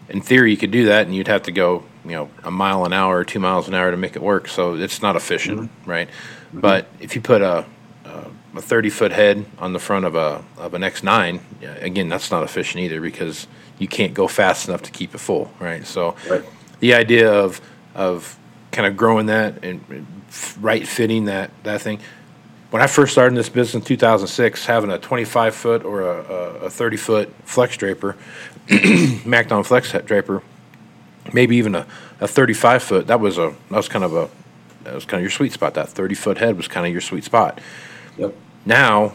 in 0.10 0.22
theory, 0.22 0.52
you 0.52 0.58
could 0.58 0.72
do 0.72 0.86
that, 0.86 1.06
and 1.06 1.16
you'd 1.16 1.28
have 1.28 1.44
to 1.44 1.52
go, 1.52 1.84
you 2.04 2.12
know, 2.12 2.30
a 2.44 2.52
mile 2.52 2.86
an 2.86 2.94
hour 2.94 3.18
or 3.18 3.26
two 3.26 3.40
miles 3.40 3.68
an 3.68 3.74
hour 3.74 3.92
to 3.92 3.98
make 3.98 4.16
it 4.16 4.22
work. 4.22 4.48
So 4.48 4.76
it's 4.76 5.02
not 5.02 5.16
efficient, 5.16 5.62
mm-hmm. 5.62 5.90
right? 5.90 6.08
Mm-hmm. 6.08 6.60
But 6.60 6.88
if 7.00 7.16
you 7.16 7.22
put 7.22 7.42
a 7.42 7.66
a 8.56 8.62
30 8.62 8.90
foot 8.90 9.12
head 9.12 9.46
on 9.60 9.74
the 9.74 9.80
front 9.80 10.06
of 10.06 10.16
a 10.16 10.44
of 10.58 10.74
an 10.74 10.82
X9, 10.82 11.40
again, 11.82 12.10
that's 12.10 12.32
not 12.32 12.44
efficient 12.44 12.84
either 12.84 13.02
because 13.02 13.48
you 13.80 13.88
can't 13.88 14.14
go 14.14 14.28
fast 14.28 14.68
enough 14.68 14.82
to 14.84 14.92
keep 14.92 15.16
it 15.16 15.20
full, 15.20 15.52
right? 15.60 15.86
So 15.86 16.16
right. 16.30 16.44
the 16.80 16.94
idea 16.94 17.32
of 17.32 17.62
of 17.96 18.38
kind 18.72 18.88
of 18.88 18.98
growing 18.98 19.28
that 19.28 19.64
and 19.64 20.06
right 20.60 20.88
fitting 20.88 21.26
that 21.26 21.52
that 21.64 21.82
thing. 21.82 22.00
When 22.70 22.82
I 22.82 22.88
first 22.88 23.12
started 23.12 23.34
in 23.34 23.36
this 23.36 23.50
business 23.50 23.76
in 23.76 23.82
2006, 23.82 24.66
having 24.66 24.90
a 24.90 24.98
25 24.98 25.54
foot 25.54 25.86
or 25.86 26.02
a, 26.02 26.66
a 26.66 26.70
30 26.72 26.98
foot 26.98 27.34
flex 27.46 27.78
draper 27.78 28.18
MacDon 29.26 29.64
Flex 29.64 29.92
Draper, 30.06 30.42
maybe 31.34 31.58
even 31.58 31.76
a, 31.76 31.86
a 32.22 32.28
35 32.28 32.84
foot. 32.84 33.08
That 33.08 33.20
was 33.20 33.38
a 33.38 33.54
that 33.70 33.78
was 33.78 33.90
kind 33.90 34.06
of 34.06 34.16
a 34.16 34.30
that 34.84 34.94
was 34.94 35.06
kind 35.06 35.20
of 35.20 35.24
your 35.24 35.32
sweet 35.32 35.52
spot. 35.52 35.74
That 35.74 35.90
30 35.90 36.16
foot 36.16 36.38
head 36.38 36.56
was 36.56 36.68
kind 36.68 36.86
of 36.86 36.92
your 36.92 37.02
sweet 37.02 37.24
spot. 37.24 37.60
Yep. 38.18 38.36
Now, 38.66 39.14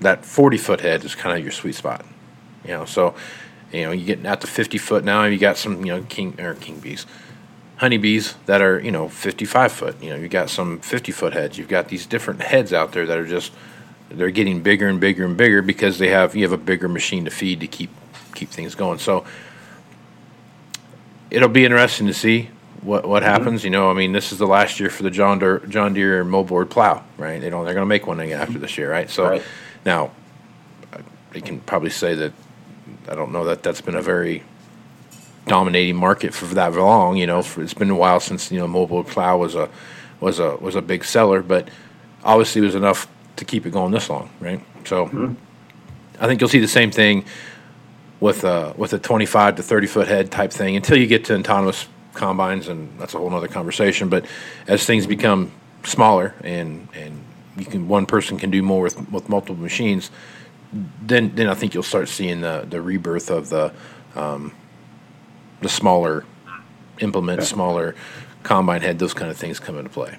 that 0.00 0.24
40 0.24 0.56
foot 0.58 0.80
head 0.80 1.04
is 1.04 1.14
kind 1.14 1.36
of 1.36 1.42
your 1.42 1.52
sweet 1.52 1.74
spot. 1.74 2.04
You 2.64 2.70
know, 2.70 2.84
so 2.84 3.14
you 3.72 3.82
know 3.82 3.92
you 3.92 4.04
get 4.06 4.24
out 4.24 4.40
to 4.40 4.46
50 4.46 4.78
foot 4.78 5.04
now. 5.04 5.24
You 5.24 5.38
got 5.38 5.56
some 5.56 5.84
you 5.84 5.92
know 5.92 6.02
king 6.08 6.40
or 6.40 6.54
king 6.54 6.80
bees, 6.80 7.06
honeybees 7.76 8.34
that 8.46 8.62
are 8.62 8.80
you 8.80 8.90
know 8.90 9.08
55 9.08 9.72
foot. 9.72 10.02
You 10.02 10.10
know 10.10 10.16
you 10.16 10.28
got 10.28 10.48
some 10.48 10.80
50 10.80 11.12
foot 11.12 11.32
heads. 11.32 11.58
You've 11.58 11.68
got 11.68 11.88
these 11.88 12.06
different 12.06 12.40
heads 12.42 12.72
out 12.72 12.92
there 12.92 13.06
that 13.06 13.18
are 13.18 13.26
just 13.26 13.52
they're 14.10 14.30
getting 14.30 14.62
bigger 14.62 14.88
and 14.88 15.00
bigger 15.00 15.24
and 15.24 15.36
bigger 15.36 15.60
because 15.60 15.98
they 15.98 16.08
have 16.08 16.34
you 16.34 16.42
have 16.42 16.52
a 16.52 16.62
bigger 16.62 16.88
machine 16.88 17.24
to 17.24 17.30
feed 17.30 17.60
to 17.60 17.66
keep 17.66 17.90
keep 18.34 18.48
things 18.48 18.74
going. 18.74 18.98
So 18.98 19.24
it'll 21.30 21.48
be 21.48 21.64
interesting 21.64 22.06
to 22.06 22.14
see 22.14 22.50
what 22.84 23.06
what 23.06 23.22
mm-hmm. 23.22 23.32
happens. 23.32 23.64
You 23.64 23.70
know, 23.70 23.90
I 23.90 23.94
mean, 23.94 24.12
this 24.12 24.32
is 24.32 24.38
the 24.38 24.46
last 24.46 24.78
year 24.78 24.90
for 24.90 25.02
the 25.02 25.10
John 25.10 25.38
Deere 25.38 25.60
John 25.60 25.94
Deere 25.94 26.24
moldboard 26.24 26.70
plow, 26.70 27.02
right? 27.16 27.40
They 27.40 27.50
don't 27.50 27.64
they're 27.64 27.74
going 27.74 27.82
to 27.82 27.88
make 27.88 28.06
one 28.06 28.20
again 28.20 28.40
after 28.40 28.58
this 28.58 28.78
year, 28.78 28.90
right? 28.90 29.10
So 29.10 29.28
right. 29.28 29.42
now 29.84 30.12
they 31.32 31.40
can 31.40 31.60
probably 31.60 31.90
say 31.90 32.14
that 32.14 32.32
I 33.08 33.14
don't 33.14 33.32
know 33.32 33.44
that 33.44 33.62
that's 33.62 33.80
been 33.80 33.96
a 33.96 34.02
very 34.02 34.42
dominating 35.46 35.96
market 35.96 36.32
for 36.34 36.46
that 36.54 36.74
long. 36.74 37.16
You 37.16 37.26
know, 37.26 37.42
for, 37.42 37.62
it's 37.62 37.74
been 37.74 37.90
a 37.90 37.96
while 37.96 38.20
since 38.20 38.50
you 38.52 38.60
know 38.60 38.66
moldboard 38.66 39.08
plow 39.08 39.38
was 39.38 39.54
a 39.54 39.68
was 40.20 40.38
a 40.38 40.56
was 40.56 40.74
a 40.74 40.82
big 40.82 41.04
seller, 41.04 41.42
but 41.42 41.68
obviously 42.22 42.62
it 42.62 42.66
was 42.66 42.74
enough 42.74 43.08
to 43.36 43.44
keep 43.44 43.66
it 43.66 43.70
going 43.70 43.92
this 43.92 44.08
long, 44.08 44.30
right? 44.40 44.60
So 44.84 45.06
mm-hmm. 45.06 45.34
I 46.20 46.26
think 46.26 46.40
you'll 46.40 46.50
see 46.50 46.60
the 46.60 46.68
same 46.68 46.90
thing 46.90 47.24
with 48.20 48.44
a 48.44 48.74
with 48.76 48.92
a 48.92 48.98
25 48.98 49.56
to 49.56 49.62
30 49.62 49.86
foot 49.86 50.08
head 50.08 50.30
type 50.30 50.52
thing 50.52 50.76
until 50.76 50.96
you 50.96 51.06
get 51.06 51.24
to 51.26 51.38
autonomous 51.38 51.86
combines, 52.14 52.68
and 52.68 52.98
that's 52.98 53.14
a 53.14 53.18
whole 53.18 53.34
other 53.34 53.48
conversation. 53.48 54.08
But 54.08 54.26
as 54.66 54.86
things 54.86 55.06
become 55.06 55.52
smaller 55.84 56.34
and 56.42 56.88
and 56.94 57.22
you 57.56 57.66
can 57.66 57.88
one 57.88 58.06
person 58.06 58.38
can 58.38 58.50
do 58.50 58.62
more 58.62 58.82
with 58.82 59.10
with 59.10 59.28
multiple 59.28 59.56
machines, 59.56 60.10
then 61.02 61.34
then 61.34 61.48
I 61.48 61.54
think 61.54 61.74
you'll 61.74 61.82
start 61.82 62.08
seeing 62.08 62.40
the 62.40 62.66
the 62.68 62.80
rebirth 62.80 63.30
of 63.30 63.48
the 63.48 63.72
um, 64.14 64.52
the 65.60 65.68
smaller 65.68 66.24
implement, 67.00 67.40
yeah. 67.40 67.46
smaller 67.46 67.94
combine 68.42 68.82
head, 68.82 68.98
those 68.98 69.14
kind 69.14 69.30
of 69.30 69.36
things 69.36 69.58
come 69.58 69.78
into 69.78 69.90
play. 69.90 70.18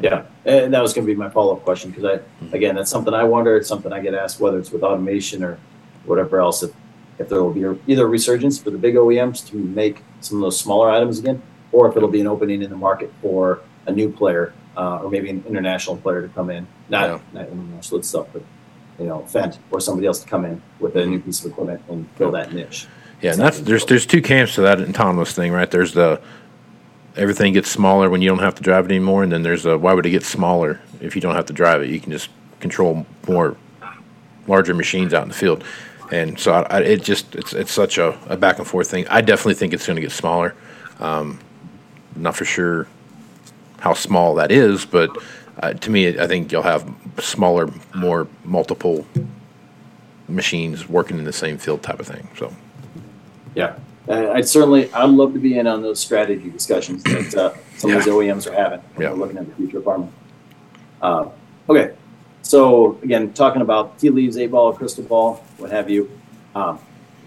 Yeah, 0.00 0.24
and 0.44 0.72
that 0.74 0.80
was 0.80 0.92
going 0.92 1.06
to 1.06 1.12
be 1.12 1.16
my 1.16 1.28
follow 1.28 1.56
up 1.56 1.64
question 1.64 1.90
because 1.90 2.04
I, 2.04 2.16
mm-hmm. 2.18 2.54
again, 2.54 2.76
that's 2.76 2.90
something 2.90 3.14
I 3.14 3.24
wonder. 3.24 3.56
It's 3.56 3.68
something 3.68 3.92
I 3.92 4.00
get 4.00 4.14
asked 4.14 4.40
whether 4.40 4.58
it's 4.58 4.70
with 4.70 4.82
automation 4.82 5.42
or 5.42 5.58
whatever 6.04 6.38
else. 6.38 6.62
If 6.62 6.72
if 7.18 7.28
there 7.28 7.42
will 7.42 7.52
be 7.52 7.80
either 7.86 8.04
a 8.04 8.08
resurgence 8.08 8.58
for 8.58 8.70
the 8.70 8.78
big 8.78 8.94
OEMs 8.94 9.46
to 9.48 9.56
make 9.56 10.02
some 10.20 10.38
of 10.38 10.42
those 10.42 10.58
smaller 10.58 10.90
items 10.90 11.18
again, 11.18 11.42
or 11.72 11.88
if 11.88 11.96
it'll 11.96 12.08
be 12.08 12.20
an 12.20 12.26
opening 12.26 12.62
in 12.62 12.70
the 12.70 12.76
market 12.76 13.12
for 13.20 13.60
a 13.86 13.92
new 13.92 14.10
player 14.10 14.52
uh, 14.76 15.00
or 15.02 15.10
maybe 15.10 15.28
an 15.28 15.44
international 15.46 15.96
player 15.96 16.22
to 16.22 16.28
come 16.28 16.50
in, 16.50 16.66
not 16.88 17.08
yeah. 17.08 17.20
not 17.32 17.48
international 17.48 18.02
stuff, 18.02 18.28
but 18.32 18.42
you 18.98 19.06
know, 19.06 19.26
Fendt 19.28 19.58
or 19.70 19.80
somebody 19.80 20.06
else 20.06 20.20
to 20.20 20.28
come 20.28 20.44
in 20.44 20.62
with 20.80 20.96
a 20.96 21.04
new 21.04 21.20
piece 21.20 21.44
of 21.44 21.50
equipment 21.50 21.82
and 21.88 22.08
fill 22.12 22.30
that 22.32 22.52
niche. 22.52 22.86
Yeah, 23.20 23.32
and 23.32 23.40
that's 23.40 23.60
there's 23.60 23.84
there's 23.86 24.06
two 24.06 24.22
camps 24.22 24.54
to 24.54 24.60
that 24.62 24.80
autonomous 24.80 25.32
thing, 25.32 25.52
right? 25.52 25.70
There's 25.70 25.94
the 25.94 26.20
everything 27.16 27.52
gets 27.52 27.68
smaller 27.68 28.08
when 28.08 28.22
you 28.22 28.28
don't 28.28 28.38
have 28.38 28.54
to 28.56 28.62
drive 28.62 28.86
it 28.86 28.92
anymore, 28.92 29.24
and 29.24 29.32
then 29.32 29.42
there's 29.42 29.66
a 29.66 29.76
why 29.76 29.92
would 29.92 30.06
it 30.06 30.10
get 30.10 30.24
smaller 30.24 30.80
if 31.00 31.16
you 31.16 31.20
don't 31.20 31.34
have 31.34 31.46
to 31.46 31.52
drive 31.52 31.82
it? 31.82 31.90
You 31.90 32.00
can 32.00 32.12
just 32.12 32.30
control 32.60 33.06
more 33.26 33.56
larger 34.46 34.74
machines 34.74 35.12
out 35.12 35.24
in 35.24 35.28
the 35.28 35.34
field, 35.34 35.64
and 36.10 36.38
so 36.38 36.52
I, 36.52 36.62
I, 36.62 36.80
it 36.80 37.02
just 37.02 37.34
it's 37.34 37.52
it's 37.52 37.72
such 37.72 37.98
a, 37.98 38.18
a, 38.28 38.36
back 38.36 38.58
and 38.58 38.66
forth 38.66 38.90
thing. 38.90 39.06
I 39.08 39.20
definitely 39.20 39.54
think 39.54 39.72
it's 39.72 39.86
going 39.86 39.96
to 39.96 40.02
get 40.02 40.12
smaller. 40.12 40.54
Um, 41.00 41.38
not 42.16 42.34
for 42.36 42.44
sure 42.44 42.88
how 43.78 43.94
small 43.94 44.34
that 44.36 44.50
is, 44.50 44.84
but 44.84 45.10
uh, 45.62 45.72
to 45.74 45.90
me, 45.90 46.18
I 46.18 46.26
think 46.26 46.52
you'll 46.52 46.62
have 46.62 46.88
smaller, 47.18 47.68
more 47.94 48.26
multiple 48.44 49.06
machines 50.28 50.88
working 50.88 51.18
in 51.18 51.24
the 51.24 51.32
same 51.32 51.58
field 51.58 51.82
type 51.82 52.00
of 52.00 52.06
thing. 52.06 52.28
So, 52.36 52.52
yeah, 53.54 53.76
I'd 54.08 54.48
certainly, 54.48 54.92
I'd 54.92 55.10
love 55.10 55.32
to 55.34 55.38
be 55.38 55.58
in 55.58 55.66
on 55.66 55.82
those 55.82 56.00
strategy 56.00 56.50
discussions 56.50 57.02
that 57.04 57.34
uh, 57.34 57.54
some 57.76 57.90
yeah. 57.90 57.98
of 57.98 58.04
these 58.04 58.12
OEMs 58.12 58.46
are 58.50 58.54
having. 58.54 58.80
Yeah. 58.98 59.10
looking 59.10 59.38
at 59.38 59.48
the 59.48 59.54
future 59.54 59.78
of 59.78 59.84
farming. 59.84 60.12
Uh, 61.00 61.28
okay, 61.68 61.94
so 62.48 62.98
again, 63.02 63.34
talking 63.34 63.60
about 63.60 63.98
tea 63.98 64.08
leaves, 64.08 64.38
eight 64.38 64.50
ball, 64.50 64.72
crystal 64.72 65.04
ball, 65.04 65.44
what 65.58 65.70
have 65.70 65.90
you. 65.90 66.10
Um, 66.54 66.78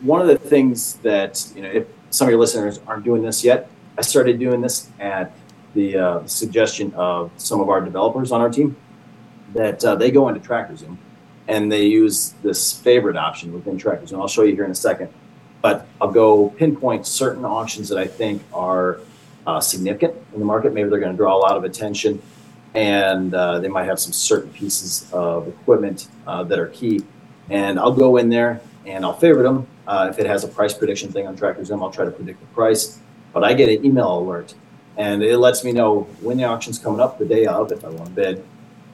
one 0.01 0.19
of 0.19 0.25
the 0.25 0.35
things 0.35 0.95
that 1.03 1.47
you 1.55 1.61
know, 1.61 1.69
if 1.69 1.85
some 2.09 2.27
of 2.27 2.31
your 2.31 2.39
listeners 2.39 2.79
aren't 2.87 3.05
doing 3.05 3.21
this 3.21 3.43
yet, 3.43 3.69
I 3.99 4.01
started 4.01 4.39
doing 4.39 4.61
this 4.61 4.89
at 4.99 5.31
the 5.75 5.95
uh, 5.95 6.25
suggestion 6.25 6.91
of 6.95 7.29
some 7.37 7.61
of 7.61 7.69
our 7.69 7.81
developers 7.81 8.31
on 8.31 8.41
our 8.41 8.49
team 8.49 8.75
that 9.53 9.85
uh, 9.85 9.93
they 9.93 10.09
go 10.09 10.27
into 10.27 10.39
TractorZoom 10.39 10.97
and 11.47 11.71
they 11.71 11.85
use 11.85 12.33
this 12.41 12.73
favorite 12.79 13.15
option 13.15 13.53
within 13.53 13.77
TractorZoom. 13.77 14.19
I'll 14.19 14.27
show 14.27 14.41
you 14.41 14.55
here 14.55 14.65
in 14.65 14.71
a 14.71 14.75
second, 14.75 15.13
but 15.61 15.85
I'll 16.01 16.11
go 16.11 16.49
pinpoint 16.49 17.05
certain 17.05 17.45
auctions 17.45 17.89
that 17.89 17.99
I 17.99 18.07
think 18.07 18.41
are 18.55 18.99
uh, 19.45 19.59
significant 19.59 20.15
in 20.33 20.39
the 20.39 20.45
market. 20.45 20.73
Maybe 20.73 20.89
they're 20.89 20.99
going 20.99 21.11
to 21.11 21.17
draw 21.17 21.37
a 21.37 21.37
lot 21.37 21.57
of 21.57 21.63
attention 21.63 22.23
and 22.73 23.33
uh, 23.33 23.59
they 23.59 23.67
might 23.67 23.85
have 23.85 23.99
some 23.99 24.13
certain 24.13 24.51
pieces 24.51 25.11
of 25.11 25.47
equipment 25.47 26.07
uh, 26.25 26.43
that 26.43 26.59
are 26.59 26.67
key. 26.67 27.03
And 27.49 27.79
I'll 27.79 27.91
go 27.91 28.17
in 28.17 28.29
there 28.29 28.61
and 28.85 29.03
I'll 29.03 29.17
favorite 29.17 29.43
them. 29.43 29.67
Uh, 29.87 30.07
if 30.09 30.19
it 30.19 30.25
has 30.25 30.43
a 30.43 30.47
price 30.47 30.73
prediction 30.73 31.11
thing 31.11 31.27
on 31.27 31.35
TractorZoom, 31.35 31.81
I'll 31.81 31.91
try 31.91 32.05
to 32.05 32.11
predict 32.11 32.39
the 32.39 32.45
price. 32.47 32.99
But 33.33 33.43
I 33.43 33.53
get 33.53 33.69
an 33.69 33.85
email 33.85 34.19
alert 34.19 34.53
and 34.97 35.23
it 35.23 35.37
lets 35.37 35.63
me 35.63 35.71
know 35.71 36.01
when 36.21 36.37
the 36.37 36.45
auction's 36.45 36.79
coming 36.79 36.99
up 36.99 37.17
the 37.17 37.25
day 37.25 37.45
of 37.45 37.71
if 37.71 37.83
I 37.83 37.89
want 37.89 38.05
to 38.05 38.11
bid. 38.11 38.45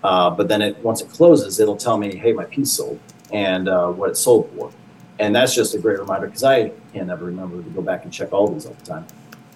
Uh, 0.04 0.30
but 0.30 0.48
then 0.48 0.62
it 0.62 0.78
once 0.84 1.02
it 1.02 1.10
closes, 1.10 1.60
it'll 1.60 1.78
tell 1.78 1.98
me, 1.98 2.16
hey, 2.16 2.32
my 2.32 2.46
piece 2.46 2.72
sold 2.72 3.00
and 3.32 3.68
uh, 3.68 3.88
what 3.88 4.10
it 4.10 4.18
sold 4.18 4.50
for. 4.56 4.72
And 5.20 5.36
that's 5.36 5.56
just 5.56 5.74
a 5.74 5.80
great 5.80 6.00
reminder 6.00 6.28
because 6.28 6.44
I 6.44 6.70
can't 6.94 7.10
ever 7.10 7.26
remember 7.26 7.62
to 7.62 7.70
go 7.72 7.82
back 7.82 8.04
and 8.04 8.14
check 8.14 8.32
all 8.32 8.48
these 8.48 8.66
all 8.66 8.74
the 8.74 8.86
time. 8.86 9.08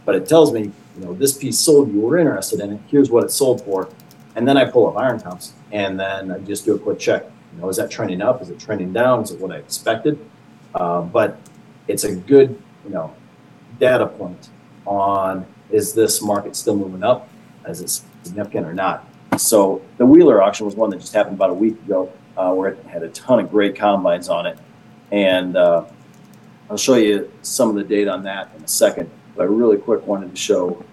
But 0.04 0.16
it 0.16 0.28
tells 0.28 0.52
me, 0.52 0.72
you 0.98 1.06
know, 1.06 1.14
this 1.14 1.38
piece 1.38 1.60
sold, 1.60 1.94
you 1.94 2.02
were 2.02 2.18
interested 2.18 2.60
in 2.60 2.74
it, 2.74 2.80
here's 2.88 3.12
what 3.12 3.24
it 3.24 3.32
sold 3.32 3.64
for. 3.64 3.88
And 4.36 4.48
then 4.48 4.58
I 4.58 4.66
pull 4.66 4.88
up 4.88 4.98
iron 4.98 5.20
comps 5.20 5.54
and 5.72 6.00
then 6.00 6.32
I 6.32 6.40
just 6.40 6.66
do 6.66 6.76
a 6.76 6.80
quick 6.80 7.00
check. 7.00 7.26
You 7.54 7.62
know, 7.62 7.70
is 7.70 7.78
that 7.78 7.92
trending 7.92 8.22
up? 8.22 8.42
Is 8.42 8.50
it 8.50 8.60
trending 8.60 8.94
down? 8.94 9.24
Is 9.24 9.32
it 9.32 9.40
what 9.40 9.52
I 9.52 9.58
expected? 9.58 10.18
Uh, 10.74 11.02
but 11.02 11.38
it's 11.88 12.04
a 12.04 12.16
good, 12.16 12.62
you 12.86 12.92
know, 12.92 13.14
data 13.80 14.08
point 14.08 14.50
on 14.86 15.46
is 15.70 15.94
this 15.94 16.22
market 16.22 16.56
still 16.56 16.76
moving 16.76 17.04
up? 17.04 17.30
Is 17.68 17.82
it 17.82 17.90
significant 18.24 18.66
or 18.66 18.74
not? 18.74 19.08
So 19.38 19.82
the 19.98 20.06
Wheeler 20.06 20.42
auction 20.42 20.66
was 20.66 20.76
one 20.76 20.90
that 20.92 21.00
just 21.00 21.14
happened 21.14 21.36
about 21.36 21.50
a 21.50 21.54
week 21.54 21.76
ago, 21.86 22.12
uh, 22.38 22.54
where 22.54 22.72
it 22.72 22.86
had 22.86 23.04
a 23.04 23.10
ton 23.10 23.40
of 23.40 23.50
great 23.50 23.76
combines 23.76 24.30
on 24.30 24.46
it, 24.46 24.58
and 25.12 25.56
uh, 25.56 25.86
I'll 26.70 26.78
show 26.78 26.96
you 26.96 27.32
some 27.42 27.70
of 27.70 27.76
the 27.76 27.84
data 27.84 28.12
on 28.12 28.24
that 28.24 28.52
in 28.58 28.64
a 28.64 28.68
second. 28.68 29.10
But 29.36 29.44
I 29.44 29.46
really 29.46 29.78
quick 29.78 30.06
wanted 30.06 30.32
to 30.32 30.36
show 30.36 30.84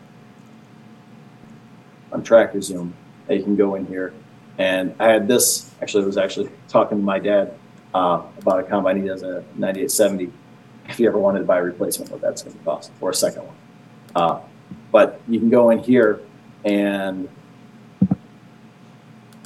on 2.12 2.22
TractorZoom 2.22 2.93
that 3.29 3.37
you 3.37 3.45
can 3.45 3.57
go 3.57 3.76
in 3.76 3.87
here, 3.87 4.12
and 4.59 4.95
I 4.99 5.09
had 5.09 5.29
this. 5.29 5.70
Actually, 5.81 6.05
I 6.05 6.07
was 6.07 6.16
actually 6.16 6.51
talking 6.68 6.99
to 6.99 7.05
my 7.05 7.18
dad 7.18 7.55
uh, 7.95 8.22
about 8.39 8.61
a 8.61 8.64
combine. 8.64 9.01
He 9.01 9.09
does 9.09 9.22
a 9.22 9.45
9870. 9.55 10.33
If 10.89 10.99
you 10.99 11.07
ever 11.07 11.18
wanted 11.18 11.41
to 11.41 11.45
buy 11.45 11.59
a 11.59 11.62
replacement, 11.62 12.11
what 12.11 12.20
that's 12.20 12.43
going 12.43 12.59
to 12.59 12.64
cost, 12.64 12.91
or 13.01 13.11
a 13.11 13.14
second 13.14 13.45
one. 13.45 13.57
Uh, 14.16 14.41
but 14.91 15.20
you 15.29 15.39
can 15.39 15.51
go 15.51 15.70
in 15.70 15.79
here 15.79 16.20
and 16.64 17.29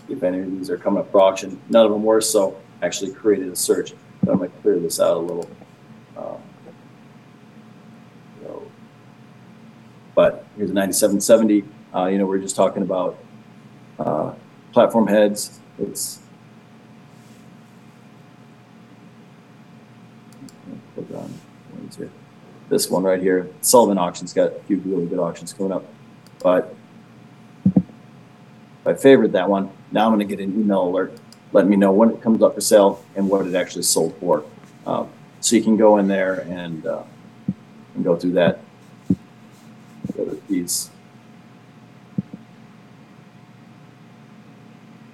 if 0.09 0.23
any 0.23 0.41
of 0.41 0.51
these 0.51 0.71
are 0.71 0.77
coming 0.77 1.01
up 1.01 1.11
for 1.11 1.21
auction, 1.21 1.61
none 1.69 1.87
of 1.87 1.93
them 1.93 2.03
were, 2.03 2.21
so 2.21 2.57
I 2.81 2.87
actually 2.87 3.13
created 3.13 3.49
a 3.49 3.57
search. 3.57 3.95
But 4.23 4.33
I'm 4.33 4.39
going 4.39 4.51
to 4.51 4.57
clear 4.59 4.79
this 4.79 5.01
out 5.01 5.17
a 5.17 5.21
little. 5.21 5.49
Um, 6.17 6.43
so, 8.43 8.71
but 10.15 10.47
here's 10.57 10.71
a 10.71 10.75
9770. 10.75 11.65
Uh, 11.95 12.07
you 12.07 12.19
know, 12.19 12.27
we're 12.27 12.39
just 12.39 12.57
talking 12.57 12.83
about 12.83 13.19
uh, 13.99 14.33
platform 14.73 15.07
heads. 15.07 15.61
It's 15.79 16.21
this 22.73 22.89
one 22.89 23.03
right 23.03 23.21
here. 23.21 23.51
Sullivan 23.61 23.99
auction's 23.99 24.33
got 24.33 24.53
a 24.53 24.61
few 24.61 24.79
really 24.79 25.07
good 25.07 25.19
auctions 25.19 25.53
coming 25.53 25.73
up. 25.73 25.85
But 26.43 26.75
I 28.87 28.95
favored 28.95 29.33
that 29.33 29.49
one, 29.49 29.71
now 29.93 30.07
I'm 30.07 30.15
going 30.17 30.27
to 30.27 30.37
get 30.37 30.43
an 30.43 30.59
email 30.59 30.89
alert 30.89 31.13
letting 31.53 31.71
me 31.71 31.77
know 31.77 31.93
when 31.93 32.11
it 32.11 32.23
comes 32.23 32.43
up 32.43 32.55
for 32.55 32.63
sale 32.63 33.05
and 33.15 33.29
what 33.29 33.47
it 33.47 33.55
actually 33.55 33.83
sold 33.83 34.17
for. 34.17 34.43
Um, 34.87 35.11
so 35.41 35.55
you 35.55 35.63
can 35.63 35.77
go 35.77 35.99
in 35.99 36.09
there 36.09 36.41
and, 36.49 36.87
uh, 36.87 37.03
and 37.95 38.03
go 38.03 38.17
through 38.17 38.33
that. 38.33 38.61
These 40.49 40.91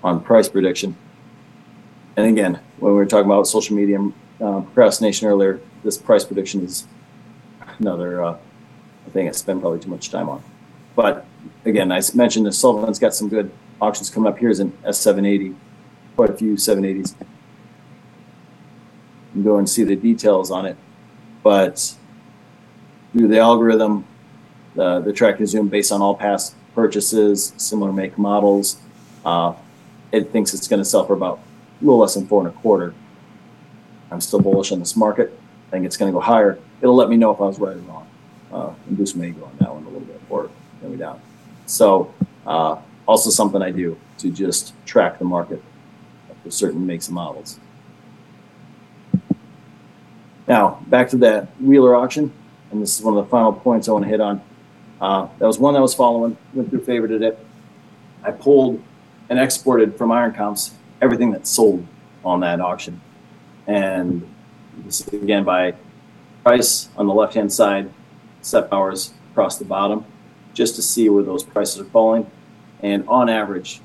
on 0.02 0.22
price 0.22 0.48
prediction. 0.48 0.96
And 2.16 2.26
again, 2.26 2.60
when 2.78 2.92
we 2.92 2.98
were 2.98 3.06
talking 3.06 3.26
about 3.26 3.46
social 3.46 3.76
media 3.76 4.00
uh, 4.40 4.60
procrastination 4.60 5.28
earlier, 5.28 5.60
this 5.84 5.96
price 5.96 6.24
prediction 6.24 6.64
is 6.64 6.86
another 7.78 8.22
uh, 8.22 8.38
thing 9.10 9.28
I 9.28 9.32
spend 9.32 9.60
probably 9.60 9.80
too 9.80 9.90
much 9.90 10.10
time 10.10 10.28
on. 10.28 10.42
But 10.94 11.24
again, 11.64 11.92
I 11.92 12.00
mentioned 12.14 12.46
that 12.46 12.52
Sullivan's 12.52 12.98
got 12.98 13.14
some 13.14 13.28
good 13.28 13.50
auctions 13.80 14.10
coming 14.10 14.32
up. 14.32 14.38
Here's 14.38 14.60
an 14.60 14.72
S780, 14.84 15.54
quite 16.16 16.30
a 16.30 16.34
few 16.34 16.54
780s. 16.54 17.14
You 19.34 19.42
go 19.42 19.58
and 19.58 19.68
see 19.68 19.84
the 19.84 19.96
details 19.96 20.50
on 20.50 20.66
it. 20.66 20.76
But 21.42 21.94
through 23.12 23.28
the 23.28 23.38
algorithm, 23.38 24.04
uh, 24.76 25.00
the 25.00 25.12
TractorZoom 25.12 25.70
based 25.70 25.92
on 25.92 26.02
all 26.02 26.14
past 26.14 26.54
purchases, 26.74 27.52
similar 27.56 27.92
make 27.92 28.18
models, 28.18 28.80
uh, 29.24 29.54
it 30.12 30.30
thinks 30.30 30.54
it's 30.54 30.68
going 30.68 30.80
to 30.80 30.84
sell 30.84 31.06
for 31.06 31.14
about 31.14 31.40
a 31.80 31.84
little 31.84 31.98
less 31.98 32.14
than 32.14 32.26
four 32.26 32.46
and 32.46 32.54
a 32.54 32.58
quarter. 32.60 32.94
I'm 34.10 34.20
still 34.20 34.40
bullish 34.40 34.72
on 34.72 34.78
this 34.78 34.96
market. 34.96 35.38
I 35.68 35.70
think 35.70 35.84
it's 35.84 35.96
going 35.96 36.10
to 36.10 36.16
go 36.16 36.20
higher 36.20 36.58
it'll 36.80 36.94
let 36.94 37.08
me 37.08 37.16
know 37.16 37.30
if 37.30 37.40
I 37.40 37.44
was 37.44 37.58
right 37.58 37.76
or 37.76 37.80
wrong. 37.80 38.08
Uh, 38.52 38.72
induce 38.88 39.14
may 39.14 39.30
go 39.30 39.44
on 39.44 39.56
that 39.58 39.72
one 39.72 39.84
a 39.84 39.88
little 39.88 40.00
bit 40.00 40.20
or 40.30 40.50
me 40.82 40.96
down. 40.96 41.20
So 41.66 42.12
uh, 42.46 42.78
also 43.06 43.30
something 43.30 43.60
I 43.60 43.70
do 43.70 43.98
to 44.18 44.30
just 44.30 44.74
track 44.86 45.18
the 45.18 45.24
market 45.24 45.62
for 46.42 46.50
certain 46.50 46.86
makes 46.86 47.08
and 47.08 47.14
models. 47.14 47.58
Now 50.46 50.82
back 50.86 51.10
to 51.10 51.16
that 51.18 51.48
Wheeler 51.60 51.94
auction. 51.94 52.32
and 52.70 52.80
this 52.80 52.98
is 52.98 53.04
one 53.04 53.16
of 53.16 53.24
the 53.24 53.30
final 53.30 53.52
points 53.52 53.88
I 53.88 53.92
want 53.92 54.04
to 54.04 54.08
hit 54.08 54.20
on. 54.20 54.40
Uh, 55.00 55.28
that 55.38 55.46
was 55.46 55.58
one 55.58 55.76
I 55.76 55.80
was 55.80 55.94
following, 55.94 56.36
went 56.54 56.70
through, 56.70 56.80
favorited 56.80 57.22
it. 57.22 57.38
I 58.24 58.32
pulled 58.32 58.82
and 59.28 59.38
exported 59.38 59.96
from 59.96 60.10
Iron 60.10 60.32
Comps 60.32 60.72
everything 61.00 61.30
that 61.32 61.46
sold 61.46 61.86
on 62.24 62.40
that 62.40 62.60
auction. 62.60 63.00
And 63.66 64.26
this 64.84 65.00
is 65.00 65.08
again 65.12 65.44
by 65.44 65.74
price 66.42 66.88
on 66.96 67.06
the 67.06 67.14
left 67.14 67.34
hand 67.34 67.52
side, 67.52 67.90
SEP 68.42 68.72
hours 68.72 69.12
across 69.30 69.58
the 69.58 69.64
bottom, 69.64 70.04
just 70.54 70.76
to 70.76 70.82
see 70.82 71.08
where 71.08 71.22
those 71.22 71.44
prices 71.44 71.80
are 71.80 71.84
falling. 71.84 72.30
And 72.82 73.06
on 73.08 73.28
average, 73.28 73.80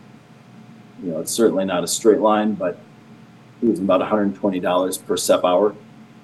you 1.04 1.12
know, 1.12 1.20
it's 1.20 1.32
certainly 1.32 1.66
not 1.66 1.84
a 1.84 1.88
straight 1.88 2.20
line, 2.20 2.54
but 2.54 2.80
it 3.62 3.68
was 3.68 3.80
about 3.80 4.02
$120 4.02 5.06
per 5.06 5.18
SEP 5.18 5.44
hour. 5.44 5.76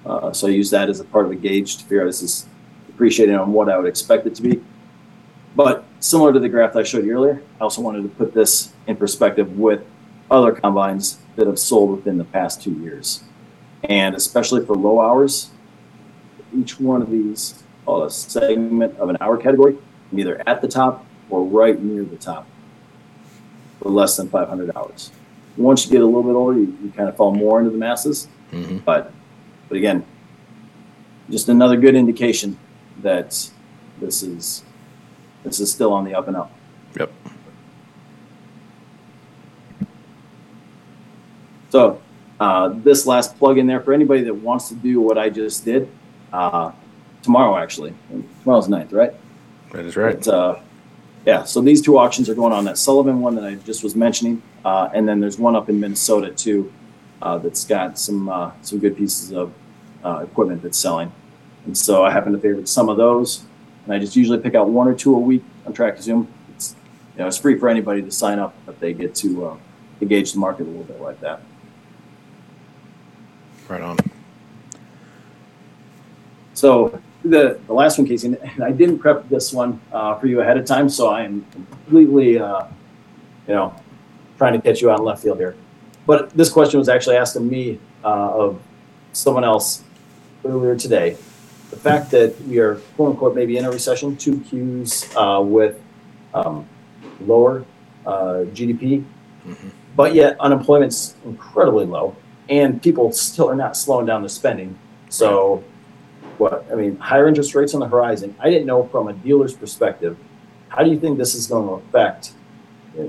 Uh, 0.06 0.32
so 0.32 0.46
I 0.46 0.50
use 0.50 0.70
that 0.70 0.88
as 0.88 1.00
a 1.00 1.04
part 1.04 1.26
of 1.26 1.32
a 1.32 1.36
gauge 1.36 1.76
to 1.76 1.82
figure 1.82 2.02
out 2.02 2.06
this 2.06 2.22
is 2.22 2.46
depreciating 2.86 3.34
on 3.34 3.52
what 3.52 3.68
I 3.68 3.76
would 3.76 3.86
expect 3.86 4.26
it 4.26 4.34
to 4.36 4.42
be. 4.42 4.62
But 5.54 5.84
similar 6.00 6.32
to 6.32 6.40
the 6.40 6.48
graph 6.48 6.72
that 6.72 6.80
I 6.80 6.82
showed 6.82 7.04
you 7.04 7.12
earlier, 7.12 7.42
I 7.60 7.64
also 7.64 7.82
wanted 7.82 8.02
to 8.02 8.08
put 8.08 8.34
this 8.34 8.72
in 8.86 8.96
perspective 8.96 9.58
with 9.58 9.84
other 10.30 10.52
combines 10.52 11.18
that 11.36 11.46
have 11.46 11.58
sold 11.58 11.90
within 11.90 12.18
the 12.18 12.24
past 12.24 12.62
two 12.62 12.72
years. 12.72 13.24
And 13.84 14.14
especially 14.14 14.64
for 14.64 14.74
low 14.74 15.00
hours, 15.00 15.50
each 16.56 16.80
one 16.80 17.02
of 17.02 17.10
these, 17.10 17.62
called 17.84 18.06
a 18.06 18.10
segment 18.10 18.96
of 18.98 19.08
an 19.08 19.16
hour 19.20 19.36
category, 19.36 19.76
either 20.12 20.42
at 20.46 20.60
the 20.60 20.68
top 20.68 21.04
or 21.28 21.44
right 21.44 21.80
near 21.80 22.04
the 22.04 22.16
top 22.16 22.46
for 23.80 23.88
less 23.88 24.16
than 24.16 24.28
500 24.28 24.76
hours. 24.76 25.10
Once 25.56 25.86
you 25.86 25.92
get 25.92 26.02
a 26.02 26.04
little 26.04 26.22
bit 26.22 26.34
older, 26.34 26.58
you, 26.58 26.76
you 26.82 26.92
kind 26.96 27.08
of 27.08 27.16
fall 27.16 27.34
more 27.34 27.58
into 27.58 27.70
the 27.70 27.78
masses. 27.78 28.28
Mm-hmm. 28.52 28.78
But, 28.78 29.12
but 29.68 29.76
again, 29.76 30.04
just 31.30 31.48
another 31.48 31.76
good 31.76 31.94
indication 31.94 32.58
that 33.02 33.50
this 34.00 34.22
is 34.22 34.64
this 35.44 35.60
is 35.60 35.70
still 35.70 35.92
on 35.92 36.04
the 36.04 36.14
up 36.14 36.28
and 36.28 36.36
up. 36.36 36.52
Yep. 36.98 37.12
So 41.70 42.00
uh, 42.40 42.68
this 42.68 43.06
last 43.06 43.38
plug 43.38 43.58
in 43.58 43.66
there 43.66 43.80
for 43.80 43.92
anybody 43.92 44.22
that 44.22 44.34
wants 44.34 44.68
to 44.68 44.74
do 44.74 45.00
what 45.00 45.18
I 45.18 45.30
just 45.30 45.64
did 45.64 45.88
uh, 46.32 46.72
tomorrow, 47.22 47.56
actually. 47.56 47.94
Tomorrow's 48.42 48.68
9th, 48.68 48.92
right? 48.92 49.14
That 49.72 49.84
is 49.84 49.96
right. 49.96 50.16
But, 50.16 50.28
uh, 50.28 50.60
yeah, 51.26 51.44
so 51.44 51.60
these 51.60 51.82
two 51.82 51.98
auctions 51.98 52.28
are 52.28 52.34
going 52.34 52.52
on. 52.52 52.64
That 52.64 52.78
Sullivan 52.78 53.20
one 53.20 53.34
that 53.34 53.44
I 53.44 53.54
just 53.56 53.84
was 53.84 53.94
mentioning, 53.94 54.42
uh, 54.64 54.88
and 54.94 55.06
then 55.08 55.20
there's 55.20 55.38
one 55.38 55.54
up 55.54 55.68
in 55.68 55.78
Minnesota 55.78 56.30
too, 56.30 56.72
uh, 57.20 57.38
that's 57.38 57.64
got 57.64 57.98
some 57.98 58.28
uh, 58.28 58.52
some 58.62 58.78
good 58.78 58.96
pieces 58.96 59.32
of 59.32 59.52
uh, 60.02 60.24
equipment 60.24 60.62
that's 60.62 60.78
selling. 60.78 61.12
And 61.66 61.76
so 61.76 62.04
I 62.04 62.10
happen 62.10 62.32
to 62.32 62.38
favorite 62.38 62.68
some 62.68 62.88
of 62.88 62.96
those, 62.96 63.44
and 63.84 63.92
I 63.92 63.98
just 63.98 64.16
usually 64.16 64.38
pick 64.38 64.54
out 64.54 64.68
one 64.68 64.88
or 64.88 64.94
two 64.94 65.14
a 65.14 65.18
week 65.18 65.42
on 65.66 65.72
TractorZoom. 65.72 66.26
It's 66.54 66.76
you 67.14 67.20
know 67.20 67.26
it's 67.26 67.38
free 67.38 67.58
for 67.58 67.68
anybody 67.68 68.02
to 68.02 68.10
sign 68.10 68.38
up, 68.38 68.54
but 68.66 68.80
they 68.80 68.92
get 68.92 69.14
to 69.16 69.46
uh, 69.46 69.56
engage 70.00 70.32
the 70.32 70.38
market 70.38 70.64
a 70.64 70.70
little 70.70 70.84
bit 70.84 71.00
like 71.00 71.20
that. 71.20 71.40
Right 73.68 73.80
on. 73.80 73.96
So 76.54 77.00
the, 77.24 77.58
the 77.66 77.72
last 77.72 77.98
one, 77.98 78.06
Casey, 78.06 78.26
and 78.28 78.62
I 78.62 78.72
didn't 78.72 78.98
prep 78.98 79.28
this 79.28 79.52
one 79.52 79.80
uh, 79.92 80.16
for 80.16 80.26
you 80.26 80.40
ahead 80.40 80.58
of 80.58 80.64
time, 80.64 80.88
so 80.88 81.08
I 81.08 81.22
am 81.22 81.44
completely, 81.52 82.38
uh, 82.38 82.64
you 83.46 83.54
know, 83.54 83.74
trying 84.38 84.54
to 84.54 84.60
catch 84.60 84.80
you 84.80 84.90
out 84.90 84.98
in 84.98 85.04
left 85.04 85.22
field 85.22 85.38
here. 85.38 85.54
But 86.06 86.30
this 86.30 86.50
question 86.50 86.78
was 86.78 86.88
actually 86.88 87.16
asked 87.16 87.36
of 87.36 87.42
me 87.42 87.78
uh, 88.02 88.08
of 88.08 88.60
someone 89.12 89.44
else 89.44 89.84
earlier 90.44 90.76
today. 90.76 91.16
The 91.70 91.76
fact 91.76 92.10
that 92.10 92.40
we 92.42 92.58
are 92.58 92.76
quote 92.96 93.10
unquote 93.10 93.34
maybe 93.34 93.56
in 93.56 93.64
a 93.64 93.70
recession, 93.70 94.16
two 94.16 94.38
Qs 94.38 95.14
uh, 95.16 95.40
with 95.42 95.80
um, 96.34 96.68
lower 97.20 97.64
uh, 98.06 98.44
GDP, 98.52 99.04
but 99.96 100.14
yet 100.14 100.36
unemployment's 100.40 101.14
incredibly 101.24 101.86
low, 101.86 102.16
and 102.48 102.82
people 102.82 103.12
still 103.12 103.48
are 103.48 103.54
not 103.54 103.76
slowing 103.76 104.06
down 104.06 104.22
the 104.22 104.28
spending. 104.28 104.76
So 105.08 105.62
what 106.38 106.66
I 106.72 106.74
mean, 106.74 106.96
higher 106.96 107.28
interest 107.28 107.54
rates 107.54 107.74
on 107.74 107.80
the 107.80 107.88
horizon. 107.88 108.34
I 108.40 108.50
didn't 108.50 108.66
know 108.66 108.86
from 108.88 109.08
a 109.08 109.12
dealer's 109.12 109.54
perspective, 109.54 110.16
how 110.68 110.82
do 110.82 110.90
you 110.90 110.98
think 110.98 111.18
this 111.18 111.34
is 111.34 111.46
going 111.46 111.68
to 111.68 111.74
affect 111.86 112.32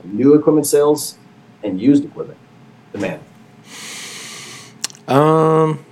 new 0.03 0.36
equipment 0.36 0.68
sales 0.68 1.18
and 1.64 1.82
used 1.82 2.05
equipment 2.05 2.38
demand? 2.91 3.22
Um, 5.07 5.84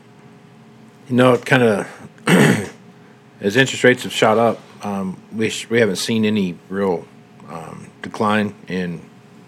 you 1.08 1.16
know, 1.16 1.34
it 1.34 1.46
kind 1.46 1.64
of 1.64 2.09
as 3.42 3.56
interest 3.56 3.84
rates 3.84 4.04
have 4.04 4.12
shot 4.12 4.38
up, 4.38 4.60
um, 4.84 5.22
we 5.34 5.50
sh- 5.50 5.70
we 5.70 5.80
haven't 5.80 5.98
seen 5.98 6.26
any 6.26 6.58
real 6.70 7.06
um, 7.50 7.90
decline 8.02 8.56
in 8.68 9.02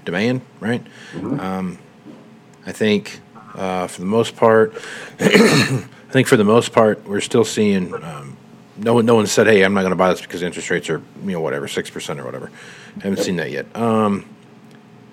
demand, 0.05 0.41
right? 0.59 0.85
Um, 1.39 1.77
I 2.65 2.71
think 2.71 3.19
uh, 3.55 3.87
for 3.87 4.01
the 4.01 4.07
most 4.07 4.35
part, 4.35 4.73
I 5.19 5.85
think 6.09 6.27
for 6.27 6.37
the 6.37 6.43
most 6.43 6.71
part, 6.73 7.05
we're 7.07 7.21
still 7.21 7.45
seeing. 7.45 7.93
Um, 8.03 8.37
no 8.77 8.95
one, 8.95 9.05
no 9.05 9.15
one 9.15 9.27
said, 9.27 9.47
"Hey, 9.47 9.63
I'm 9.63 9.73
not 9.73 9.81
going 9.81 9.91
to 9.91 9.97
buy 9.97 10.09
this 10.11 10.21
because 10.21 10.41
interest 10.41 10.69
rates 10.69 10.89
are, 10.89 11.01
you 11.23 11.31
know, 11.31 11.41
whatever, 11.41 11.67
six 11.67 11.89
percent 11.89 12.19
or 12.19 12.25
whatever." 12.25 12.51
I 12.97 13.03
haven't 13.03 13.23
seen 13.23 13.35
that 13.37 13.51
yet. 13.51 13.73
Um, 13.75 14.25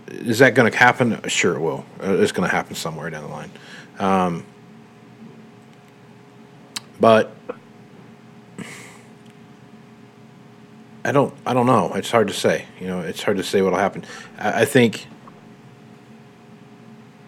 is 0.08 0.38
that 0.38 0.54
going 0.54 0.70
to 0.70 0.76
happen? 0.76 1.20
Sure, 1.28 1.56
it 1.56 1.60
will. 1.60 1.84
Uh, 2.02 2.14
it's 2.14 2.32
going 2.32 2.48
to 2.48 2.54
happen 2.54 2.74
somewhere 2.74 3.10
down 3.10 3.24
the 3.24 3.30
line. 3.30 3.50
Um, 3.98 4.44
but 7.00 7.34
I 11.08 11.12
don't. 11.12 11.32
I 11.46 11.54
don't 11.54 11.64
know. 11.64 11.94
It's 11.94 12.10
hard 12.10 12.28
to 12.28 12.34
say. 12.34 12.66
You 12.78 12.86
know, 12.86 13.00
it's 13.00 13.22
hard 13.22 13.38
to 13.38 13.42
say 13.42 13.62
what'll 13.62 13.78
happen. 13.78 14.04
I, 14.38 14.60
I 14.60 14.64
think. 14.66 15.06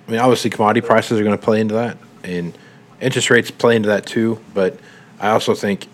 I 0.07 0.11
mean, 0.11 0.21
obviously, 0.21 0.51
commodity 0.51 0.87
prices 0.87 1.19
are 1.19 1.25
going 1.25 1.37
to 1.37 1.43
play 1.43 1.63
into 1.63 1.73
that, 1.77 1.97
and 2.23 2.57
interest 3.01 3.31
rates 3.31 3.51
play 3.51 3.77
into 3.77 3.89
that 3.89 4.05
too. 4.05 4.39
But 4.53 4.79
I 5.19 5.31
also 5.31 5.55
think 5.55 5.89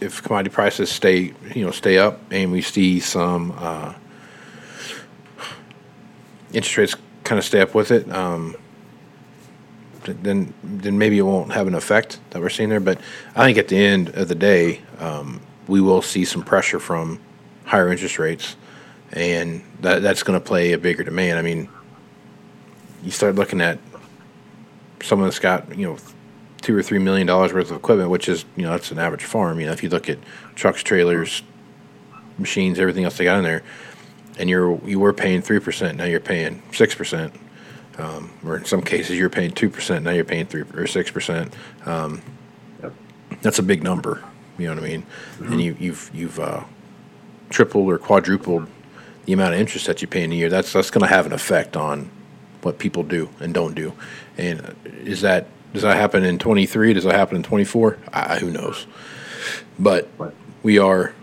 if 0.00 0.24
commodity 0.24 0.52
prices 0.52 0.90
stay, 0.90 1.32
you 1.54 1.64
know, 1.64 1.70
stay 1.70 1.98
up, 1.98 2.20
and 2.32 2.50
we 2.50 2.62
see 2.62 2.98
some 2.98 3.54
uh, 3.56 3.94
interest 6.52 6.76
rates 6.78 6.96
kind 7.22 7.38
of 7.38 7.44
stay 7.44 7.60
up 7.60 7.76
with 7.76 7.92
it, 7.92 8.10
um, 8.10 8.56
then 10.02 10.52
then 10.64 10.98
maybe 10.98 11.16
it 11.16 11.22
won't 11.22 11.52
have 11.52 11.68
an 11.68 11.76
effect 11.76 12.18
that 12.30 12.42
we're 12.42 12.48
seeing 12.48 12.70
there. 12.70 12.80
But 12.80 13.00
I 13.36 13.44
think 13.44 13.56
at 13.56 13.68
the 13.68 13.78
end 13.78 14.08
of 14.16 14.26
the 14.26 14.34
day, 14.34 14.80
um, 14.98 15.42
we 15.68 15.80
will 15.80 16.02
see 16.02 16.24
some 16.24 16.42
pressure 16.42 16.80
from 16.80 17.20
higher 17.64 17.92
interest 17.92 18.18
rates, 18.18 18.56
and 19.12 19.62
that 19.80 20.02
that's 20.02 20.22
going 20.22 20.38
to 20.38 20.44
play 20.44 20.72
a 20.72 20.78
bigger 20.78 21.04
demand. 21.04 21.38
I 21.38 21.42
mean, 21.42 21.68
you 23.04 23.10
start 23.10 23.36
looking 23.36 23.60
at 23.60 23.78
someone 25.02 25.28
that's 25.28 25.38
got 25.38 25.76
you 25.76 25.86
know 25.86 25.98
two 26.62 26.76
or 26.76 26.82
three 26.82 26.98
million 26.98 27.26
dollars 27.26 27.52
worth 27.52 27.70
of 27.70 27.76
equipment, 27.76 28.10
which 28.10 28.28
is 28.28 28.44
you 28.56 28.64
know 28.64 28.70
that's 28.70 28.90
an 28.90 28.98
average 28.98 29.24
farm. 29.24 29.60
You 29.60 29.66
know, 29.66 29.72
if 29.72 29.82
you 29.82 29.88
look 29.88 30.08
at 30.08 30.18
trucks, 30.54 30.82
trailers, 30.82 31.42
machines, 32.38 32.78
everything 32.78 33.04
else 33.04 33.16
they 33.18 33.24
got 33.24 33.38
in 33.38 33.44
there, 33.44 33.62
and 34.38 34.48
you're 34.48 34.80
you 34.84 34.98
were 34.98 35.12
paying 35.12 35.42
three 35.42 35.60
percent, 35.60 35.98
now 35.98 36.04
you're 36.04 36.20
paying 36.20 36.62
six 36.72 36.94
percent, 36.94 37.34
um, 37.98 38.32
or 38.44 38.56
in 38.56 38.64
some 38.64 38.82
cases 38.82 39.16
you're 39.18 39.30
paying 39.30 39.50
two 39.52 39.70
percent, 39.70 40.04
now 40.04 40.10
you're 40.12 40.24
paying 40.24 40.46
three 40.46 40.62
or 40.74 40.86
six 40.86 41.10
percent. 41.10 41.54
Um, 41.84 42.22
Yep. 42.82 42.92
That's 43.42 43.58
a 43.58 43.62
big 43.62 43.82
number. 43.82 44.22
You 44.58 44.66
know 44.66 44.74
what 44.74 44.84
I 44.84 44.88
mean? 44.88 45.06
And 45.40 45.60
you, 45.60 45.76
you've 45.78 46.10
you've 46.12 46.40
uh, 46.40 46.64
tripled 47.50 47.90
or 47.90 47.98
quadrupled 47.98 48.66
the 49.24 49.32
amount 49.32 49.54
of 49.54 49.60
interest 49.60 49.86
that 49.86 50.02
you 50.02 50.08
pay 50.08 50.24
in 50.24 50.32
a 50.32 50.34
year. 50.34 50.48
That's 50.48 50.72
that's 50.72 50.90
going 50.90 51.02
to 51.02 51.14
have 51.14 51.26
an 51.26 51.32
effect 51.32 51.76
on 51.76 52.10
what 52.62 52.78
people 52.78 53.02
do 53.02 53.30
and 53.40 53.54
don't 53.54 53.74
do. 53.74 53.92
And 54.36 54.60
uh, 54.60 54.72
is 54.84 55.20
that 55.20 55.46
does 55.72 55.82
that 55.82 55.96
happen 55.96 56.24
in 56.24 56.38
23? 56.38 56.94
Does 56.94 57.04
that 57.04 57.14
happen 57.14 57.36
in 57.36 57.42
24? 57.42 57.98
I, 58.12 58.38
who 58.38 58.50
knows? 58.50 58.86
But 59.78 60.08
we 60.62 60.78
are. 60.78 61.14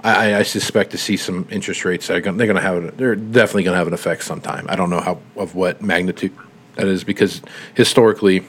I, 0.00 0.36
I 0.36 0.42
suspect 0.42 0.92
to 0.92 0.98
see 0.98 1.16
some 1.16 1.46
interest 1.50 1.84
rates 1.84 2.06
that 2.06 2.16
are 2.16 2.20
going. 2.20 2.36
They're 2.36 2.46
going 2.46 2.56
to 2.56 2.62
have. 2.62 2.96
They're 2.96 3.16
definitely 3.16 3.64
going 3.64 3.74
to 3.74 3.78
have 3.78 3.88
an 3.88 3.94
effect 3.94 4.24
sometime. 4.24 4.66
I 4.68 4.76
don't 4.76 4.90
know 4.90 5.00
how 5.00 5.20
of 5.36 5.54
what 5.54 5.82
magnitude 5.82 6.32
that 6.76 6.86
is 6.86 7.04
because 7.04 7.42
historically 7.74 8.44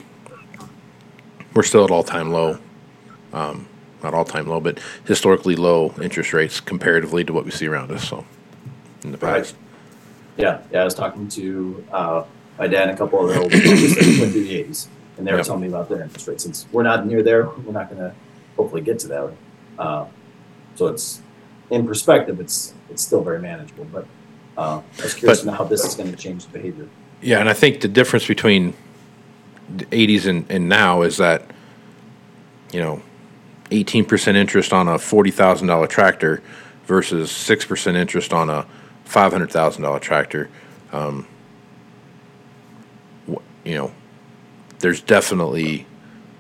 we're 1.54 1.64
still 1.64 1.84
at 1.84 1.92
all 1.92 2.04
time 2.04 2.32
low. 2.32 2.60
Um, 3.34 3.68
not 4.04 4.14
all 4.14 4.26
time 4.26 4.48
low, 4.48 4.60
but 4.60 4.80
historically 5.06 5.56
low 5.56 5.94
interest 6.02 6.34
rates 6.34 6.60
comparatively 6.60 7.24
to 7.26 7.34
what 7.34 7.46
we 7.46 7.52
see 7.52 7.68
around 7.68 7.92
us. 7.92 8.08
So 8.08 8.26
in 9.04 9.12
the 9.12 9.18
Right. 9.18 9.38
past. 9.44 9.56
Yeah, 10.38 10.60
yeah. 10.72 10.82
I 10.82 10.84
was 10.86 10.96
talking 10.96 11.28
to 11.30 11.84
uh, 11.92 12.24
my 12.58 12.68
dad 12.68 12.84
and 12.90 12.92
a 12.92 12.98
couple 12.98 13.22
of 13.24 13.30
their 13.30 13.40
old 13.42 13.52
buddies 13.52 13.96
that 13.96 14.06
went 14.20 14.32
through 14.32 14.44
the 14.46 14.56
eighties, 14.56 14.88
and 15.18 15.28
they 15.28 15.32
were 15.32 15.38
Yep. 15.40 15.46
telling 15.48 15.62
me 15.62 15.68
about 15.68 15.90
their 15.90 16.02
interest 16.02 16.28
rates. 16.28 16.44
Since 16.44 16.66
we're 16.72 16.84
not 16.84 17.06
near 17.06 17.22
there, 17.24 17.50
we're 17.66 17.74
not 17.74 17.90
going 17.90 18.02
to 18.02 18.14
hopefully 18.58 18.82
get 18.82 19.00
to 19.00 19.08
that. 19.10 19.30
Uh, 19.78 20.06
so 20.76 20.88
it's 20.88 21.22
in 21.70 21.86
perspective, 21.88 22.40
it's 22.40 22.74
it's 22.90 23.02
still 23.04 23.22
very 23.22 23.40
manageable. 23.40 23.86
But 23.92 24.06
uh, 24.58 24.82
I 25.00 25.04
was 25.04 25.14
curious 25.14 25.40
But- 25.40 25.44
to 25.44 25.52
know 25.52 25.58
how 25.58 25.64
this 25.66 25.84
is 25.86 25.96
going 25.96 26.10
to 26.12 26.18
change 26.18 26.46
the 26.46 26.52
behavior. 26.52 26.88
Yeah, 27.22 27.40
and 27.40 27.50
I 27.50 27.54
think 27.54 27.82
the 27.82 27.90
difference 27.90 28.26
between 28.26 28.74
the 29.76 29.86
80s 29.88 30.26
and, 30.26 30.46
and 30.50 30.70
now 30.70 31.02
is 31.02 31.18
that, 31.18 31.44
you 32.72 32.80
know, 32.80 33.02
eighteen 33.72 34.06
percent 34.06 34.38
interest 34.38 34.74
on 34.74 34.88
a 34.88 34.98
forty 34.98 35.32
thousand 35.32 35.68
dollar 35.68 35.88
tractor 35.88 36.42
versus 36.86 37.32
six 37.32 37.66
percent 37.66 37.98
interest 37.98 38.34
on 38.34 38.50
a 38.50 38.66
five 39.06 39.32
hundred 39.32 39.52
thousand 39.52 39.84
dollar 39.84 40.00
tractor. 40.00 40.50
Um, 40.92 41.28
you 43.64 43.76
know, 43.76 43.92
there's 44.80 45.02
definitely 45.02 45.86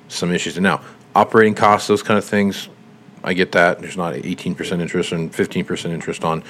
some 0.07 0.31
issues. 0.31 0.57
And 0.57 0.63
now, 0.63 0.81
operating 1.15 1.53
costs, 1.53 1.87
those 1.87 2.03
kind 2.03 2.17
of 2.17 2.25
things, 2.25 2.69
I 3.23 3.33
get 3.33 3.51
that. 3.53 3.79
There's 3.79 3.97
not 3.97 4.13
18% 4.15 4.81
interest 4.81 5.11
and 5.11 5.31
15% 5.31 5.91
interest 5.91 6.23
on 6.23 6.43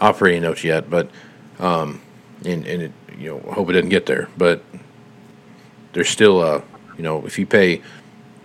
operating 0.00 0.42
notes 0.42 0.64
yet, 0.64 0.88
but, 0.88 1.10
um, 1.58 2.00
and, 2.44 2.66
and 2.66 2.82
it, 2.82 2.92
you 3.18 3.30
know, 3.30 3.52
hope 3.52 3.68
it 3.70 3.72
didn't 3.72 3.90
get 3.90 4.06
there. 4.06 4.28
But 4.36 4.62
there's 5.92 6.08
still 6.08 6.42
a, 6.42 6.62
you 6.96 7.02
know, 7.02 7.26
if 7.26 7.38
you 7.38 7.46
pay 7.46 7.82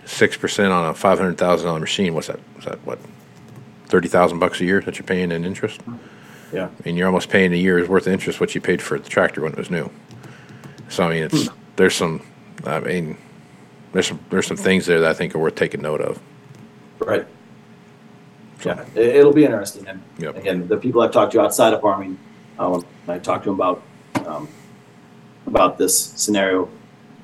6% 0.08 0.70
on 0.72 0.88
a 0.88 0.94
$500,000 0.94 1.80
machine, 1.80 2.14
what's 2.14 2.28
that? 2.28 2.40
What's 2.54 2.66
that, 2.66 2.84
what? 2.86 2.98
30,000 3.86 4.38
bucks 4.38 4.60
a 4.60 4.64
year 4.64 4.80
that 4.80 4.98
you're 4.98 5.06
paying 5.06 5.30
in 5.30 5.44
interest? 5.44 5.80
Yeah. 6.52 6.66
I 6.66 6.82
mean, 6.84 6.96
you're 6.96 7.06
almost 7.06 7.28
paying 7.28 7.52
a 7.52 7.56
year's 7.56 7.88
worth 7.88 8.06
of 8.06 8.12
interest 8.12 8.40
what 8.40 8.54
you 8.54 8.60
paid 8.60 8.80
for 8.80 8.98
the 8.98 9.08
tractor 9.08 9.42
when 9.42 9.52
it 9.52 9.58
was 9.58 9.70
new. 9.70 9.90
So 10.88 11.04
I 11.04 11.10
mean, 11.10 11.22
it's 11.24 11.48
there's 11.76 11.94
some, 11.94 12.22
I 12.64 12.80
mean, 12.80 13.18
there's 13.92 14.08
some 14.08 14.20
there's 14.30 14.46
some 14.46 14.56
things 14.56 14.86
there 14.86 15.00
that 15.00 15.10
I 15.10 15.14
think 15.14 15.34
are 15.34 15.38
worth 15.38 15.54
taking 15.54 15.82
note 15.82 16.00
of. 16.00 16.20
Right. 16.98 17.26
Yeah, 18.64 18.84
it, 18.94 19.16
it'll 19.16 19.34
be 19.34 19.44
interesting. 19.44 19.86
And 19.86 20.02
Yep. 20.18 20.36
again, 20.36 20.68
the 20.68 20.78
people 20.78 21.02
I've 21.02 21.12
talked 21.12 21.32
to 21.32 21.40
outside 21.42 21.74
of 21.74 21.82
farming, 21.82 22.18
when 22.56 22.82
I 23.08 23.18
talked 23.18 23.44
to 23.44 23.50
them 23.50 23.60
about 23.60 23.82
um, 24.26 24.48
about 25.46 25.76
this 25.76 25.98
scenario, 25.98 26.70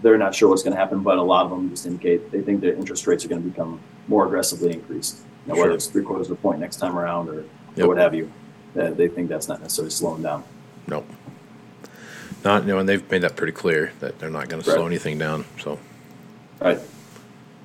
they're 0.04 0.18
not 0.18 0.34
sure 0.34 0.50
what's 0.50 0.62
going 0.62 0.74
to 0.76 0.78
happen, 0.78 1.00
but 1.00 1.16
a 1.16 1.22
lot 1.22 1.46
of 1.46 1.50
them 1.50 1.70
just 1.70 1.86
indicate 1.86 2.30
they 2.30 2.42
think 2.42 2.60
the 2.60 2.76
interest 2.76 3.06
rates 3.06 3.24
are 3.24 3.28
going 3.28 3.42
to 3.42 3.48
become 3.48 3.80
more 4.06 4.26
aggressively 4.26 4.70
increased. 4.70 5.22
You 5.46 5.54
know, 5.54 5.60
whether 5.60 5.72
it's 5.72 5.86
three 5.86 6.04
quarters 6.04 6.30
of 6.30 6.38
a 6.38 6.40
point 6.40 6.60
next 6.60 6.76
time 6.76 6.96
around 6.96 7.28
or, 7.30 7.44
Yep. 7.76 7.86
or 7.86 7.88
what 7.88 7.96
have 7.96 8.14
you, 8.14 8.30
that 8.74 8.96
they 8.96 9.08
think 9.08 9.28
that's 9.28 9.48
not 9.48 9.60
necessarily 9.60 9.90
slowing 9.90 10.22
down. 10.22 10.44
Nope. 10.86 11.08
Not 12.44 12.62
you 12.62 12.68
know, 12.68 12.78
and 12.78 12.88
they've 12.88 13.10
made 13.10 13.22
that 13.22 13.34
pretty 13.34 13.54
clear 13.54 13.92
that 14.00 14.18
they're 14.18 14.30
not 14.30 14.48
going 14.48 14.62
to 14.62 14.70
slow 14.70 14.86
anything 14.86 15.18
down. 15.18 15.46
So 15.60 15.78
Right. 16.60 16.78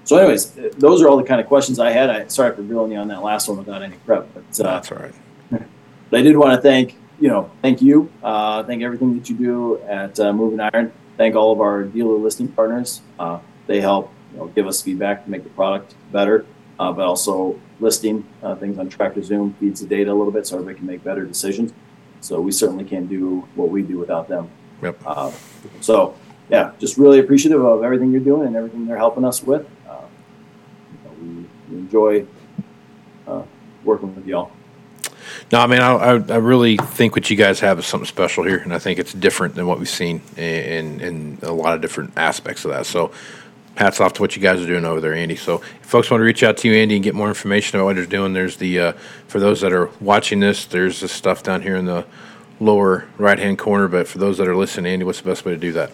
So, 0.05 0.17
anyways, 0.17 0.57
uh, 0.57 0.69
those 0.77 1.01
are 1.01 1.07
all 1.09 1.17
the 1.17 1.23
kind 1.23 1.39
of 1.39 1.45
questions 1.45 1.77
I 1.77 1.91
had. 1.91 2.09
I 2.09 2.25
sorry 2.27 2.55
for 2.55 2.63
grilling 2.63 2.93
you 2.93 2.97
on 2.97 3.09
that 3.09 3.21
last 3.21 3.47
one 3.47 3.57
without 3.57 3.83
any 3.83 3.95
prep, 3.97 4.27
but 4.33 4.59
uh, 4.59 4.63
that's 4.63 4.91
all 4.91 4.97
right. 4.97 5.13
But 6.09 6.21
I 6.21 6.23
did 6.23 6.35
want 6.35 6.55
to 6.55 6.61
thank 6.61 6.95
you 7.19 7.27
know 7.27 7.51
thank 7.61 7.81
you, 7.81 8.09
uh, 8.23 8.63
thank 8.63 8.81
everything 8.81 9.15
that 9.19 9.29
you 9.29 9.35
do 9.35 9.79
at 9.83 10.19
uh, 10.19 10.33
Moving 10.33 10.61
Iron. 10.61 10.91
Thank 11.19 11.35
all 11.35 11.51
of 11.51 11.59
our 11.59 11.83
dealer 11.83 12.17
listing 12.17 12.47
partners. 12.47 13.01
Uh, 13.19 13.39
they 13.67 13.81
help 13.81 14.09
you 14.31 14.37
know, 14.37 14.47
give 14.47 14.67
us 14.67 14.81
feedback 14.81 15.25
to 15.25 15.29
make 15.29 15.43
the 15.43 15.49
product 15.49 15.93
better, 16.13 16.45
uh, 16.79 16.93
but 16.93 17.05
also 17.05 17.59
listing 17.81 18.25
uh, 18.41 18.55
things 18.55 18.79
on 18.79 18.87
Tractor 18.87 19.21
Zoom 19.21 19.53
feeds 19.59 19.81
the 19.81 19.85
data 19.85 20.13
a 20.13 20.15
little 20.15 20.31
bit 20.31 20.47
so 20.47 20.55
everybody 20.55 20.77
can 20.77 20.87
make 20.87 21.03
better 21.03 21.25
decisions. 21.25 21.73
So 22.21 22.39
we 22.39 22.53
certainly 22.53 22.85
can't 22.85 23.09
do 23.09 23.45
what 23.55 23.67
we 23.67 23.81
do 23.81 23.97
without 23.97 24.29
them. 24.29 24.49
Yep. 24.81 25.01
Uh, 25.05 25.33
so 25.81 26.15
yeah, 26.49 26.71
just 26.79 26.97
really 26.97 27.19
appreciative 27.19 27.65
of 27.65 27.83
everything 27.83 28.13
you're 28.13 28.21
doing 28.21 28.47
and 28.47 28.55
everything 28.55 28.87
they're 28.87 28.95
helping 28.95 29.25
us 29.25 29.43
with. 29.43 29.67
Uh, 29.89 30.05
you 30.93 30.99
know, 31.03 31.15
we, 31.19 31.75
we 31.75 31.81
enjoy 31.81 32.25
uh, 33.27 33.43
working 33.83 34.15
with 34.15 34.25
y'all. 34.25 34.53
No, 35.51 35.59
I 35.59 35.67
mean, 35.67 35.79
I, 35.79 35.93
I, 35.93 36.11
I 36.11 36.37
really 36.37 36.77
think 36.77 37.15
what 37.15 37.29
you 37.29 37.35
guys 37.35 37.59
have 37.61 37.79
is 37.79 37.87
something 37.87 38.05
special 38.05 38.43
here, 38.43 38.59
and 38.59 38.71
I 38.73 38.77
think 38.77 38.99
it's 38.99 39.13
different 39.13 39.55
than 39.55 39.65
what 39.65 39.79
we've 39.79 39.89
seen 39.89 40.21
in, 40.37 41.01
in 41.01 41.39
a 41.41 41.51
lot 41.51 41.73
of 41.73 41.81
different 41.81 42.13
aspects 42.17 42.65
of 42.65 42.71
that. 42.71 42.85
So, 42.85 43.11
hats 43.75 43.99
off 43.99 44.13
to 44.13 44.21
what 44.21 44.35
you 44.35 44.41
guys 44.43 44.61
are 44.61 44.67
doing 44.67 44.85
over 44.85 45.01
there, 45.01 45.13
Andy. 45.13 45.35
So, 45.35 45.55
if 45.55 45.87
folks 45.87 46.11
want 46.11 46.21
to 46.21 46.25
reach 46.25 46.43
out 46.43 46.57
to 46.57 46.67
you, 46.67 46.75
Andy, 46.75 46.95
and 46.95 47.03
get 47.03 47.15
more 47.15 47.29
information 47.29 47.79
about 47.79 47.85
what 47.85 47.95
you're 47.95 48.05
doing, 48.05 48.33
there's 48.33 48.57
the 48.57 48.79
uh, 48.79 48.91
for 49.27 49.39
those 49.39 49.61
that 49.61 49.73
are 49.73 49.89
watching 49.99 50.39
this, 50.39 50.65
there's 50.65 50.99
the 50.99 51.07
stuff 51.07 51.41
down 51.41 51.63
here 51.63 51.75
in 51.75 51.85
the 51.85 52.05
lower 52.59 53.07
right 53.17 53.39
hand 53.39 53.57
corner. 53.57 53.87
But 53.87 54.07
for 54.07 54.19
those 54.19 54.37
that 54.37 54.47
are 54.47 54.55
listening, 54.55 54.93
Andy, 54.93 55.03
what's 55.03 55.21
the 55.21 55.29
best 55.29 55.45
way 55.45 55.53
to 55.53 55.57
do 55.57 55.71
that? 55.71 55.91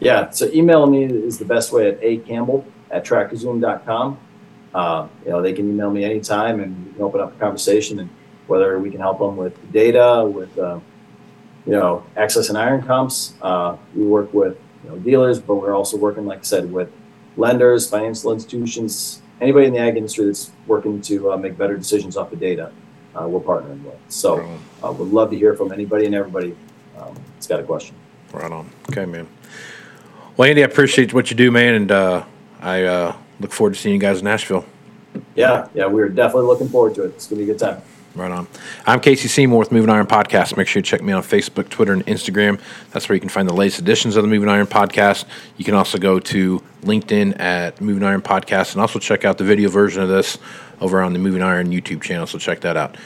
Yeah, 0.00 0.30
so 0.30 0.46
email 0.46 0.86
me 0.86 1.04
is 1.04 1.38
the 1.38 1.44
best 1.44 1.72
way 1.72 1.88
at 1.88 2.00
acampbell 2.00 2.64
at 2.90 3.04
tractorzoom.com. 3.04 4.18
Uh, 4.74 5.08
you 5.24 5.30
know, 5.30 5.42
they 5.42 5.52
can 5.52 5.68
email 5.68 5.90
me 5.90 6.04
anytime 6.04 6.60
and 6.60 6.94
open 7.00 7.20
up 7.20 7.34
a 7.34 7.38
conversation 7.38 7.98
and 7.98 8.08
whether 8.48 8.78
we 8.78 8.90
can 8.90 9.00
help 9.00 9.18
them 9.18 9.36
with 9.36 9.72
data, 9.72 10.24
with, 10.24 10.56
uh, 10.58 10.80
you 11.66 11.72
know, 11.72 12.04
access 12.16 12.48
and 12.48 12.58
iron 12.58 12.82
comps. 12.82 13.34
Uh, 13.42 13.76
we 13.94 14.04
work 14.04 14.32
with, 14.32 14.58
you 14.84 14.90
know, 14.90 14.96
dealers, 14.98 15.38
but 15.38 15.56
we're 15.56 15.74
also 15.74 15.96
working, 15.96 16.26
like 16.26 16.40
I 16.40 16.42
said, 16.42 16.72
with 16.72 16.90
lenders, 17.36 17.88
financial 17.88 18.32
institutions, 18.32 19.22
anybody 19.40 19.66
in 19.66 19.72
the 19.72 19.78
ag 19.78 19.96
industry 19.96 20.26
that's 20.26 20.50
working 20.66 21.00
to 21.02 21.32
uh, 21.32 21.36
make 21.36 21.56
better 21.56 21.76
decisions 21.76 22.16
off 22.16 22.30
the 22.30 22.36
data, 22.36 22.72
uh, 23.14 23.26
we're 23.28 23.40
partnering 23.40 23.82
with. 23.84 23.98
So 24.08 24.58
uh, 24.82 24.92
would 24.92 25.08
love 25.08 25.30
to 25.30 25.38
hear 25.38 25.54
from 25.54 25.72
anybody 25.72 26.06
and 26.06 26.14
everybody 26.14 26.56
um, 26.98 27.14
that's 27.34 27.46
got 27.46 27.60
a 27.60 27.62
question. 27.62 27.94
Right 28.32 28.50
on. 28.50 28.70
Okay, 28.90 29.06
man. 29.06 29.28
Well, 30.36 30.48
Andy, 30.48 30.62
I 30.62 30.66
appreciate 30.66 31.12
what 31.12 31.30
you 31.30 31.36
do, 31.36 31.50
man, 31.50 31.74
and 31.74 31.92
uh, 31.92 32.24
I 32.60 32.84
uh, 32.84 33.16
look 33.40 33.52
forward 33.52 33.74
to 33.74 33.80
seeing 33.80 33.94
you 33.94 34.00
guys 34.00 34.18
in 34.18 34.24
Nashville. 34.24 34.64
Yeah, 35.34 35.68
yeah, 35.74 35.86
we're 35.86 36.08
definitely 36.08 36.46
looking 36.46 36.68
forward 36.68 36.94
to 36.96 37.04
it. 37.04 37.08
It's 37.08 37.26
gonna 37.26 37.38
be 37.38 37.44
a 37.44 37.46
good 37.46 37.58
time. 37.58 37.82
Right 38.18 38.32
on. 38.32 38.48
I'm 38.84 38.98
Casey 38.98 39.28
Seymour 39.28 39.60
with 39.60 39.70
Moving 39.70 39.90
Iron 39.90 40.08
Podcast. 40.08 40.56
Make 40.56 40.66
sure 40.66 40.80
you 40.80 40.84
check 40.84 41.00
me 41.00 41.12
out 41.12 41.18
on 41.18 41.22
Facebook, 41.22 41.68
Twitter, 41.68 41.92
and 41.92 42.04
Instagram. 42.06 42.60
That's 42.90 43.08
where 43.08 43.14
you 43.14 43.20
can 43.20 43.28
find 43.28 43.48
the 43.48 43.54
latest 43.54 43.78
editions 43.78 44.16
of 44.16 44.24
the 44.24 44.28
Moving 44.28 44.48
Iron 44.48 44.66
Podcast. 44.66 45.24
You 45.56 45.64
can 45.64 45.74
also 45.74 45.98
go 45.98 46.18
to 46.18 46.60
LinkedIn 46.82 47.38
at 47.38 47.80
Moving 47.80 48.02
Iron 48.02 48.20
Podcast 48.20 48.72
and 48.72 48.80
also 48.80 48.98
check 48.98 49.24
out 49.24 49.38
the 49.38 49.44
video 49.44 49.68
version 49.68 50.02
of 50.02 50.08
this 50.08 50.36
over 50.80 51.00
on 51.00 51.12
the 51.12 51.20
Moving 51.20 51.42
Iron 51.42 51.70
YouTube 51.70 52.02
channel. 52.02 52.26
So 52.26 52.38
check 52.38 52.60
that 52.62 52.76
out. 52.76 52.96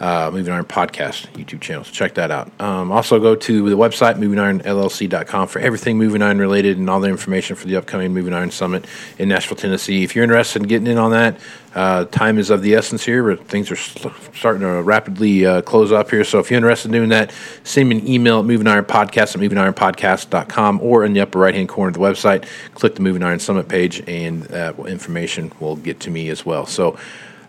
Uh, 0.00 0.30
Moving 0.32 0.52
Iron 0.54 0.64
Podcast 0.64 1.26
YouTube 1.34 1.60
channel. 1.60 1.84
So 1.84 1.92
check 1.92 2.14
that 2.14 2.30
out. 2.30 2.50
Um, 2.58 2.90
also 2.90 3.20
go 3.20 3.36
to 3.36 3.68
the 3.68 3.76
website, 3.76 4.16
movingironllc.com 4.16 5.48
for 5.48 5.58
everything 5.58 5.98
Moving 5.98 6.22
Iron 6.22 6.38
related 6.38 6.78
and 6.78 6.88
all 6.88 7.00
the 7.00 7.10
information 7.10 7.54
for 7.54 7.66
the 7.66 7.76
upcoming 7.76 8.14
Moving 8.14 8.32
Iron 8.32 8.50
Summit 8.50 8.86
in 9.18 9.28
Nashville, 9.28 9.58
Tennessee. 9.58 10.02
If 10.02 10.16
you're 10.16 10.24
interested 10.24 10.62
in 10.62 10.68
getting 10.68 10.86
in 10.86 10.96
on 10.96 11.10
that, 11.10 11.38
uh, 11.74 12.06
time 12.06 12.38
is 12.38 12.48
of 12.48 12.62
the 12.62 12.74
essence 12.74 13.04
here. 13.04 13.22
But 13.22 13.46
things 13.46 13.70
are 13.70 13.76
sl- 13.76 14.08
starting 14.34 14.62
to 14.62 14.82
rapidly 14.82 15.44
uh, 15.44 15.60
close 15.62 15.92
up 15.92 16.10
here. 16.10 16.24
So 16.24 16.38
if 16.38 16.50
you're 16.50 16.56
interested 16.56 16.88
in 16.88 16.92
doing 16.92 17.10
that, 17.10 17.32
send 17.64 17.90
me 17.90 17.98
an 17.98 18.08
email 18.08 18.38
at 18.38 18.46
Moving 18.46 18.66
Iron 18.68 18.86
Podcast 18.86 19.34
at 19.34 19.40
movingironpodcast.com 19.42 20.80
or 20.80 21.04
in 21.04 21.12
the 21.12 21.20
upper 21.20 21.38
right 21.38 21.54
hand 21.54 21.68
corner 21.68 21.88
of 21.88 21.94
the 21.94 22.00
website, 22.00 22.48
click 22.74 22.94
the 22.94 23.02
Moving 23.02 23.22
Iron 23.22 23.38
Summit 23.38 23.68
page, 23.68 24.02
and 24.08 24.44
that 24.44 24.78
information 24.78 25.52
will 25.60 25.76
get 25.76 26.00
to 26.00 26.10
me 26.10 26.30
as 26.30 26.46
well. 26.46 26.64
So 26.64 26.98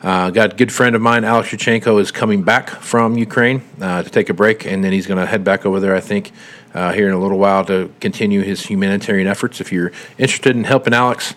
uh, 0.04 0.32
got 0.32 0.54
a 0.54 0.56
good 0.56 0.72
friend 0.72 0.95
of 0.95 1.02
mine, 1.02 1.24
Alex 1.24 1.49
Yuchenko, 1.49 2.02
is 2.02 2.12
coming 2.12 2.41
back 2.41 2.70
from 2.70 3.18
Ukraine 3.18 3.62
uh, 3.80 4.02
to 4.02 4.10
take 4.10 4.30
a 4.30 4.34
break, 4.34 4.66
and 4.66 4.84
then 4.84 4.91
he's 4.91 5.06
going 5.06 5.20
to 5.20 5.26
head 5.26 5.43
back 5.43 5.66
over 5.66 5.80
there, 5.80 5.95
I 5.95 5.99
think, 5.99 6.32
uh, 6.74 6.91
here 6.91 7.08
in 7.08 7.14
a 7.14 7.20
little 7.20 7.38
while 7.38 7.64
to 7.66 7.93
continue 7.99 8.41
his 8.41 8.66
humanitarian 8.66 9.28
efforts. 9.28 9.62
If 9.62 9.72
you're 9.72 9.91
interested 10.18 10.56
in 10.56 10.64
helping 10.64 10.93
Alex, 10.93 11.36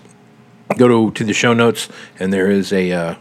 go 0.78 0.88
to, 0.88 1.10
to 1.12 1.24
the 1.24 1.34
show 1.34 1.52
notes, 1.52 1.90
and 2.18 2.32
there 2.32 2.50
is 2.50 2.72
a 2.72 2.90
uh, 2.92 3.14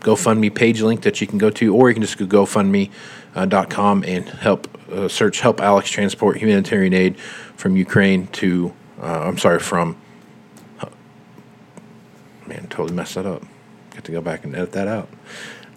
GoFundMe 0.00 0.52
page 0.52 0.82
link 0.82 1.02
that 1.02 1.20
you 1.20 1.28
can 1.28 1.38
go 1.38 1.50
to, 1.50 1.74
or 1.76 1.88
you 1.88 1.94
can 1.94 2.02
just 2.02 2.18
go 2.18 2.26
GoFundMe.com 2.26 4.04
and 4.04 4.28
help 4.28 4.66
uh, 4.90 5.06
search 5.06 5.40
Help 5.40 5.60
Alex 5.60 5.90
Transport 5.90 6.38
Humanitarian 6.38 6.94
Aid 6.94 7.18
from 7.56 7.76
Ukraine 7.76 8.26
to, 8.28 8.74
uh, 9.00 9.20
I'm 9.20 9.38
sorry, 9.38 9.60
from, 9.60 9.96
man, 12.48 12.66
totally 12.68 12.94
messed 12.94 13.14
that 13.14 13.26
up. 13.26 13.44
To 14.04 14.12
go 14.12 14.20
back 14.20 14.44
and 14.44 14.54
edit 14.54 14.72
that 14.72 14.88
out. 14.88 15.08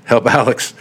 Help 0.06 0.26
Alex 0.28 0.74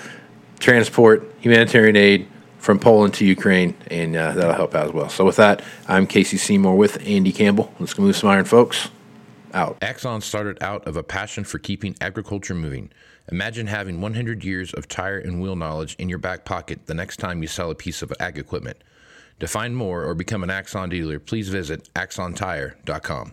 transport 0.61 1.35
humanitarian 1.41 1.97
aid 1.97 2.29
from 2.59 2.79
Poland 2.79 3.15
to 3.15 3.25
Ukraine, 3.25 3.75
and 3.91 4.15
uh, 4.15 4.33
that'll 4.33 4.55
help 4.55 4.75
out 4.75 4.87
as 4.87 4.93
well. 4.93 5.09
So, 5.09 5.25
with 5.25 5.37
that, 5.37 5.63
I'm 5.89 6.07
Casey 6.07 6.37
Seymour 6.37 6.77
with 6.77 7.05
Andy 7.07 7.33
Campbell. 7.33 7.73
Let's 7.81 7.95
go 7.95 8.03
move 8.03 8.17
some 8.17 8.29
iron, 8.29 8.45
folks. 8.45 8.91
Out. 9.53 9.79
Axon 9.83 10.21
started 10.21 10.63
out 10.63 10.87
of 10.87 10.97
a 10.97 11.03
passion 11.03 11.43
for 11.43 11.59
keeping 11.59 11.97
agriculture 12.01 12.55
moving. 12.55 12.91
Imagine 13.33 13.67
having 13.67 14.01
100 14.01 14.45
years 14.45 14.73
of 14.75 14.87
tire 14.87 15.19
and 15.19 15.41
wheel 15.41 15.57
knowledge 15.57 15.97
in 15.99 16.09
your 16.09 16.19
back 16.19 16.45
pocket 16.45 16.87
the 16.87 16.95
next 16.95 17.17
time 17.17 17.43
you 17.43 17.49
sell 17.49 17.71
a 17.71 17.75
piece 17.75 18.03
of 18.03 18.13
ag 18.21 18.39
equipment. 18.39 18.77
To 19.41 19.49
find 19.49 19.75
more 19.75 20.05
or 20.05 20.15
become 20.15 20.45
an 20.45 20.51
Axon 20.51 20.91
dealer, 20.91 21.19
please 21.19 21.49
visit 21.49 21.93
axontire.com. 21.95 23.33